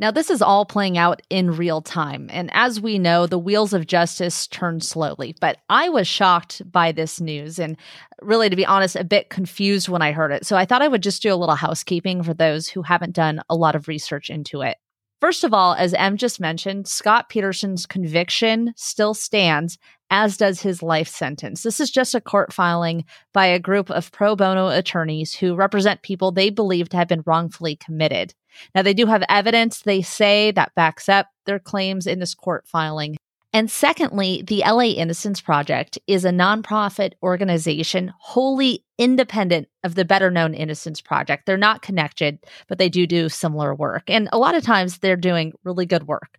Now, 0.00 0.12
this 0.12 0.30
is 0.30 0.42
all 0.42 0.64
playing 0.64 0.96
out 0.96 1.22
in 1.28 1.56
real 1.56 1.82
time. 1.82 2.30
And 2.32 2.50
as 2.52 2.80
we 2.80 3.00
know, 3.00 3.26
the 3.26 3.38
wheels 3.38 3.72
of 3.72 3.88
justice 3.88 4.46
turn 4.46 4.80
slowly. 4.80 5.34
But 5.40 5.58
I 5.68 5.88
was 5.88 6.06
shocked 6.06 6.62
by 6.70 6.92
this 6.92 7.20
news 7.20 7.58
and 7.58 7.76
really, 8.22 8.48
to 8.48 8.54
be 8.54 8.66
honest, 8.66 8.94
a 8.94 9.02
bit 9.02 9.28
confused 9.28 9.88
when 9.88 10.00
I 10.00 10.12
heard 10.12 10.30
it. 10.30 10.46
So 10.46 10.56
I 10.56 10.66
thought 10.66 10.82
I 10.82 10.88
would 10.88 11.02
just 11.02 11.20
do 11.20 11.34
a 11.34 11.36
little 11.36 11.56
housekeeping 11.56 12.22
for 12.22 12.32
those 12.32 12.68
who 12.68 12.82
haven't 12.82 13.14
done 13.14 13.42
a 13.50 13.56
lot 13.56 13.74
of 13.74 13.88
research 13.88 14.30
into 14.30 14.62
it. 14.62 14.76
First 15.20 15.42
of 15.42 15.52
all, 15.52 15.74
as 15.74 15.94
Em 15.94 16.16
just 16.16 16.38
mentioned, 16.38 16.86
Scott 16.86 17.28
Peterson's 17.28 17.86
conviction 17.86 18.72
still 18.76 19.14
stands, 19.14 19.76
as 20.10 20.36
does 20.36 20.60
his 20.60 20.80
life 20.80 21.08
sentence. 21.08 21.64
This 21.64 21.80
is 21.80 21.90
just 21.90 22.14
a 22.14 22.20
court 22.20 22.52
filing 22.52 23.04
by 23.34 23.46
a 23.46 23.58
group 23.58 23.90
of 23.90 24.12
pro 24.12 24.36
bono 24.36 24.68
attorneys 24.68 25.34
who 25.34 25.56
represent 25.56 26.02
people 26.02 26.30
they 26.30 26.50
believe 26.50 26.88
to 26.90 26.96
have 26.96 27.08
been 27.08 27.24
wrongfully 27.26 27.74
committed. 27.76 28.32
Now, 28.74 28.82
they 28.82 28.94
do 28.94 29.06
have 29.06 29.24
evidence, 29.28 29.80
they 29.80 30.02
say, 30.02 30.52
that 30.52 30.74
backs 30.76 31.08
up 31.08 31.26
their 31.46 31.58
claims 31.58 32.06
in 32.06 32.20
this 32.20 32.34
court 32.34 32.66
filing. 32.68 33.16
And 33.58 33.68
secondly, 33.68 34.44
the 34.46 34.62
LA 34.64 34.94
Innocence 34.94 35.40
Project 35.40 35.98
is 36.06 36.24
a 36.24 36.30
nonprofit 36.30 37.14
organization 37.24 38.14
wholly 38.20 38.84
independent 38.98 39.66
of 39.82 39.96
the 39.96 40.04
better 40.04 40.30
known 40.30 40.54
Innocence 40.54 41.00
Project. 41.00 41.44
They're 41.44 41.56
not 41.56 41.82
connected, 41.82 42.38
but 42.68 42.78
they 42.78 42.88
do 42.88 43.04
do 43.04 43.28
similar 43.28 43.74
work. 43.74 44.04
And 44.06 44.28
a 44.30 44.38
lot 44.38 44.54
of 44.54 44.62
times 44.62 44.98
they're 44.98 45.16
doing 45.16 45.54
really 45.64 45.86
good 45.86 46.06
work. 46.06 46.38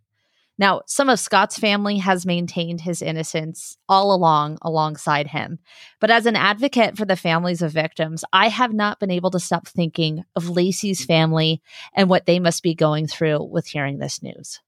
Now, 0.58 0.84
some 0.88 1.10
of 1.10 1.20
Scott's 1.20 1.60
family 1.60 1.98
has 1.98 2.26
maintained 2.26 2.80
his 2.80 3.02
innocence 3.02 3.76
all 3.90 4.16
along 4.16 4.58
alongside 4.62 5.28
him. 5.28 5.60
But 6.00 6.12
as 6.12 6.26
an 6.26 6.38
advocate 6.38 6.96
for 6.96 7.04
the 7.04 7.18
families 7.18 7.62
of 7.62 7.74
victims, 7.74 8.24
I 8.32 8.48
have 8.48 8.72
not 8.72 8.98
been 8.98 9.12
able 9.12 9.32
to 9.32 9.42
stop 9.42 9.68
thinking 9.68 10.24
of 10.38 10.46
Laci's 10.46 11.04
family 11.04 11.62
and 11.94 12.10
what 12.10 12.28
they 12.28 12.40
must 12.40 12.64
be 12.64 12.76
going 12.76 13.08
through 13.08 13.44
with 13.44 13.68
hearing 13.68 13.98
this 13.98 14.24
news. 14.24 14.62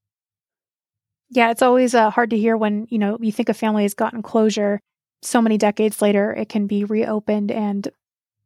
Yeah, 1.31 1.49
it's 1.49 1.61
always 1.61 1.95
uh, 1.95 2.09
hard 2.09 2.29
to 2.31 2.37
hear 2.37 2.57
when, 2.57 2.87
you 2.89 2.99
know, 2.99 3.17
you 3.21 3.31
think 3.31 3.47
a 3.47 3.53
family 3.53 3.83
has 3.83 3.93
gotten 3.93 4.21
closure. 4.21 4.81
So 5.21 5.41
many 5.41 5.57
decades 5.57 6.01
later, 6.01 6.33
it 6.33 6.49
can 6.49 6.67
be 6.67 6.83
reopened 6.83 7.51
and 7.51 7.87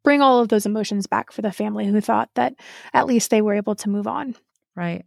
bring 0.03 0.21
all 0.21 0.39
of 0.39 0.49
those 0.49 0.67
emotions 0.67 1.07
back 1.07 1.31
for 1.31 1.41
the 1.41 1.51
family 1.51 1.87
who 1.87 1.99
thought 1.99 2.29
that 2.35 2.53
at 2.93 3.07
least 3.07 3.31
they 3.31 3.41
were 3.41 3.55
able 3.55 3.75
to 3.75 3.89
move 3.89 4.05
on. 4.05 4.35
Right. 4.75 5.03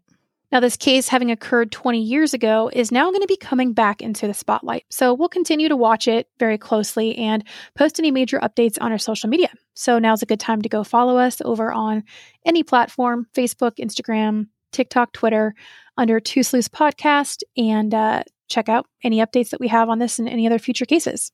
Now, 0.50 0.60
this 0.60 0.78
case, 0.78 1.08
having 1.08 1.30
occurred 1.30 1.70
20 1.70 2.00
years 2.00 2.32
ago, 2.32 2.70
is 2.72 2.90
now 2.90 3.10
going 3.10 3.20
to 3.20 3.26
be 3.26 3.36
coming 3.36 3.74
back 3.74 4.00
into 4.00 4.26
the 4.26 4.32
spotlight. 4.32 4.86
So 4.90 5.12
we'll 5.12 5.28
continue 5.28 5.68
to 5.68 5.76
watch 5.76 6.08
it 6.08 6.26
very 6.38 6.56
closely 6.56 7.16
and 7.16 7.44
post 7.76 7.98
any 7.98 8.10
major 8.10 8.40
updates 8.40 8.78
on 8.80 8.90
our 8.90 8.98
social 8.98 9.28
media. 9.28 9.50
So 9.74 9.98
now's 9.98 10.22
a 10.22 10.26
good 10.26 10.40
time 10.40 10.62
to 10.62 10.68
go 10.68 10.82
follow 10.84 11.18
us 11.18 11.42
over 11.44 11.70
on 11.70 12.02
any 12.46 12.62
platform 12.62 13.26
Facebook, 13.34 13.76
Instagram, 13.76 14.46
TikTok, 14.72 15.12
Twitter 15.12 15.54
under 15.98 16.20
Two 16.20 16.42
Sleuths 16.42 16.68
Podcast 16.68 17.42
and 17.56 17.92
uh, 17.92 18.22
check 18.48 18.68
out 18.68 18.86
any 19.04 19.18
updates 19.18 19.50
that 19.50 19.60
we 19.60 19.68
have 19.68 19.90
on 19.90 19.98
this 19.98 20.18
and 20.18 20.28
any 20.28 20.46
other 20.46 20.58
future 20.58 20.86
cases. 20.86 21.32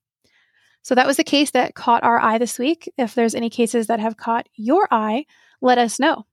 So 0.83 0.95
that 0.95 1.07
was 1.07 1.17
the 1.17 1.25
case 1.25 1.53
that 1.53 1.75
caught 1.75 2.03
our 2.03 2.21
eye 2.21 2.39
this 2.39 2.59
week. 2.59 2.93
If 2.99 3.15
there's 3.15 3.35
any 3.35 3.49
cases 3.49 3.87
that 3.87 4.01
have 4.01 4.17
caught 4.17 4.49
your 4.55 4.89
eye, 4.91 5.27
let 5.62 5.79
us 5.79 6.01
know. 6.01 6.27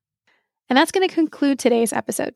And 0.70 0.78
that's 0.78 0.92
going 0.92 1.08
to 1.08 1.14
conclude 1.14 1.60
today's 1.60 1.94
episode. 1.94 2.36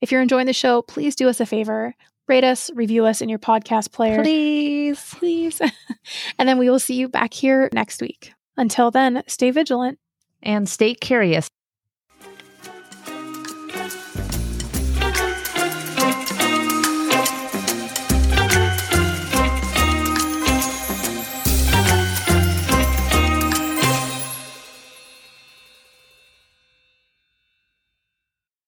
If 0.00 0.10
you're 0.10 0.22
enjoying 0.22 0.46
the 0.46 0.52
show, 0.52 0.82
please 0.82 1.14
do 1.14 1.28
us 1.28 1.40
a 1.40 1.46
favor. 1.46 1.94
Rate 2.28 2.44
us, 2.44 2.70
review 2.74 3.06
us 3.06 3.20
in 3.20 3.28
your 3.28 3.38
podcast 3.38 3.92
player. 3.92 4.22
Please. 4.22 5.14
Please. 5.14 5.60
and 6.38 6.48
then 6.48 6.58
we 6.58 6.68
will 6.68 6.80
see 6.80 6.94
you 6.94 7.08
back 7.08 7.32
here 7.32 7.68
next 7.72 8.00
week. 8.00 8.32
Until 8.56 8.90
then, 8.90 9.22
stay 9.26 9.50
vigilant 9.50 9.98
and 10.42 10.68
stay 10.68 10.94
curious. 10.94 11.48